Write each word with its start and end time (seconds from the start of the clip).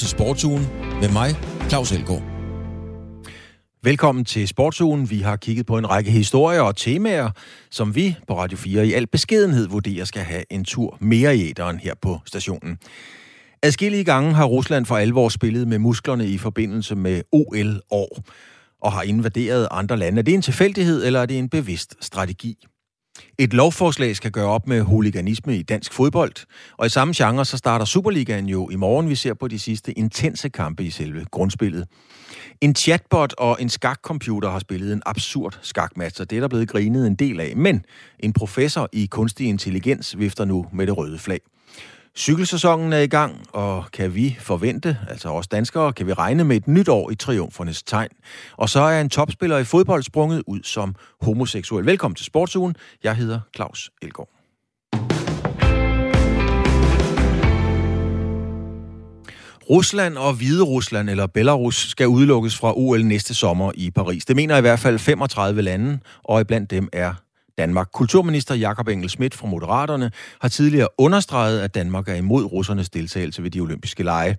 til 0.00 0.08
Sportsugen 0.08 0.66
med 1.00 1.12
mig, 1.12 1.30
Claus 1.68 1.92
Elgaard. 1.92 2.22
Velkommen 3.82 4.24
til 4.24 4.48
Sportsugen. 4.48 5.10
Vi 5.10 5.18
har 5.18 5.36
kigget 5.36 5.66
på 5.66 5.78
en 5.78 5.90
række 5.90 6.10
historier 6.10 6.60
og 6.60 6.76
temaer, 6.76 7.30
som 7.70 7.94
vi 7.94 8.16
på 8.28 8.38
Radio 8.38 8.58
4 8.58 8.86
i 8.86 8.92
al 8.92 9.06
beskedenhed 9.06 9.68
vurderer 9.68 10.04
skal 10.04 10.22
have 10.22 10.44
en 10.50 10.64
tur 10.64 10.96
mere 11.00 11.36
i 11.36 11.50
æderen 11.50 11.78
her 11.78 11.94
på 12.02 12.20
stationen. 12.26 12.78
Adskillige 13.62 14.04
gange 14.04 14.34
har 14.34 14.44
Rusland 14.44 14.86
for 14.86 14.96
alvor 14.96 15.28
spillet 15.28 15.68
med 15.68 15.78
musklerne 15.78 16.26
i 16.26 16.38
forbindelse 16.38 16.96
med 16.96 17.22
OL-år 17.32 18.22
og 18.82 18.92
har 18.92 19.02
invaderet 19.02 19.68
andre 19.70 19.96
lande. 19.96 20.18
Er 20.18 20.22
det 20.22 20.34
en 20.34 20.42
tilfældighed, 20.42 21.06
eller 21.06 21.20
er 21.20 21.26
det 21.26 21.38
en 21.38 21.48
bevidst 21.48 21.94
strategi? 22.00 22.66
Et 23.38 23.52
lovforslag 23.52 24.16
skal 24.16 24.30
gøre 24.30 24.48
op 24.48 24.66
med 24.66 24.80
huliganisme 24.80 25.56
i 25.56 25.62
dansk 25.62 25.92
fodbold, 25.92 26.32
og 26.76 26.86
i 26.86 26.88
samme 26.88 27.14
genre 27.16 27.44
så 27.44 27.56
starter 27.56 27.84
Superligaen 27.84 28.46
jo 28.46 28.68
i 28.70 28.76
morgen. 28.76 29.08
Vi 29.08 29.14
ser 29.14 29.34
på 29.34 29.48
de 29.48 29.58
sidste 29.58 29.98
intense 29.98 30.48
kampe 30.48 30.84
i 30.84 30.90
selve 30.90 31.26
grundspillet. 31.30 31.86
En 32.60 32.74
chatbot 32.74 33.34
og 33.38 33.56
en 33.60 33.68
skakcomputer 33.68 34.50
har 34.50 34.58
spillet 34.58 34.92
en 34.92 35.02
absurd 35.06 35.58
skakmatch, 35.62 36.20
og 36.20 36.30
det 36.30 36.36
er 36.36 36.40
der 36.40 36.48
blevet 36.48 36.68
grinet 36.68 37.06
en 37.06 37.14
del 37.14 37.40
af. 37.40 37.56
Men 37.56 37.84
en 38.18 38.32
professor 38.32 38.88
i 38.92 39.06
kunstig 39.06 39.46
intelligens 39.46 40.18
vifter 40.18 40.44
nu 40.44 40.66
med 40.72 40.86
det 40.86 40.96
røde 40.96 41.18
flag. 41.18 41.40
Cykelsæsonen 42.16 42.92
er 42.92 42.98
i 42.98 43.06
gang, 43.06 43.46
og 43.52 43.84
kan 43.92 44.14
vi 44.14 44.36
forvente, 44.40 44.98
altså 45.08 45.28
os 45.28 45.48
danskere, 45.48 45.92
kan 45.92 46.06
vi 46.06 46.12
regne 46.12 46.44
med 46.44 46.56
et 46.56 46.68
nyt 46.68 46.88
år 46.88 47.10
i 47.10 47.14
triumfernes 47.14 47.82
tegn. 47.82 48.08
Og 48.56 48.68
så 48.68 48.80
er 48.80 49.00
en 49.00 49.10
topspiller 49.10 49.58
i 49.58 49.64
fodbold 49.64 50.02
sprunget 50.02 50.42
ud 50.46 50.60
som 50.62 50.94
homoseksuel. 51.20 51.86
Velkommen 51.86 52.14
til 52.14 52.26
Sportsugen. 52.26 52.76
Jeg 53.04 53.16
hedder 53.16 53.40
Claus 53.56 53.90
Elgaard. 54.02 54.28
Rusland 59.70 60.16
og 60.18 60.32
Hvide 60.32 60.62
Rusland 60.62 61.10
eller 61.10 61.26
Belarus 61.26 61.76
skal 61.76 62.08
udelukkes 62.08 62.56
fra 62.56 62.78
OL 62.78 63.04
næste 63.04 63.34
sommer 63.34 63.72
i 63.74 63.90
Paris. 63.90 64.24
Det 64.24 64.36
mener 64.36 64.56
i 64.56 64.60
hvert 64.60 64.78
fald 64.78 64.98
35 64.98 65.62
lande, 65.62 65.98
og 66.24 66.40
iblandt 66.40 66.70
dem 66.70 66.88
er 66.92 67.14
Danmark. 67.58 67.88
Kulturminister 67.92 68.54
Jakob 68.54 68.88
Engel 68.88 69.10
Schmidt 69.10 69.34
fra 69.34 69.46
Moderaterne 69.46 70.10
har 70.40 70.48
tidligere 70.48 70.88
understreget, 70.98 71.60
at 71.60 71.74
Danmark 71.74 72.08
er 72.08 72.14
imod 72.14 72.44
russernes 72.44 72.90
deltagelse 72.90 73.42
ved 73.42 73.50
de 73.50 73.60
olympiske 73.60 74.02
lege. 74.02 74.36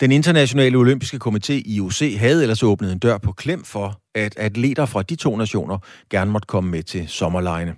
Den 0.00 0.12
internationale 0.12 0.78
olympiske 0.78 1.18
komité 1.26 1.52
IOC 1.52 2.18
havde 2.18 2.42
ellers 2.42 2.62
åbnet 2.62 2.92
en 2.92 2.98
dør 2.98 3.18
på 3.18 3.32
klem 3.32 3.64
for, 3.64 4.00
at 4.14 4.34
atleter 4.36 4.86
fra 4.86 5.02
de 5.02 5.16
to 5.16 5.36
nationer 5.36 5.78
gerne 6.10 6.30
måtte 6.30 6.46
komme 6.46 6.70
med 6.70 6.82
til 6.82 7.08
sommerlejene. 7.08 7.74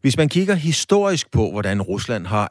Hvis 0.00 0.16
man 0.16 0.28
kigger 0.28 0.54
historisk 0.54 1.30
på, 1.30 1.50
hvordan 1.50 1.82
Rusland 1.82 2.26
har 2.26 2.48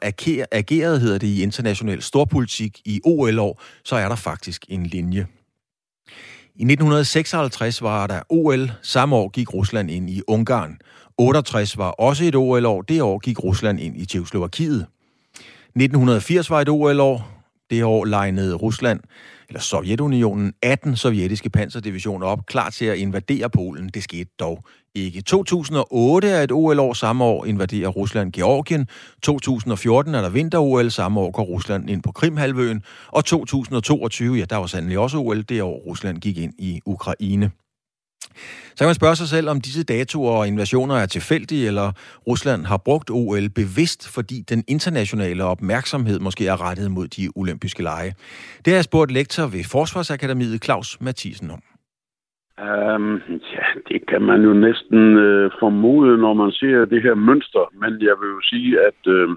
ageret, 0.52 1.00
hedder 1.00 1.18
det 1.18 1.26
i 1.26 1.42
international 1.42 2.02
storpolitik 2.02 2.80
i 2.84 3.00
OL-år, 3.04 3.62
så 3.84 3.96
er 3.96 4.08
der 4.08 4.16
faktisk 4.16 4.64
en 4.68 4.86
linje. 4.86 5.26
I 6.56 6.62
1956 6.62 7.82
var 7.82 8.06
der 8.06 8.20
OL. 8.28 8.72
Samme 8.82 9.16
år 9.16 9.28
gik 9.28 9.54
Rusland 9.54 9.90
ind 9.90 10.10
i 10.10 10.22
Ungarn. 10.26 10.78
68 11.18 11.78
var 11.78 11.90
også 11.90 12.24
et 12.24 12.34
OL-år. 12.34 12.82
Det 12.82 13.02
år 13.02 13.18
gik 13.18 13.44
Rusland 13.44 13.80
ind 13.80 13.96
i 13.96 14.06
Tjekoslovakiet. 14.06 14.86
1980 15.76 16.50
var 16.50 16.60
et 16.60 16.68
OL-år. 16.68 17.30
Det 17.70 17.84
år 17.84 18.04
legnede 18.04 18.54
Rusland, 18.54 19.00
eller 19.48 19.60
Sovjetunionen, 19.60 20.52
18 20.62 20.96
sovjetiske 20.96 21.50
panserdivisioner 21.50 22.26
op, 22.26 22.46
klar 22.46 22.70
til 22.70 22.84
at 22.84 22.98
invadere 22.98 23.50
Polen. 23.50 23.88
Det 23.88 24.02
skete 24.02 24.30
dog 24.40 24.64
ikke. 24.94 25.22
2008 25.22 26.28
er 26.28 26.42
et 26.42 26.52
OL-år. 26.52 26.92
Samme 26.92 27.24
år 27.24 27.44
invaderer 27.44 27.88
Rusland 27.88 28.32
Georgien. 28.32 28.86
2014 29.22 30.14
er 30.14 30.22
der 30.22 30.28
vinter-OL. 30.28 30.90
Samme 30.90 31.20
år 31.20 31.30
går 31.30 31.42
Rusland 31.42 31.90
ind 31.90 32.02
på 32.02 32.12
Krimhalvøen. 32.12 32.82
Og 33.08 33.24
2022, 33.24 34.36
ja, 34.36 34.44
der 34.44 34.56
var 34.56 34.66
sandelig 34.66 34.98
også 34.98 35.18
OL. 35.18 35.42
Det 35.42 35.62
år 35.62 35.82
Rusland 35.86 36.18
gik 36.18 36.38
ind 36.38 36.52
i 36.58 36.80
Ukraine. 36.86 37.50
Så 38.74 38.78
kan 38.78 38.86
man 38.86 38.94
spørge 38.94 39.16
sig 39.16 39.28
selv, 39.28 39.48
om 39.48 39.60
disse 39.60 39.84
datoer 39.84 40.36
og 40.38 40.48
invasioner 40.48 40.94
er 40.94 41.06
tilfældige, 41.06 41.66
eller 41.66 41.92
Rusland 42.26 42.64
har 42.64 42.76
brugt 42.76 43.10
OL 43.10 43.48
bevidst, 43.60 44.14
fordi 44.14 44.36
den 44.52 44.64
internationale 44.68 45.44
opmærksomhed 45.44 46.18
måske 46.20 46.46
er 46.46 46.68
rettet 46.68 46.90
mod 46.90 47.06
de 47.08 47.28
olympiske 47.36 47.82
lege. 47.82 48.14
Det 48.64 48.66
har 48.72 48.74
jeg 48.74 48.84
spurgt 48.84 49.10
lektor 49.10 49.42
ved 49.42 49.64
Forsvarsakademiet 49.72 50.64
Claus 50.64 51.00
Mathisen 51.00 51.50
om. 51.50 51.62
Um, 52.58 53.20
ja, 53.56 53.66
det 53.88 54.06
kan 54.10 54.22
man 54.22 54.42
jo 54.42 54.52
næsten 54.52 55.16
øh, 55.16 55.50
formode, 55.60 56.18
når 56.18 56.34
man 56.34 56.50
ser 56.52 56.84
det 56.84 57.02
her 57.02 57.14
mønster. 57.14 57.64
Men 57.80 57.92
jeg 58.08 58.14
vil 58.20 58.28
jo 58.36 58.40
sige, 58.42 58.70
at 58.88 59.00
øh, 59.06 59.28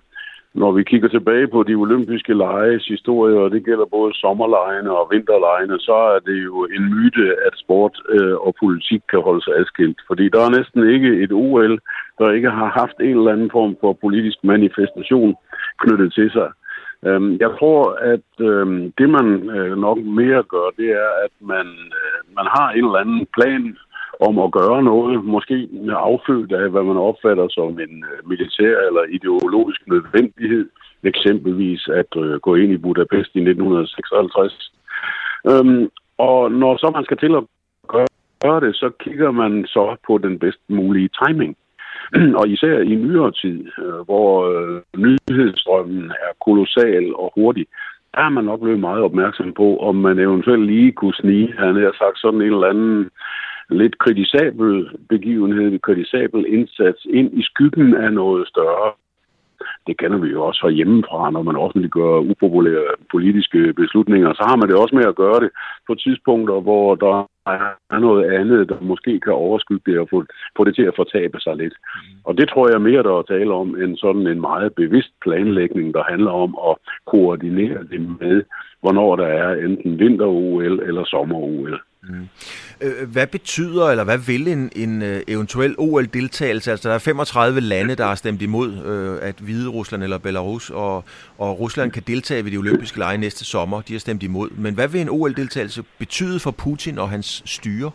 når 0.62 0.72
vi 0.72 0.84
kigger 0.84 1.09
tilbage 1.09 1.47
på 1.47 1.63
de 1.63 1.75
olympiske 1.75 2.34
leges 2.34 2.85
historie, 2.88 3.35
og 3.44 3.51
det 3.51 3.66
gælder 3.66 3.85
både 3.97 4.12
sommerlejene 4.13 4.91
og 5.00 5.07
vinterlejene, 5.13 5.79
så 5.79 5.97
er 6.16 6.19
det 6.19 6.38
jo 6.50 6.56
en 6.75 6.84
myte, 6.95 7.25
at 7.47 7.53
sport 7.63 7.95
øh, 8.16 8.35
og 8.45 8.56
politik 8.63 9.01
kan 9.12 9.22
holde 9.28 9.44
sig 9.44 9.53
adskilt. 9.59 10.00
Fordi 10.07 10.29
der 10.34 10.41
er 10.44 10.56
næsten 10.57 10.81
ikke 10.95 11.12
et 11.23 11.31
OL, 11.31 11.79
der 12.19 12.31
ikke 12.31 12.50
har 12.50 12.69
haft 12.81 12.97
en 13.00 13.18
eller 13.18 13.31
anden 13.31 13.51
form 13.57 13.73
for 13.81 13.94
politisk 13.94 14.38
manifestation 14.44 15.35
knyttet 15.81 16.13
til 16.13 16.31
sig. 16.31 16.50
Øhm, 17.07 17.38
jeg 17.44 17.51
tror, 17.59 17.81
at 18.13 18.29
øhm, 18.50 18.91
det 18.97 19.09
man 19.09 19.28
øh, 19.56 19.78
nok 19.85 19.97
mere 19.97 20.44
gør, 20.53 20.68
det 20.78 20.89
er, 21.06 21.09
at 21.25 21.34
man, 21.53 21.68
øh, 22.00 22.19
man 22.38 22.47
har 22.56 22.68
en 22.69 22.85
eller 22.85 23.03
anden 23.03 23.28
plan 23.38 23.78
om 24.19 24.39
at 24.39 24.51
gøre 24.51 24.83
noget, 24.83 25.25
måske 25.25 25.69
affødt 25.89 26.51
af, 26.51 26.69
hvad 26.69 26.83
man 26.83 26.97
opfatter 26.97 27.47
som 27.50 27.79
en 27.79 28.05
øh, 28.11 28.29
militær 28.29 28.75
eller 28.88 29.03
ideologisk 29.09 29.88
nødvendighed, 29.88 30.69
eksempelvis 31.03 31.88
at 31.88 32.11
øh, 32.17 32.39
gå 32.39 32.56
ind 32.56 32.72
i 32.73 32.77
Budapest 32.77 33.31
i 33.35 33.39
1956. 33.39 34.72
Øhm, 35.50 35.89
og 36.17 36.51
når 36.51 36.77
så 36.77 36.91
man 36.95 37.03
skal 37.03 37.17
til 37.17 37.35
at 37.35 37.44
gøre, 37.88 38.07
gøre 38.44 38.59
det, 38.59 38.75
så 38.75 38.89
kigger 39.00 39.31
man 39.31 39.66
så 39.66 39.95
på 40.07 40.17
den 40.17 40.39
bedst 40.39 40.61
mulige 40.69 41.09
timing. 41.22 41.57
og 42.39 42.47
især 42.47 42.79
i 42.79 42.95
nyere 42.95 43.31
tid, 43.31 43.66
øh, 43.83 44.00
hvor 44.06 44.31
øh, 44.51 44.81
nyhedsstrømmen 44.97 46.11
er 46.11 46.31
kolossal 46.45 47.16
og 47.16 47.31
hurtig, 47.35 47.66
der 48.13 48.22
er 48.22 48.29
man 48.29 48.44
nok 48.44 48.61
blevet 48.61 48.79
meget 48.79 49.03
opmærksom 49.03 49.53
på, 49.53 49.77
om 49.77 49.95
man 49.95 50.19
eventuelt 50.19 50.66
lige 50.66 50.91
kunne 50.91 51.13
snige, 51.13 51.53
han 51.57 51.75
har 51.75 51.95
sagt 51.97 52.19
sådan 52.19 52.41
en 52.41 52.53
eller 52.53 52.67
anden 52.67 53.09
lidt 53.69 53.97
kritisabel 53.97 54.89
begivenhed, 55.09 55.79
kritisabel 55.79 56.45
indsats 56.47 57.05
ind 57.09 57.39
i 57.39 57.44
skyggen 57.44 57.94
af 57.94 58.13
noget 58.13 58.47
større. 58.47 58.91
Det 59.88 59.97
kender 59.97 60.17
vi 60.17 60.28
jo 60.28 60.45
også 60.45 60.61
fra 60.61 60.69
hjemmefra, 60.69 61.31
når 61.31 61.41
man 61.41 61.55
offentliggør 61.55 62.19
upopulære 62.31 62.94
politiske 63.11 63.73
beslutninger. 63.73 64.33
Så 64.33 64.44
har 64.47 64.56
man 64.56 64.69
det 64.69 64.75
også 64.77 64.95
med 64.95 65.06
at 65.06 65.16
gøre 65.16 65.39
det 65.39 65.50
på 65.88 65.95
tidspunkter, 65.95 66.59
hvor 66.59 66.95
der 66.95 67.29
er 67.91 68.00
noget 68.00 68.23
andet, 68.31 68.69
der 68.69 68.79
måske 68.81 69.19
kan 69.19 69.33
overskygge 69.33 69.91
det 69.91 70.00
og 70.00 70.07
få, 70.09 70.23
få 70.57 70.63
det 70.63 70.75
til 70.75 70.81
at 70.81 70.95
fortabe 70.95 71.39
sig 71.39 71.56
lidt. 71.56 71.73
Og 72.23 72.38
det 72.38 72.50
tror 72.50 72.69
jeg 72.69 72.81
mere, 72.81 73.03
der 73.03 73.13
er 73.17 73.22
tale 73.22 73.53
om, 73.53 73.81
end 73.81 73.97
sådan 73.97 74.27
en 74.27 74.41
meget 74.41 74.75
bevidst 74.75 75.13
planlægning, 75.22 75.94
der 75.94 76.03
handler 76.03 76.31
om 76.31 76.57
at 76.69 76.75
koordinere 77.06 77.83
det 77.91 78.01
med, 78.22 78.44
hvornår 78.81 79.16
der 79.16 79.27
er 79.27 79.66
enten 79.66 80.00
vinter-OL 80.00 80.79
eller 80.88 81.03
sommer-OL. 81.06 81.81
Mm. 82.09 82.28
Øh, 82.81 83.12
hvad 83.13 83.28
betyder, 83.28 83.85
eller 83.90 84.03
hvad 84.03 84.18
vil 84.18 84.47
en, 84.47 84.69
en 84.75 85.01
øh, 85.01 85.19
eventuel 85.28 85.75
OL-deltagelse? 85.78 86.72
Altså, 86.72 86.90
der 86.90 86.95
er 86.95 87.00
35 87.00 87.59
lande, 87.59 87.95
der 87.95 88.06
har 88.06 88.16
stemt 88.16 88.41
imod, 88.41 88.69
øh, 88.91 89.29
at 89.29 89.35
Hvide 89.40 89.69
Rusland 89.69 90.03
eller 90.03 90.18
Belarus 90.18 90.69
og, 90.69 90.95
og 91.38 91.59
Rusland 91.59 91.91
kan 91.91 92.03
deltage 92.07 92.44
ved 92.44 92.51
de 92.51 92.57
olympiske 92.57 93.00
lege 93.00 93.18
næste 93.18 93.45
sommer. 93.45 93.81
De 93.81 93.94
har 93.94 94.00
stemt 94.00 94.23
imod. 94.23 94.50
Men 94.50 94.75
hvad 94.75 94.88
vil 94.88 95.01
en 95.01 95.09
OL-deltagelse 95.09 95.84
betyde 96.00 96.40
for 96.40 96.51
Putin 96.51 97.00
og 97.00 97.09
hans 97.09 97.44
styre? 97.45 97.91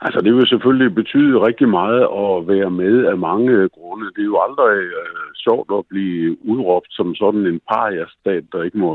Altså, 0.00 0.20
det 0.20 0.34
vil 0.34 0.46
selvfølgelig 0.46 0.94
betyde 0.94 1.40
rigtig 1.48 1.68
meget 1.68 2.02
at 2.24 2.48
være 2.54 2.70
med 2.70 3.04
af 3.04 3.18
mange 3.18 3.68
grunde. 3.68 4.06
Det 4.16 4.22
er 4.22 4.32
jo 4.34 4.40
aldrig 4.46 4.76
øh, 5.02 5.28
sjovt 5.44 5.70
at 5.78 5.84
blive 5.88 6.46
udråbt 6.50 6.90
som 6.90 7.14
sådan 7.14 7.46
en 7.46 7.60
paria-stat, 7.72 8.44
der 8.52 8.62
ikke 8.62 8.78
må 8.78 8.90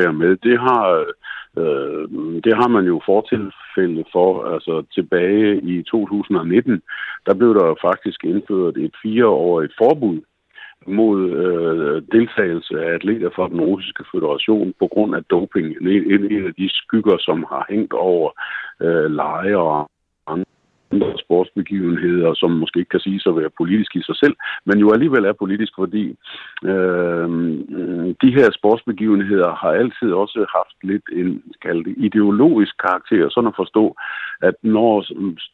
være 0.00 0.12
med. 0.12 0.36
Det 0.36 0.58
har 0.58 0.84
Øh, 1.00 1.12
Øh, 1.56 2.08
det 2.44 2.54
har 2.56 2.68
man 2.68 2.84
jo 2.84 3.00
fortilfælde 3.06 4.04
for. 4.12 4.44
Altså 4.54 4.84
tilbage 4.94 5.60
i 5.62 5.82
2019, 5.82 6.82
der 7.26 7.34
blev 7.34 7.54
der 7.54 7.74
faktisk 7.82 8.24
indført 8.24 8.76
et 8.76 8.94
fireårigt 9.02 9.72
forbud 9.78 10.20
mod 10.86 11.30
øh, 11.30 12.02
deltagelse 12.12 12.74
af 12.84 12.94
atleter 12.94 13.30
fra 13.36 13.48
den 13.48 13.60
russiske 13.60 14.04
federation 14.14 14.74
på 14.78 14.86
grund 14.86 15.14
af 15.14 15.24
doping. 15.24 15.66
En, 15.80 15.88
en 15.88 16.46
af 16.46 16.54
de 16.54 16.68
skygger, 16.68 17.16
som 17.18 17.46
har 17.48 17.66
hængt 17.70 17.92
over 17.92 18.30
øh, 18.80 19.10
lejre 19.10 19.58
og 19.58 19.90
andre 20.92 21.18
sportsbegivenheder, 21.24 22.34
som 22.34 22.50
måske 22.50 22.78
ikke 22.78 22.88
kan 22.88 23.00
sige 23.00 23.20
at 23.26 23.36
være 23.36 23.50
politisk 23.58 23.96
i 23.96 24.02
sig 24.02 24.16
selv, 24.16 24.34
men 24.66 24.78
jo 24.78 24.92
alligevel 24.92 25.24
er 25.24 25.32
politisk, 25.32 25.72
fordi 25.76 26.04
øh, 26.64 27.28
de 28.22 28.30
her 28.38 28.48
sportsbegivenheder 28.58 29.50
har 29.62 29.72
altid 29.82 30.10
også 30.12 30.40
haft 30.56 30.76
lidt 30.82 31.06
en 31.12 31.42
kaldt 31.62 31.88
ideologisk 31.96 32.74
karakter, 32.86 33.28
sådan 33.30 33.52
at 33.52 33.60
forstå, 33.62 33.96
at 34.42 34.54
når 34.62 35.04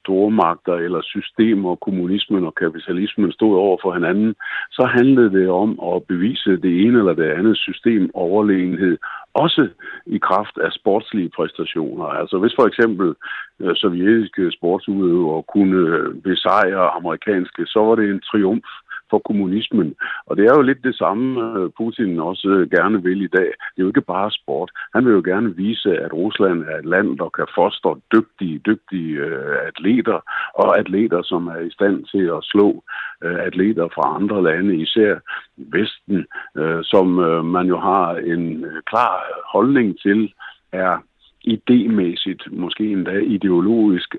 stormagter 0.01 0.75
eller 0.75 1.01
systemer, 1.03 1.75
kommunismen 1.77 2.45
og 2.45 2.55
kapitalismen 2.55 3.33
stod 3.33 3.57
over 3.57 3.77
for 3.83 3.93
hinanden, 3.95 4.35
så 4.71 4.85
handlede 4.97 5.33
det 5.39 5.49
om 5.49 5.71
at 5.95 6.03
bevise 6.13 6.51
det 6.65 6.73
ene 6.85 6.99
eller 6.99 7.15
det 7.15 7.31
andet 7.39 7.57
system 7.57 8.11
overlegenhed, 8.15 8.97
også 9.35 9.69
i 10.07 10.19
kraft 10.19 10.59
af 10.59 10.71
sportslige 10.73 11.31
præstationer. 11.37 12.05
Altså 12.05 12.39
hvis 12.39 12.55
for 12.59 12.67
eksempel 12.67 13.15
øh, 13.61 13.75
sovjetiske 13.77 14.53
sportsudøvere 14.53 15.43
kunne 15.43 15.77
øh, 15.77 16.15
besejre 16.23 16.91
amerikanske, 16.99 17.67
så 17.67 17.81
var 17.87 17.95
det 17.95 18.11
en 18.11 18.21
triumf 18.21 18.69
for 19.11 19.19
kommunismen. 19.19 19.95
Og 20.27 20.37
det 20.37 20.45
er 20.45 20.55
jo 20.57 20.63
lidt 20.63 20.85
det 20.85 20.97
samme, 20.97 21.59
øh, 21.59 21.71
Putin 21.79 22.19
også 22.19 22.49
øh, 22.49 22.71
gerne 22.71 23.03
vil 23.03 23.23
i 23.23 23.35
dag. 23.39 23.51
Det 23.73 23.79
er 23.79 23.87
jo 23.87 23.93
ikke 23.93 24.11
bare 24.15 24.31
sport. 24.31 24.71
Han 24.95 25.05
vil 25.05 25.13
jo 25.13 25.23
gerne 25.25 25.57
vise, 25.57 25.99
at 25.99 26.13
Rusland 26.13 26.63
er 26.63 26.77
et 26.79 26.85
land, 26.85 27.19
der 27.19 27.29
kan 27.29 27.47
fostre 27.55 27.97
dygtige, 28.15 28.59
dygtige 28.59 29.15
øh, 29.27 29.57
atleter, 29.69 30.19
og 30.55 30.79
atleter, 30.79 31.23
som 31.23 31.47
er 31.47 31.61
i 31.61 31.71
stand 31.71 32.05
til 32.05 32.25
at 32.37 32.41
slå 32.43 32.85
øh, 33.25 33.39
atleter 33.49 33.89
fra 33.95 34.15
andre 34.19 34.43
lande, 34.43 34.77
især 34.77 35.15
Vesten, 35.57 36.27
øh, 36.57 36.81
som 36.83 37.19
øh, 37.19 37.45
man 37.45 37.67
jo 37.67 37.79
har 37.79 38.15
en 38.17 38.65
øh, 38.65 38.83
klar 38.87 39.15
holdning 39.53 40.01
til, 40.01 40.33
er 40.73 40.99
idémæssigt, 41.47 42.43
måske 42.51 42.85
endda 42.85 43.19
ideologisk 43.19 44.17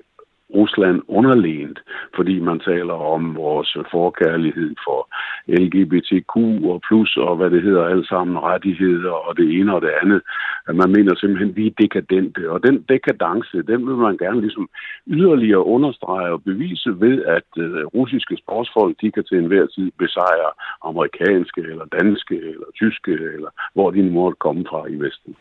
Rusland 0.54 1.02
underlænt, 1.08 1.78
fordi 2.16 2.40
man 2.40 2.60
taler 2.60 2.94
om 3.14 3.36
vores 3.36 3.76
forkærlighed 3.90 4.74
for 4.86 5.00
LGBTQ 5.48 6.34
og 6.70 6.80
plus 6.88 7.16
og 7.16 7.36
hvad 7.36 7.50
det 7.50 7.62
hedder 7.62 7.84
alt 7.84 8.08
sammen, 8.08 8.38
rettigheder 8.38 9.14
og 9.26 9.36
det 9.36 9.48
ene 9.58 9.74
og 9.74 9.82
det 9.82 9.92
andet. 10.02 10.20
At 10.68 10.74
Man 10.76 10.90
mener 10.96 11.14
simpelthen, 11.14 11.50
at 11.50 11.56
vi 11.56 11.66
er 11.66 11.78
dekadente. 11.82 12.50
Og 12.50 12.58
den 12.66 12.76
dekadence, 12.94 13.56
den 13.70 13.80
vil 13.88 13.96
man 14.06 14.16
gerne 14.16 14.40
ligesom 14.40 14.68
yderligere 15.06 15.64
understrege 15.74 16.32
og 16.32 16.42
bevise 16.42 16.90
ved, 17.04 17.16
at 17.36 17.50
øh, 17.64 17.84
russiske 17.96 18.36
sportsfolk, 18.42 18.94
de 19.00 19.10
kan 19.10 19.24
til 19.24 19.38
enhver 19.38 19.66
tid 19.66 19.88
besejre 19.98 20.50
amerikanske 20.90 21.60
eller 21.60 21.86
danske 22.00 22.36
eller 22.52 22.68
tyske 22.80 23.12
eller 23.34 23.50
hvor 23.74 23.90
de 23.90 24.02
måtte 24.02 24.36
komme 24.46 24.64
fra 24.70 24.80
i 24.94 24.96
Vesten. 25.04 25.36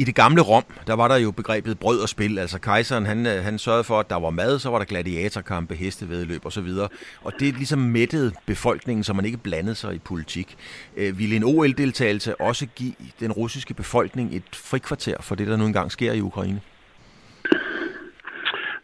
I 0.00 0.02
det 0.08 0.14
gamle 0.22 0.42
Rom, 0.50 0.66
der 0.88 0.96
var 1.00 1.08
der 1.12 1.18
jo 1.26 1.30
begrebet 1.40 1.78
brød 1.84 1.98
og 2.06 2.08
spil. 2.08 2.38
Altså 2.44 2.58
kejseren, 2.60 3.06
han, 3.12 3.20
øh, 3.32 3.38
han 3.48 3.58
sørgede 3.66 3.86
for, 3.90 3.98
at 4.02 4.08
der 4.12 4.20
var 4.26 4.30
mad, 4.42 4.47
så 4.56 4.70
var 4.70 4.78
der 4.78 4.84
gladiatorkampe, 4.84 5.74
hestevedløb 5.74 6.44
og 6.44 6.52
så 6.52 6.60
videre. 6.60 6.88
Og 7.22 7.32
det 7.40 7.54
ligesom 7.54 7.78
mættede 7.78 8.32
befolkningen, 8.46 9.04
så 9.04 9.12
man 9.12 9.24
ikke 9.24 9.38
blandede 9.38 9.74
sig 9.74 9.94
i 9.94 9.98
politik. 9.98 10.56
Øh, 10.96 11.18
ville 11.18 11.36
en 11.36 11.44
OL-deltagelse 11.44 12.40
også 12.40 12.66
give 12.66 12.92
den 13.20 13.32
russiske 13.32 13.74
befolkning 13.74 14.34
et 14.34 14.42
frikvarter 14.52 15.16
for 15.20 15.34
det, 15.34 15.46
der 15.46 15.56
nu 15.56 15.66
engang 15.66 15.92
sker 15.92 16.12
i 16.12 16.20
Ukraine? 16.20 16.60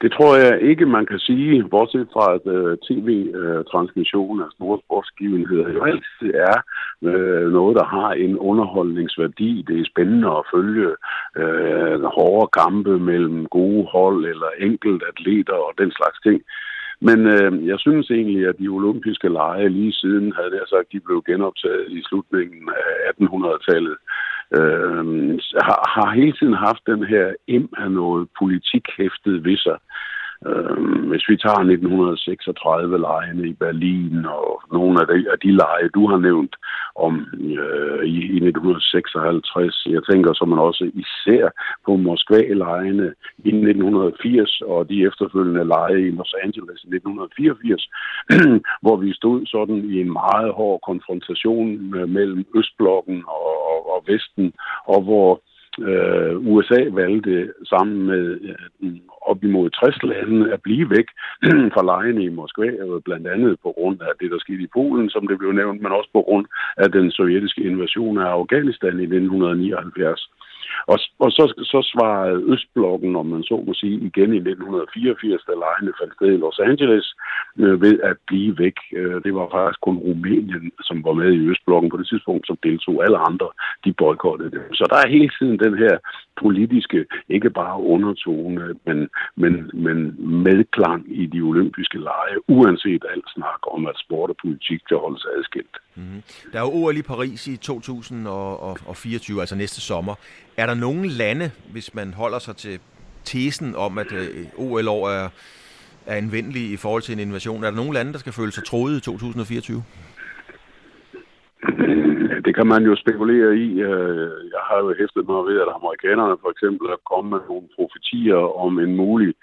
Det 0.04 0.12
tror 0.12 0.36
jeg 0.36 0.62
ikke, 0.62 0.86
man 0.86 1.06
kan 1.06 1.18
sige, 1.18 1.68
bortset 1.70 2.08
fra 2.12 2.34
at 2.36 2.44
uh, 2.56 2.72
tv-transmission 2.88 4.40
af 4.40 4.48
store 4.56 4.78
sportsgivenheder 4.84 5.68
jo 5.72 5.84
altid 5.84 6.30
er 6.50 6.56
uh, 7.08 7.52
noget, 7.56 7.76
der 7.76 7.84
har 7.84 8.10
en 8.12 8.38
underholdningsværdi. 8.38 9.64
Det 9.68 9.80
er 9.80 9.90
spændende 9.92 10.28
at 10.28 10.46
følge 10.54 10.88
uh, 11.42 12.02
hårde 12.16 12.48
kampe 12.60 12.98
mellem 12.98 13.46
gode 13.46 13.84
hold 13.92 14.24
eller 14.32 14.50
enkelt 14.58 15.02
atleter 15.10 15.58
og 15.66 15.72
den 15.78 15.90
slags 15.98 16.18
ting. 16.26 16.42
Men 17.08 17.18
øh, 17.36 17.66
jeg 17.66 17.78
synes 17.78 18.10
egentlig, 18.10 18.48
at 18.48 18.58
de 18.58 18.68
olympiske 18.68 19.28
lege 19.28 19.68
lige 19.68 19.92
siden, 19.92 20.32
havde 20.38 20.54
jeg 20.60 20.66
sagt, 20.68 20.92
de 20.92 21.00
blev 21.06 21.22
genoptaget 21.26 21.86
i 21.98 22.00
slutningen 22.08 22.62
af 22.82 23.10
1800-tallet, 23.12 23.96
øh, 24.58 25.04
har, 25.66 25.80
har 25.94 26.14
hele 26.14 26.32
tiden 26.32 26.54
haft 26.54 26.82
den 26.86 27.04
her 27.04 27.34
im 27.46 27.68
af 27.76 27.90
noget 27.90 28.28
politik 28.38 28.84
hæftet 28.98 29.44
ved 29.44 29.56
sig. 29.56 29.78
Øh, 30.48 30.76
hvis 31.10 31.24
vi 31.28 31.36
tager 31.36 31.62
1936-lejene 31.74 33.48
i 33.48 33.52
Berlin 33.52 34.26
og 34.26 34.62
nogle 34.72 35.00
af 35.00 35.06
de, 35.06 35.18
af 35.32 35.38
de 35.44 35.50
leje, 35.62 35.88
du 35.94 36.02
har 36.10 36.18
nævnt 36.18 36.54
om 37.06 37.14
øh, 37.60 38.04
i, 38.16 38.18
i 38.36 38.38
1956, 38.50 39.86
jeg 39.90 40.02
tænker 40.10 40.32
så 40.32 40.44
man 40.44 40.58
også 40.58 40.84
især 41.04 41.44
på 41.86 41.96
Moskva-lejene 41.96 43.06
i 43.48 43.48
1980 43.48 44.60
og 44.60 44.88
de 44.88 45.06
efterfølgende 45.08 45.64
leje 45.64 46.00
i 46.08 46.10
Los 46.18 46.34
Angeles 46.44 46.80
i 46.84 46.88
1984, 46.96 47.88
hvor 48.84 48.96
vi 48.96 49.12
stod 49.12 49.46
sådan 49.46 49.78
i 49.94 50.00
en 50.00 50.12
meget 50.12 50.52
hård 50.52 50.80
konfrontation 50.88 51.94
øh, 51.94 52.08
mellem 52.08 52.44
Østblokken 52.58 53.24
og, 53.26 53.52
og, 53.70 53.78
og 53.92 53.98
Vesten, 54.08 54.52
og 54.86 55.02
hvor 55.02 55.40
øh, 55.78 56.46
USA 56.52 56.80
valgte 56.90 57.52
sammen 57.64 58.06
med 58.06 58.38
øh, 58.82 58.90
op 59.22 59.44
imod 59.44 59.70
60 59.70 60.02
lande 60.02 60.52
at 60.52 60.62
blive 60.62 60.90
væk 60.90 61.08
fra 61.74 61.82
lejene 61.84 62.24
i 62.24 62.28
Moskva, 62.28 62.66
øh, 62.66 63.00
blandt 63.04 63.26
andet 63.26 63.56
på 63.62 63.70
grund 63.76 64.00
af 64.00 64.12
det, 64.20 64.30
der 64.30 64.38
skete 64.38 64.62
i 64.62 64.72
Polen, 64.72 65.10
som 65.10 65.26
det 65.26 65.38
blev 65.38 65.52
nævnt, 65.52 65.82
men 65.82 65.92
også 65.92 66.10
på 66.12 66.22
grund 66.22 66.46
af 66.76 66.92
den 66.92 67.10
sovjetiske 67.10 67.62
invasion 67.62 68.18
af 68.18 68.28
Afghanistan 68.38 69.00
i 69.00 69.06
1979. 69.06 70.30
Og, 70.92 70.98
og 71.24 71.30
så, 71.36 71.44
så 71.72 71.80
svarede 71.92 72.44
Østblokken, 72.52 73.16
om 73.16 73.26
man 73.26 73.42
så 73.42 73.56
må 73.66 73.72
sige, 73.74 73.96
igen 74.10 74.30
i 74.34 74.40
1984, 74.40 75.42
da 75.48 75.52
lejene 75.64 75.92
faldt 76.00 76.14
sted 76.14 76.30
i 76.32 76.42
Los 76.44 76.58
Angeles, 76.58 77.06
øh, 77.62 77.82
ved 77.84 77.96
at 78.10 78.16
blive 78.26 78.58
væk. 78.58 78.76
Øh, 78.98 79.16
det 79.24 79.32
var 79.38 79.46
faktisk 79.56 79.80
kun 79.80 79.96
Rumænien, 80.06 80.72
som 80.88 80.96
var 81.06 81.12
med 81.20 81.30
i 81.32 81.46
Østblokken 81.50 81.90
på 81.90 81.96
det 82.00 82.08
tidspunkt, 82.08 82.46
som 82.46 82.58
deltog. 82.62 83.04
Alle 83.04 83.18
andre, 83.28 83.48
de 83.84 83.92
boykottede 83.92 84.50
dem. 84.50 84.62
Så 84.78 84.84
der 84.90 84.98
er 85.00 85.14
hele 85.16 85.30
tiden 85.38 85.58
den 85.58 85.74
her 85.82 85.94
politiske, 86.42 87.06
ikke 87.28 87.50
bare 87.50 87.82
undertone, 87.82 88.60
men, 88.86 89.08
men, 89.36 89.70
men 89.74 89.98
medklang 90.42 91.02
i 91.22 91.26
de 91.26 91.40
olympiske 91.40 91.98
lege, 91.98 92.36
uanset 92.48 93.04
alt 93.12 93.28
snak 93.34 93.60
om, 93.74 93.86
at 93.86 93.98
sport 93.98 94.30
og 94.30 94.36
politik 94.42 94.80
kan 94.88 94.98
holdes 94.98 95.26
adskilt. 95.38 95.76
Mm-hmm. 95.94 96.22
Der 96.52 96.58
er 96.58 96.62
jo 96.62 96.72
OL 96.72 96.96
i 96.96 97.02
Paris 97.02 97.46
i 97.48 97.56
2024, 97.56 99.40
altså 99.40 99.56
næste 99.56 99.80
sommer. 99.80 100.14
Er 100.56 100.66
der 100.66 100.74
nogle 100.74 101.08
lande, 101.08 101.50
hvis 101.72 101.94
man 101.94 102.14
holder 102.14 102.38
sig 102.38 102.56
til 102.56 102.78
tesen 103.24 103.76
om, 103.76 103.98
at 103.98 104.12
øh, 104.12 104.46
OL-år 104.56 105.08
er, 105.08 105.28
er 106.06 106.16
anvendelig 106.16 106.70
i 106.70 106.76
forhold 106.76 107.02
til 107.02 107.12
en 107.12 107.18
invasion, 107.18 107.64
er 107.64 107.70
der 107.70 107.76
nogle 107.76 107.92
lande, 107.92 108.12
der 108.12 108.18
skal 108.18 108.32
føle 108.32 108.52
sig 108.52 108.64
troet 108.64 108.96
i 108.96 109.00
2024? 109.00 109.82
Øh, 111.68 112.42
det 112.44 112.52
kan 112.54 112.66
man 112.66 112.82
jo 112.90 112.94
spekulere 112.96 113.56
i. 113.56 113.68
Øh, 113.90 114.34
jeg 114.54 114.62
har 114.68 114.78
jo 114.84 114.94
hæftet 115.00 115.24
mig 115.28 115.40
ved, 115.48 115.56
at 115.64 115.74
amerikanerne 115.78 116.36
for 116.42 116.50
eksempel 116.54 116.86
er 116.88 117.06
kommet 117.10 117.30
med 117.32 117.40
nogle 117.48 117.68
profetier 117.76 118.40
om 118.64 118.72
en 118.78 118.96
mulig 118.96 119.34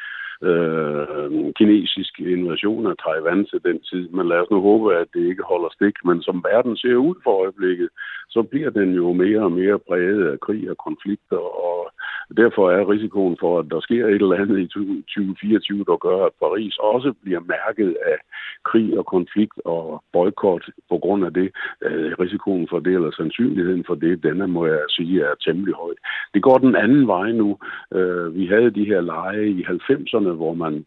øh, 0.49 1.53
kinesisk 1.59 2.13
invasion 2.19 2.87
af 2.87 2.95
Taiwan 3.03 3.45
til 3.45 3.59
den 3.67 3.79
tid. 3.89 4.09
Men 4.09 4.27
lad 4.27 4.39
os 4.43 4.51
nu 4.51 4.61
håbe, 4.61 4.95
at 4.95 5.07
det 5.13 5.23
ikke 5.29 5.43
holder 5.51 5.69
stik. 5.77 5.95
Men 6.05 6.21
som 6.21 6.45
verden 6.49 6.77
ser 6.77 6.95
ud 6.95 7.15
for 7.23 7.33
øjeblikket, 7.43 7.89
så 8.29 8.41
bliver 8.51 8.69
den 8.69 8.89
jo 9.01 9.13
mere 9.13 9.41
og 9.47 9.51
mere 9.51 9.79
præget 9.79 10.23
af 10.31 10.39
krig 10.39 10.69
og 10.69 10.77
konflikter, 10.87 11.41
og 11.69 11.79
derfor 12.37 12.71
er 12.71 12.89
risikoen 12.89 13.37
for, 13.39 13.59
at 13.59 13.65
der 13.71 13.79
sker 13.79 14.05
et 14.07 14.21
eller 14.21 14.41
andet 14.41 14.59
i 14.59 14.67
2024, 14.67 15.83
der 15.83 15.97
gør, 15.97 16.25
at 16.25 16.33
Paris 16.39 16.77
også 16.77 17.13
bliver 17.23 17.39
mærket 17.39 17.97
af 18.05 18.17
krig 18.65 18.99
og 18.99 19.05
konflikt 19.05 19.57
og 19.65 20.03
boykot 20.13 20.63
på 20.89 20.97
grund 20.97 21.25
af 21.25 21.33
det. 21.33 21.51
Øh, 21.81 22.11
risikoen 22.19 22.67
for 22.69 22.79
det, 22.79 22.93
eller 22.93 23.11
sandsynligheden 23.11 23.83
for 23.87 23.95
det, 23.95 24.23
denne 24.23 24.47
må 24.47 24.65
jeg 24.65 24.83
sige 24.89 25.21
er 25.21 25.35
temmelig 25.45 25.73
høj. 25.75 25.93
Det 26.33 26.41
går 26.43 26.57
den 26.57 26.75
anden 26.75 27.07
vej 27.07 27.31
nu. 27.31 27.57
Øh, 27.93 28.35
vi 28.35 28.45
havde 28.45 28.71
de 28.71 28.85
her 28.85 29.01
lege 29.01 29.47
i 29.49 29.63
90'erne, 29.63 30.31
hvor 30.41 30.53
man 30.53 30.85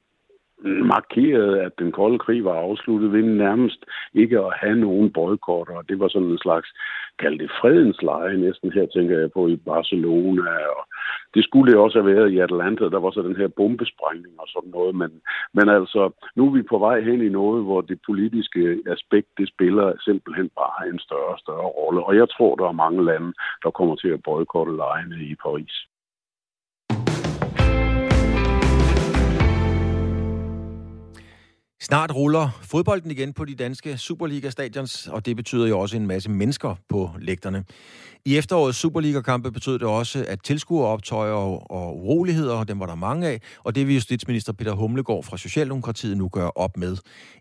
markerede, 0.62 1.62
at 1.62 1.72
den 1.78 1.92
kolde 1.92 2.18
krig 2.18 2.44
var 2.44 2.54
afsluttet 2.54 3.12
ved 3.12 3.22
nærmest 3.22 3.84
ikke 4.14 4.38
at 4.38 4.52
have 4.56 4.76
nogen 4.76 5.12
boykotter. 5.12 5.82
Det 5.82 5.98
var 5.98 6.08
sådan 6.08 6.28
en 6.28 6.38
slags, 6.38 6.68
kald 7.18 7.38
det 7.38 7.50
fredens 7.60 8.02
leje 8.02 8.36
næsten. 8.36 8.72
Her 8.72 8.86
tænker 8.86 9.18
jeg 9.18 9.32
på 9.32 9.48
i 9.48 9.56
Barcelona. 9.56 10.50
Og 10.78 10.86
det 11.34 11.44
skulle 11.44 11.72
det 11.72 11.80
også 11.80 12.02
have 12.02 12.14
været 12.14 12.30
i 12.30 12.38
Atlanta. 12.38 12.84
Der 12.84 13.00
var 13.00 13.10
så 13.10 13.22
den 13.22 13.36
her 13.36 13.48
bombesprængning 13.48 14.34
og 14.38 14.48
sådan 14.48 14.70
noget. 14.70 14.94
Men, 14.94 15.10
men 15.54 15.68
altså, 15.68 16.10
nu 16.36 16.46
er 16.46 16.52
vi 16.52 16.62
på 16.62 16.78
vej 16.78 17.00
hen 17.00 17.22
i 17.22 17.28
noget, 17.28 17.64
hvor 17.64 17.80
det 17.80 17.98
politiske 18.06 18.78
aspekt, 18.86 19.28
det 19.38 19.48
spiller 19.48 19.92
simpelthen 20.04 20.50
bare 20.56 20.88
en 20.88 20.98
større 20.98 21.32
og 21.34 21.38
større 21.38 21.70
rolle. 21.78 22.04
Og 22.04 22.16
jeg 22.16 22.28
tror, 22.30 22.56
der 22.56 22.66
er 22.68 22.82
mange 22.84 23.04
lande, 23.04 23.32
der 23.62 23.70
kommer 23.70 23.96
til 23.96 24.08
at 24.08 24.22
boykotte 24.22 24.76
lejene 24.76 25.16
i 25.24 25.34
Paris. 25.34 25.86
Snart 31.84 32.14
ruller 32.14 32.48
fodbolden 32.62 33.10
igen 33.10 33.32
på 33.32 33.44
de 33.44 33.54
danske 33.54 33.98
Superliga-stadions, 33.98 35.06
og 35.06 35.26
det 35.26 35.36
betyder 35.36 35.66
jo 35.66 35.78
også 35.78 35.96
en 35.96 36.06
masse 36.06 36.30
mennesker 36.30 36.74
på 36.88 37.10
lægterne. 37.18 37.64
I 38.24 38.36
efterårets 38.36 38.78
Superliga-kampe 38.78 39.52
betød 39.52 39.78
det 39.78 39.88
også, 39.88 40.24
at 40.28 40.38
tilskueroptøjer 40.44 41.32
og, 41.32 41.70
og 41.70 41.96
uroligheder, 41.96 42.64
dem 42.64 42.80
var 42.80 42.86
der 42.86 42.94
mange 42.94 43.28
af, 43.28 43.40
og 43.64 43.74
det 43.74 43.86
vil 43.86 43.94
justitsminister 43.94 44.52
Peter 44.52 44.72
Humlegård 44.72 45.24
fra 45.24 45.38
Socialdemokratiet 45.38 46.16
nu 46.16 46.28
gøre 46.28 46.50
op 46.54 46.76
med. 46.76 46.96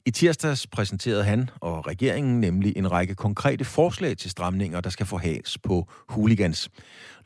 I 0.06 0.12
tirsdags 0.12 0.68
præsenterede 0.68 1.24
han 1.24 1.50
og 1.62 1.88
regeringen 1.88 2.42
nemlig 2.42 2.78
en 2.78 2.92
række 2.92 3.16
konkrete 3.16 3.66
forslag 3.66 4.18
til 4.18 4.32
stramninger, 4.32 4.82
der 4.82 4.90
skal 4.90 5.06
forhales 5.06 5.58
på 5.58 5.88
hooligans. 6.10 6.70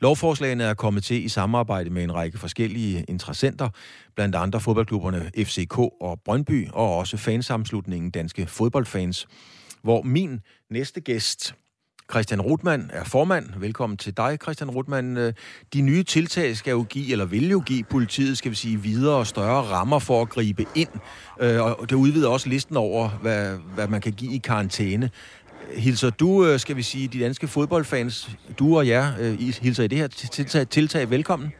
Lovforslagene 0.00 0.64
er 0.64 0.74
kommet 0.74 1.04
til 1.04 1.24
i 1.24 1.28
samarbejde 1.28 1.90
med 1.90 2.02
en 2.02 2.14
række 2.14 2.38
forskellige 2.38 3.04
interessenter, 3.08 3.68
blandt 4.14 4.34
andre 4.34 4.60
fodboldklubberne 4.60 5.30
FCK 5.36 5.78
og 5.78 6.20
Brøndby, 6.24 6.68
og 6.72 6.96
også 6.96 7.16
fansamslutningen 7.16 8.10
Danske 8.10 8.46
Fodboldfans, 8.46 9.26
hvor 9.82 10.02
min 10.02 10.40
næste 10.70 11.00
gæst, 11.00 11.54
Christian 12.10 12.40
Rutmann, 12.40 12.90
er 12.92 13.04
formand. 13.04 13.46
Velkommen 13.56 13.96
til 13.96 14.16
dig, 14.16 14.38
Christian 14.42 14.70
Rutmann. 14.70 15.16
Øh, 15.16 15.32
de 15.74 15.80
nye 15.80 16.02
tiltag 16.02 16.56
skal 16.56 16.70
jo 16.70 16.82
give, 16.82 17.12
eller 17.12 17.24
vil 17.24 17.50
jo 17.50 17.62
give 17.66 17.84
politiet, 17.84 18.38
skal 18.38 18.50
vi 18.50 18.56
sige, 18.56 18.82
videre 18.82 19.16
og 19.16 19.26
større 19.26 19.62
rammer 19.62 19.98
for 19.98 20.22
at 20.22 20.28
gribe 20.28 20.66
ind. 20.74 20.88
Øh, 21.40 21.62
og 21.62 21.90
det 21.90 21.96
udvider 21.96 22.28
også 22.28 22.48
listen 22.48 22.76
over, 22.76 23.08
hvad, 23.08 23.58
hvad 23.74 23.88
man 23.88 24.00
kan 24.00 24.12
give 24.12 24.32
i 24.32 24.38
karantæne. 24.38 25.10
Hilser 25.74 26.10
du, 26.10 26.46
øh, 26.46 26.58
skal 26.60 26.76
vi 26.76 26.82
sige, 26.82 27.08
de 27.08 27.20
danske 27.20 27.48
fodboldfans, 27.48 28.30
du 28.58 28.76
og 28.76 28.88
jer, 28.88 29.12
øh, 29.20 29.38
hilser 29.38 29.82
i 29.82 29.86
det 29.86 29.98
her 29.98 30.06
tiltag, 30.06 30.68
tiltag 30.68 31.10
velkommen? 31.10 31.52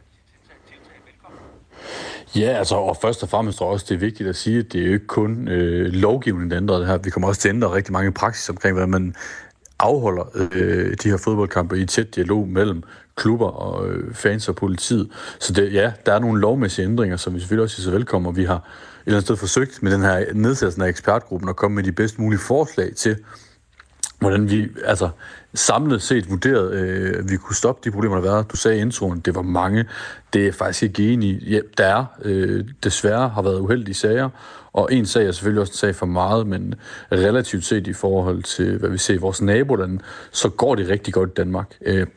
Ja, 2.35 2.57
altså, 2.57 2.75
og 2.75 2.97
først 3.01 3.23
og 3.23 3.29
fremmest 3.29 3.57
tror 3.57 3.67
jeg 3.67 3.73
også, 3.73 3.85
det 3.89 3.95
er 3.95 3.99
vigtigt 3.99 4.29
at 4.29 4.35
sige, 4.35 4.59
at 4.59 4.73
det 4.73 4.81
er 4.81 4.85
jo 4.85 4.93
ikke 4.93 5.07
kun 5.07 5.47
øh, 5.47 5.93
lovgivningen, 5.93 6.51
der 6.51 6.57
ændrer 6.57 6.77
det 6.77 6.87
her. 6.87 6.97
Vi 6.97 7.09
kommer 7.09 7.27
også 7.27 7.41
til 7.41 7.49
at 7.49 7.55
ændre 7.55 7.73
rigtig 7.73 7.93
mange 7.93 8.11
praksis 8.11 8.49
omkring, 8.49 8.73
hvordan 8.73 8.89
man 8.89 9.15
afholder 9.79 10.23
øh, 10.51 10.95
de 11.03 11.09
her 11.09 11.17
fodboldkampe 11.17 11.79
i 11.79 11.85
tæt 11.85 12.15
dialog 12.15 12.47
mellem 12.47 12.83
klubber 13.15 13.47
og 13.47 13.89
øh, 13.89 14.13
fans 14.13 14.49
og 14.49 14.55
politiet. 14.55 15.09
Så 15.39 15.53
det, 15.53 15.73
ja, 15.73 15.91
der 16.05 16.13
er 16.13 16.19
nogle 16.19 16.41
lovmæssige 16.41 16.85
ændringer, 16.85 17.17
som 17.17 17.33
vi 17.33 17.39
selvfølgelig 17.39 17.63
også 17.63 17.81
siger 17.81 17.91
velkommen, 17.91 18.27
og 18.27 18.37
vi 18.37 18.43
har 18.43 18.55
et 18.55 18.61
eller 19.05 19.17
andet 19.17 19.25
sted 19.25 19.35
forsøgt 19.35 19.83
med 19.83 19.91
den 19.91 20.01
her 20.01 20.33
nedsættelse 20.33 20.83
af 20.83 20.87
ekspertgruppen 20.87 21.49
at 21.49 21.55
komme 21.55 21.75
med 21.75 21.83
de 21.83 21.91
bedst 21.91 22.19
mulige 22.19 22.39
forslag 22.39 22.95
til, 22.95 23.17
hvordan 24.19 24.51
vi 24.51 24.67
altså, 24.85 25.09
samlet 25.53 26.01
set 26.01 26.29
vurderet, 26.29 26.73
øh, 26.73 27.29
vi 27.29 27.37
kunne 27.37 27.55
stoppe 27.55 27.81
de 27.83 27.91
problemer, 27.91 28.15
der 28.15 28.21
har 28.21 28.31
været. 28.31 28.51
Du 28.51 28.57
sagde 28.57 28.77
i 28.77 28.81
introen, 28.81 29.19
det 29.19 29.35
var 29.35 29.41
mange. 29.41 29.85
Det 30.33 30.47
er 30.47 30.51
faktisk 30.51 30.83
ikke 30.83 31.13
enig 31.13 31.29
i. 31.29 31.53
Ja, 31.53 31.59
der 31.77 31.85
er 31.85 32.05
øh, 32.21 32.65
desværre 32.83 33.29
har 33.29 33.41
været 33.41 33.59
uheldige 33.59 33.95
sager, 33.95 34.29
og 34.73 34.93
en 34.93 35.05
sag 35.05 35.27
er 35.27 35.31
selvfølgelig 35.31 35.61
også 35.61 35.71
en 35.71 35.77
sag 35.77 35.95
for 35.95 36.05
meget, 36.05 36.47
men 36.47 36.75
relativt 37.11 37.65
set 37.65 37.87
i 37.87 37.93
forhold 37.93 38.43
til, 38.43 38.77
hvad 38.77 38.89
vi 38.89 38.97
ser 38.97 39.13
i 39.13 39.17
vores 39.17 39.41
nabolande, 39.41 39.99
så 40.31 40.49
går 40.49 40.75
det 40.75 40.89
rigtig 40.89 41.13
godt 41.13 41.29
i 41.29 41.33
Danmark. 41.33 41.75
Øh, 41.81 42.07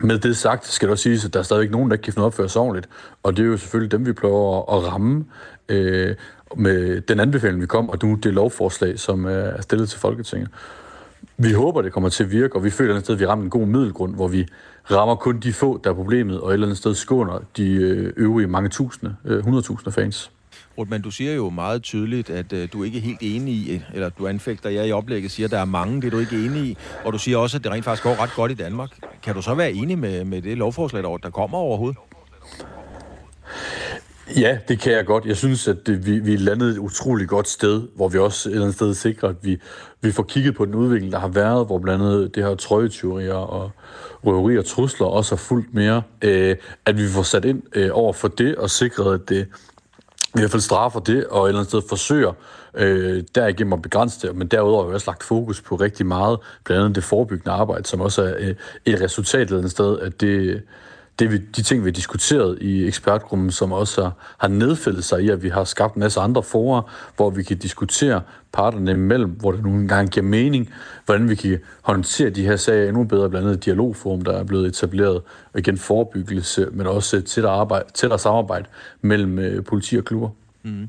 med 0.00 0.18
det 0.18 0.36
sagt 0.36 0.66
skal 0.66 0.88
det 0.88 0.92
også 0.92 1.02
siges, 1.02 1.24
at 1.24 1.34
der 1.34 1.38
er 1.38 1.44
stadigvæk 1.44 1.70
nogen, 1.70 1.90
der 1.90 1.94
ikke 1.94 2.02
kan 2.02 2.12
finde 2.12 2.26
opføre 2.26 2.48
sig 2.48 2.62
ordentligt, 2.62 2.88
og 3.22 3.36
det 3.36 3.42
er 3.42 3.46
jo 3.46 3.56
selvfølgelig 3.56 3.92
dem, 3.92 4.06
vi 4.06 4.12
prøver 4.12 4.76
at 4.76 4.92
ramme 4.92 5.24
øh, 5.68 6.14
med 6.56 7.00
den 7.00 7.20
anbefaling, 7.20 7.60
vi 7.60 7.66
kom, 7.66 7.88
og 7.88 7.98
nu 8.02 8.14
det 8.14 8.34
lovforslag, 8.34 8.98
som 8.98 9.26
øh, 9.26 9.56
er 9.56 9.60
stillet 9.60 9.88
til 9.88 10.00
Folketinget. 10.00 10.48
Vi 11.42 11.52
håber, 11.52 11.82
det 11.82 11.92
kommer 11.92 12.08
til 12.08 12.24
at 12.24 12.30
virke, 12.30 12.56
og 12.56 12.64
vi 12.64 12.70
føler 12.70 12.96
et 12.96 13.04
sted, 13.04 13.14
at 13.14 13.20
vi 13.20 13.26
rammer 13.26 13.44
en 13.44 13.50
god 13.50 13.66
middelgrund, 13.66 14.14
hvor 14.14 14.28
vi 14.28 14.46
rammer 14.90 15.14
kun 15.14 15.40
de 15.40 15.52
få, 15.52 15.80
der 15.84 15.90
er 15.90 15.94
problemet, 15.94 16.40
og 16.40 16.48
et 16.48 16.52
eller 16.52 16.66
andet 16.66 16.78
sted 16.78 16.94
skåner 16.94 17.38
de 17.56 17.72
øh, 17.72 18.12
øvrige 18.16 18.46
mange 18.46 18.68
tusinde, 18.68 19.16
øh, 19.24 19.44
100.000 19.46 19.90
fans. 19.90 20.30
Rutman, 20.78 21.02
du 21.02 21.10
siger 21.10 21.34
jo 21.34 21.50
meget 21.50 21.82
tydeligt, 21.82 22.30
at 22.30 22.52
øh, 22.52 22.68
du 22.72 22.82
ikke 22.82 22.98
er 22.98 23.02
helt 23.02 23.18
enig 23.20 23.54
i, 23.54 23.82
eller 23.94 24.08
du 24.08 24.26
anfægter, 24.26 24.70
jeg 24.70 24.88
i 24.88 24.92
oplægget 24.92 25.30
siger, 25.30 25.46
at 25.46 25.50
der 25.50 25.58
er 25.58 25.64
mange, 25.64 26.00
det 26.00 26.06
er 26.06 26.10
du 26.10 26.18
ikke 26.18 26.44
enig 26.44 26.62
i, 26.62 26.76
og 27.04 27.12
du 27.12 27.18
siger 27.18 27.38
også, 27.38 27.56
at 27.56 27.64
det 27.64 27.72
rent 27.72 27.84
faktisk 27.84 28.02
går 28.02 28.22
ret 28.22 28.34
godt 28.36 28.50
i 28.50 28.54
Danmark. 28.54 28.90
Kan 29.22 29.34
du 29.34 29.42
så 29.42 29.54
være 29.54 29.72
enig 29.72 29.98
med, 29.98 30.24
med 30.24 30.42
det 30.42 30.58
lovforslag, 30.58 31.02
der 31.02 31.30
kommer 31.30 31.58
overhovedet? 31.58 31.98
Ja, 34.36 34.58
det 34.68 34.78
kan 34.78 34.92
jeg 34.92 35.06
godt. 35.06 35.24
Jeg 35.26 35.36
synes, 35.36 35.68
at 35.68 35.86
det, 35.86 36.06
vi, 36.06 36.18
vi 36.18 36.34
er 36.34 36.38
landet 36.38 36.70
et 36.70 36.78
utroligt 36.78 37.28
godt 37.28 37.48
sted, 37.48 37.82
hvor 37.96 38.08
vi 38.08 38.18
også 38.18 38.48
et 38.48 38.52
eller 38.52 38.64
andet 38.64 38.76
sted 38.76 38.94
sikrer, 38.94 39.28
at 39.28 39.36
vi, 39.42 39.60
vi 40.00 40.12
får 40.12 40.22
kigget 40.22 40.54
på 40.54 40.64
den 40.64 40.74
udvikling, 40.74 41.12
der 41.12 41.18
har 41.18 41.28
været, 41.28 41.66
hvor 41.66 41.78
blandt 41.78 42.04
andet 42.04 42.34
det 42.34 42.44
her 42.44 42.54
trøjetyverier 42.54 43.34
og 43.34 43.70
røveri 44.24 44.58
og 44.58 44.64
trusler 44.64 45.06
også 45.06 45.34
har 45.34 45.36
fulgt 45.36 45.74
mere. 45.74 46.02
Øh, 46.22 46.56
at 46.86 46.98
vi 46.98 47.08
får 47.08 47.22
sat 47.22 47.44
ind 47.44 47.62
øh, 47.74 47.90
over 47.92 48.12
for 48.12 48.28
det 48.28 48.56
og 48.56 48.70
sikret, 48.70 49.14
at 49.14 49.28
det 49.28 49.46
i 50.34 50.38
hvert 50.38 50.50
fald 50.50 50.62
straffer 50.62 51.00
det, 51.00 51.26
og 51.26 51.44
et 51.44 51.48
eller 51.48 51.60
andet 51.60 51.68
sted 51.70 51.82
forsøger 51.88 52.32
øh, 52.74 53.22
derigennem 53.34 53.72
at 53.72 53.82
begrænse 53.82 54.26
det. 54.26 54.36
Men 54.36 54.46
derudover 54.46 54.82
har 54.82 54.88
vi 54.88 54.94
også 54.94 55.10
lagt 55.10 55.22
fokus 55.22 55.60
på 55.60 55.76
rigtig 55.76 56.06
meget, 56.06 56.38
blandt 56.64 56.82
andet 56.82 56.96
det 56.96 57.04
forebyggende 57.04 57.50
arbejde, 57.50 57.88
som 57.88 58.00
også 58.00 58.22
er 58.22 58.34
øh, 58.38 58.54
et 58.84 59.00
resultat 59.00 59.40
et 59.40 59.46
eller 59.46 59.58
andet 59.58 59.70
sted, 59.70 59.98
at 59.98 60.20
det, 60.20 60.62
det 61.18 61.32
vi, 61.32 61.38
de 61.38 61.62
ting, 61.62 61.84
vi 61.84 61.88
har 61.88 61.92
diskuteret 61.92 62.58
i 62.60 62.86
ekspertgruppen, 62.86 63.50
som 63.50 63.72
også 63.72 64.02
har, 64.02 64.12
har 64.38 64.48
nedfældet 64.48 65.04
sig 65.04 65.22
i, 65.22 65.28
at 65.28 65.42
vi 65.42 65.48
har 65.48 65.64
skabt 65.64 65.94
en 65.94 66.00
masse 66.00 66.20
andre 66.20 66.42
forer, 66.42 66.82
hvor 67.16 67.30
vi 67.30 67.42
kan 67.42 67.58
diskutere 67.58 68.22
parterne 68.52 68.90
imellem, 68.90 69.30
hvor 69.30 69.52
det 69.52 69.62
nogle 69.62 69.88
gange 69.88 70.10
giver 70.10 70.26
mening, 70.26 70.70
hvordan 71.04 71.28
vi 71.28 71.34
kan 71.34 71.58
håndtere 71.82 72.30
de 72.30 72.44
her 72.44 72.56
sager 72.56 72.88
endnu 72.88 73.04
bedre, 73.04 73.30
blandt 73.30 73.48
andet 73.48 73.64
dialogforum, 73.64 74.22
der 74.22 74.32
er 74.32 74.44
blevet 74.44 74.66
etableret, 74.66 75.22
og 75.52 75.58
igen 75.58 75.78
forebyggelse, 75.78 76.68
men 76.72 76.86
også 76.86 77.20
tættere, 77.20 77.52
arbejde, 77.52 77.84
tættere 77.94 78.18
samarbejde 78.18 78.64
mellem 79.00 79.38
øh, 79.38 79.64
politi 79.64 79.96
og 79.96 80.04
klubber. 80.04 80.28
Mm. 80.62 80.88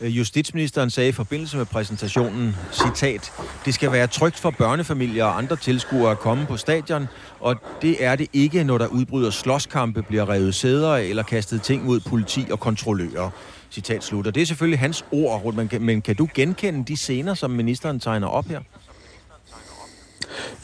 Øh, 0.00 0.18
justitsministeren 0.18 0.90
sagde 0.90 1.08
i 1.08 1.12
forbindelse 1.12 1.56
med 1.56 1.66
præsentationen, 1.66 2.56
citat, 2.72 3.32
det 3.64 3.74
skal 3.74 3.92
være 3.92 4.06
trygt 4.06 4.38
for 4.38 4.50
børnefamilier 4.50 5.24
og 5.24 5.38
andre 5.38 5.56
tilskuere 5.56 6.10
at 6.10 6.18
komme 6.18 6.46
på 6.46 6.56
stadion, 6.56 7.06
og 7.40 7.56
det 7.82 8.04
er 8.04 8.16
det 8.16 8.26
ikke, 8.32 8.64
når 8.64 8.78
der 8.78 8.86
udbryder 8.86 9.30
slåskampe, 9.30 10.02
bliver 10.02 10.28
revet 10.28 10.54
sæder 10.54 10.96
eller 10.96 11.22
kastet 11.22 11.62
ting 11.62 11.84
mod 11.84 12.00
politi 12.00 12.46
og 12.50 12.60
kontrollører. 12.60 13.30
Citat 13.70 14.04
slutter. 14.04 14.30
Det 14.30 14.42
er 14.42 14.46
selvfølgelig 14.46 14.78
hans 14.78 15.04
ord, 15.12 15.54
men 15.80 16.02
kan 16.02 16.16
du 16.16 16.28
genkende 16.34 16.84
de 16.84 16.96
scener, 16.96 17.34
som 17.34 17.50
ministeren 17.50 18.00
tegner 18.00 18.26
op 18.26 18.46
her? 18.46 18.60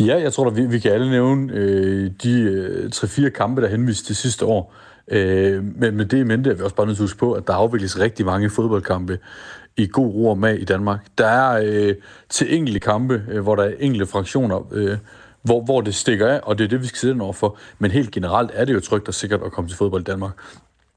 Ja, 0.00 0.16
jeg 0.20 0.32
tror, 0.32 0.46
at 0.46 0.56
vi, 0.56 0.66
vi 0.66 0.78
kan 0.78 0.92
alle 0.92 1.10
nævne 1.10 1.52
øh, 1.52 2.10
de 2.22 2.40
øh, 2.40 2.90
3-4 2.94 3.28
kampe, 3.28 3.62
der 3.62 3.68
henviste 3.68 4.06
til 4.06 4.16
sidste 4.16 4.44
år, 4.44 4.74
Øh, 5.08 5.64
men 5.64 5.96
med 5.96 6.06
det 6.06 6.18
i 6.18 6.22
mente 6.22 6.50
er 6.50 6.54
vi 6.54 6.62
også 6.62 6.76
bare 6.76 6.86
nødt 6.86 6.96
til 6.96 7.02
at 7.02 7.04
huske 7.04 7.18
på, 7.18 7.32
at 7.32 7.46
der 7.46 7.52
afvikles 7.52 7.98
rigtig 8.00 8.26
mange 8.26 8.50
fodboldkampe 8.50 9.18
i 9.76 9.86
god 9.86 10.14
ro 10.14 10.28
og 10.28 10.38
mag 10.38 10.60
i 10.60 10.64
Danmark. 10.64 11.06
Der 11.18 11.26
er 11.26 11.62
øh, 11.64 11.94
til 12.28 12.54
enkelte 12.56 12.80
kampe, 12.80 13.22
øh, 13.30 13.42
hvor 13.42 13.56
der 13.56 13.62
er 13.62 13.72
enkelte 13.78 14.06
fraktioner, 14.06 14.68
øh, 14.72 14.98
hvor, 15.42 15.64
hvor 15.64 15.80
det 15.80 15.94
stikker 15.94 16.28
af, 16.28 16.40
og 16.42 16.58
det 16.58 16.64
er 16.64 16.68
det, 16.68 16.82
vi 16.82 16.86
skal 16.86 16.98
sætte 16.98 17.20
over 17.20 17.32
for. 17.32 17.58
Men 17.78 17.90
helt 17.90 18.10
generelt 18.10 18.50
er 18.54 18.64
det 18.64 18.74
jo 18.74 18.80
trygt 18.80 19.08
og 19.08 19.14
sikkert 19.14 19.40
at 19.42 19.52
komme 19.52 19.70
til 19.70 19.76
fodbold 19.76 20.02
i 20.02 20.04
Danmark. 20.04 20.32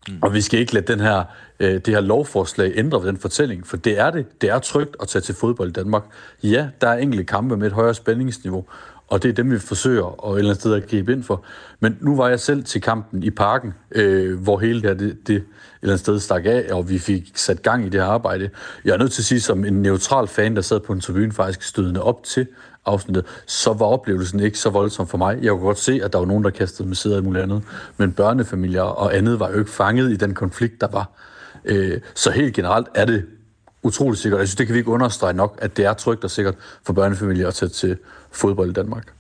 Mm. 0.10 0.20
Og 0.22 0.34
vi 0.34 0.42
skal 0.42 0.60
ikke 0.60 0.74
lade 0.74 0.94
den 0.94 1.00
her, 1.00 1.24
øh, 1.60 1.74
det 1.74 1.88
her 1.88 2.02
lovforslag 2.02 2.74
ændre 2.76 3.02
ved 3.02 3.08
den 3.08 3.18
fortælling, 3.18 3.68
for 3.68 3.78
det 3.78 4.00
er 4.00 4.10
det. 4.10 4.42
Det 4.42 4.50
er 4.50 4.60
trygt 4.60 4.96
at 5.02 5.08
tage 5.08 5.22
til 5.22 5.36
fodbold 5.36 5.70
i 5.70 5.74
Danmark. 5.74 6.04
Ja, 6.44 6.68
der 6.82 6.88
er 6.88 6.98
enkelte 6.98 7.24
kampe 7.24 7.58
med 7.58 7.68
et 7.68 7.74
højere 7.74 7.94
spændingsniveau, 7.94 8.66
og 9.08 9.24
det 9.24 9.30
er 9.30 9.34
dem, 9.34 9.52
vi 9.52 9.60
forsøger 9.60 10.06
at 10.06 10.34
et 10.34 10.38
eller 10.38 10.50
andet 10.50 10.62
sted 10.62 10.74
at 10.74 10.88
gribe 10.88 11.14
ind 11.14 11.24
for. 11.24 11.44
Men 11.80 11.98
nu 12.02 12.16
var 12.16 12.30
jeg 12.30 12.40
selv 12.40 12.64
til 12.64 12.82
kampen 12.82 13.24
i 13.24 13.30
parken, 13.30 13.74
øh, 13.92 14.40
hvor 14.40 14.60
hele 14.60 14.82
det, 14.82 15.00
det, 15.00 15.28
det 15.28 15.36
et 15.36 15.44
eller 15.82 15.94
andet 15.94 16.00
sted 16.00 16.20
stak 16.20 16.46
af, 16.46 16.68
og 16.72 16.90
vi 16.90 17.00
fik 17.00 17.32
sat 17.36 17.62
gang 17.62 17.86
i 17.86 17.90
det 17.90 18.02
her 18.02 18.08
arbejde. 18.08 18.50
Jeg 18.86 18.94
er 18.94 18.98
nødt 18.98 19.12
til 19.12 19.22
at 19.22 19.26
sige, 19.26 19.42
som 19.42 19.66
en 19.66 19.82
neutral 19.82 20.28
fan, 20.28 20.56
der 20.56 20.62
sad 20.62 20.80
på 20.80 20.94
en 20.94 21.00
tribune 21.00 21.32
faktisk 21.32 21.64
stødende 21.64 22.04
op 22.04 22.24
til 22.24 22.48
afsnittet, 22.86 23.26
så 23.48 23.74
var 23.74 23.86
oplevelsen 23.86 24.40
ikke 24.40 24.60
så 24.60 24.70
voldsom 24.70 25.08
for 25.08 25.18
mig. 25.18 25.40
Jeg 25.42 25.52
kunne 25.52 25.62
godt 25.62 25.80
se, 25.80 26.00
at 26.04 26.14
der 26.14 26.20
var 26.20 26.26
nogen, 26.26 26.44
der 26.44 26.50
kastede 26.50 26.88
med 26.88 26.96
sæder 26.96 27.18
og 27.18 27.24
muligt 27.24 27.44
andet, 27.44 27.64
men 27.98 28.12
børnefamilier 28.12 28.82
og 28.82 29.16
andet 29.18 29.40
var 29.40 29.52
jo 29.52 29.60
ikke 29.60 29.72
fanget 29.72 30.12
i 30.12 30.16
den 30.16 30.34
konflikt, 30.34 30.82
der 30.82 30.88
var. 30.88 31.10
Øh, 31.66 32.00
så 32.16 32.32
helt 32.32 32.54
generelt 32.54 32.88
er 32.96 33.06
det 33.06 33.26
utrolig 33.88 34.20
sikkert. 34.20 34.40
Jeg 34.40 34.48
synes, 34.48 34.56
det 34.56 34.68
kan 34.68 34.74
vi 34.74 34.80
ikke 34.80 34.92
understrege 34.92 35.34
nok, 35.34 35.60
at 35.62 35.78
det 35.78 35.86
er 35.86 35.94
trygt 35.94 36.24
og 36.24 36.32
sikkert 36.32 36.56
for 36.84 36.94
børnefamilier 36.94 37.48
at 37.48 37.54
tage 37.54 37.70
til 37.70 37.98
fodbold 38.32 38.70
i 38.70 38.74
Danmark. 38.74 39.14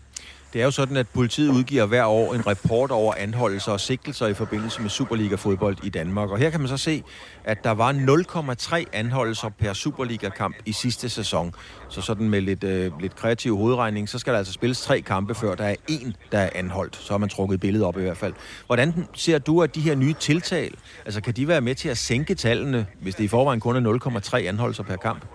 Det 0.53 0.61
er 0.61 0.65
jo 0.65 0.71
sådan, 0.71 0.97
at 0.97 1.07
politiet 1.07 1.49
udgiver 1.49 1.85
hver 1.85 2.05
år 2.05 2.33
en 2.33 2.47
rapport 2.47 2.91
over 2.91 3.13
anholdelser 3.17 3.71
og 3.71 3.79
sigtelser 3.79 4.27
i 4.27 4.33
forbindelse 4.33 4.81
med 4.81 4.89
Superliga-fodbold 4.89 5.77
i 5.83 5.89
Danmark. 5.89 6.29
Og 6.29 6.37
her 6.37 6.49
kan 6.49 6.59
man 6.59 6.69
så 6.69 6.77
se, 6.77 7.03
at 7.43 7.63
der 7.63 7.71
var 7.71 7.93
0,3 7.93 8.83
anholdelser 8.93 9.49
per 9.49 9.73
Superliga-kamp 9.73 10.55
i 10.65 10.71
sidste 10.71 11.09
sæson. 11.09 11.53
Så 11.89 12.01
sådan 12.01 12.29
med 12.29 12.41
lidt, 12.41 12.63
øh, 12.63 12.91
lidt 12.99 13.15
kreativ 13.15 13.57
hovedregning, 13.57 14.09
så 14.09 14.19
skal 14.19 14.33
der 14.33 14.37
altså 14.39 14.53
spilles 14.53 14.81
tre 14.81 15.01
kampe, 15.01 15.35
før 15.35 15.55
der 15.55 15.63
er 15.63 15.75
en, 15.87 16.15
der 16.31 16.39
er 16.39 16.49
anholdt. 16.55 16.95
Så 16.95 17.13
har 17.13 17.17
man 17.17 17.29
trukket 17.29 17.59
billedet 17.59 17.87
op 17.87 17.97
i 17.97 18.01
hvert 18.01 18.17
fald. 18.17 18.33
Hvordan 18.65 19.07
ser 19.13 19.37
du, 19.37 19.63
at 19.63 19.75
de 19.75 19.81
her 19.81 19.95
nye 19.95 20.13
tiltag, 20.13 20.71
altså 21.05 21.21
kan 21.21 21.33
de 21.33 21.47
være 21.47 21.61
med 21.61 21.75
til 21.75 21.89
at 21.89 21.97
sænke 21.97 22.35
tallene, 22.35 22.85
hvis 23.01 23.15
det 23.15 23.23
i 23.23 23.27
forvejen 23.27 23.59
kun 23.59 23.85
er 23.85 24.19
0,3 24.21 24.37
anholdelser 24.37 24.83
per 24.83 24.95
kamp? 24.95 25.25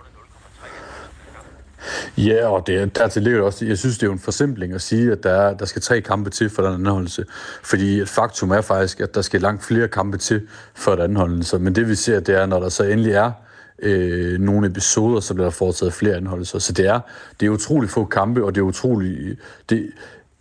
Ja, 2.17 2.47
og 2.47 2.67
det, 2.67 2.95
dertil 2.95 3.21
ligger 3.21 3.39
det 3.39 3.45
også, 3.45 3.65
jeg 3.65 3.77
synes, 3.77 3.97
det 3.97 4.03
er 4.03 4.07
jo 4.07 4.13
en 4.13 4.19
forsimpling 4.19 4.73
at 4.73 4.81
sige, 4.81 5.11
at 5.11 5.23
der, 5.23 5.31
er, 5.31 5.53
der 5.57 5.65
skal 5.65 5.81
tre 5.81 6.01
kampe 6.01 6.29
til 6.29 6.49
for 6.49 6.63
den 6.63 6.73
anholdelse. 6.73 7.25
Fordi 7.63 7.99
et 7.99 8.09
faktum 8.09 8.51
er 8.51 8.61
faktisk, 8.61 8.99
at 8.99 9.15
der 9.15 9.21
skal 9.21 9.41
langt 9.41 9.63
flere 9.63 9.87
kampe 9.87 10.17
til 10.17 10.41
for 10.73 10.91
den 10.91 11.01
anholdelse. 11.01 11.59
Men 11.59 11.75
det 11.75 11.89
vi 11.89 11.95
ser, 11.95 12.19
det 12.19 12.35
er, 12.35 12.45
når 12.45 12.59
der 12.59 12.69
så 12.69 12.83
endelig 12.83 13.13
er 13.13 13.31
øh, 13.79 14.39
nogle 14.39 14.67
episoder, 14.67 15.19
så 15.19 15.33
bliver 15.33 15.45
der 15.45 15.51
foretaget 15.51 15.93
flere 15.93 16.15
anholdelser. 16.15 16.59
Så 16.59 16.73
det 16.73 16.87
er, 16.87 16.99
det 17.39 17.45
er 17.45 17.49
utrolig 17.49 17.89
få 17.89 18.05
kampe, 18.05 18.45
og 18.45 18.55
det 18.55 18.61
er 18.61 18.65
utrolig... 18.65 19.37
Det, 19.69 19.91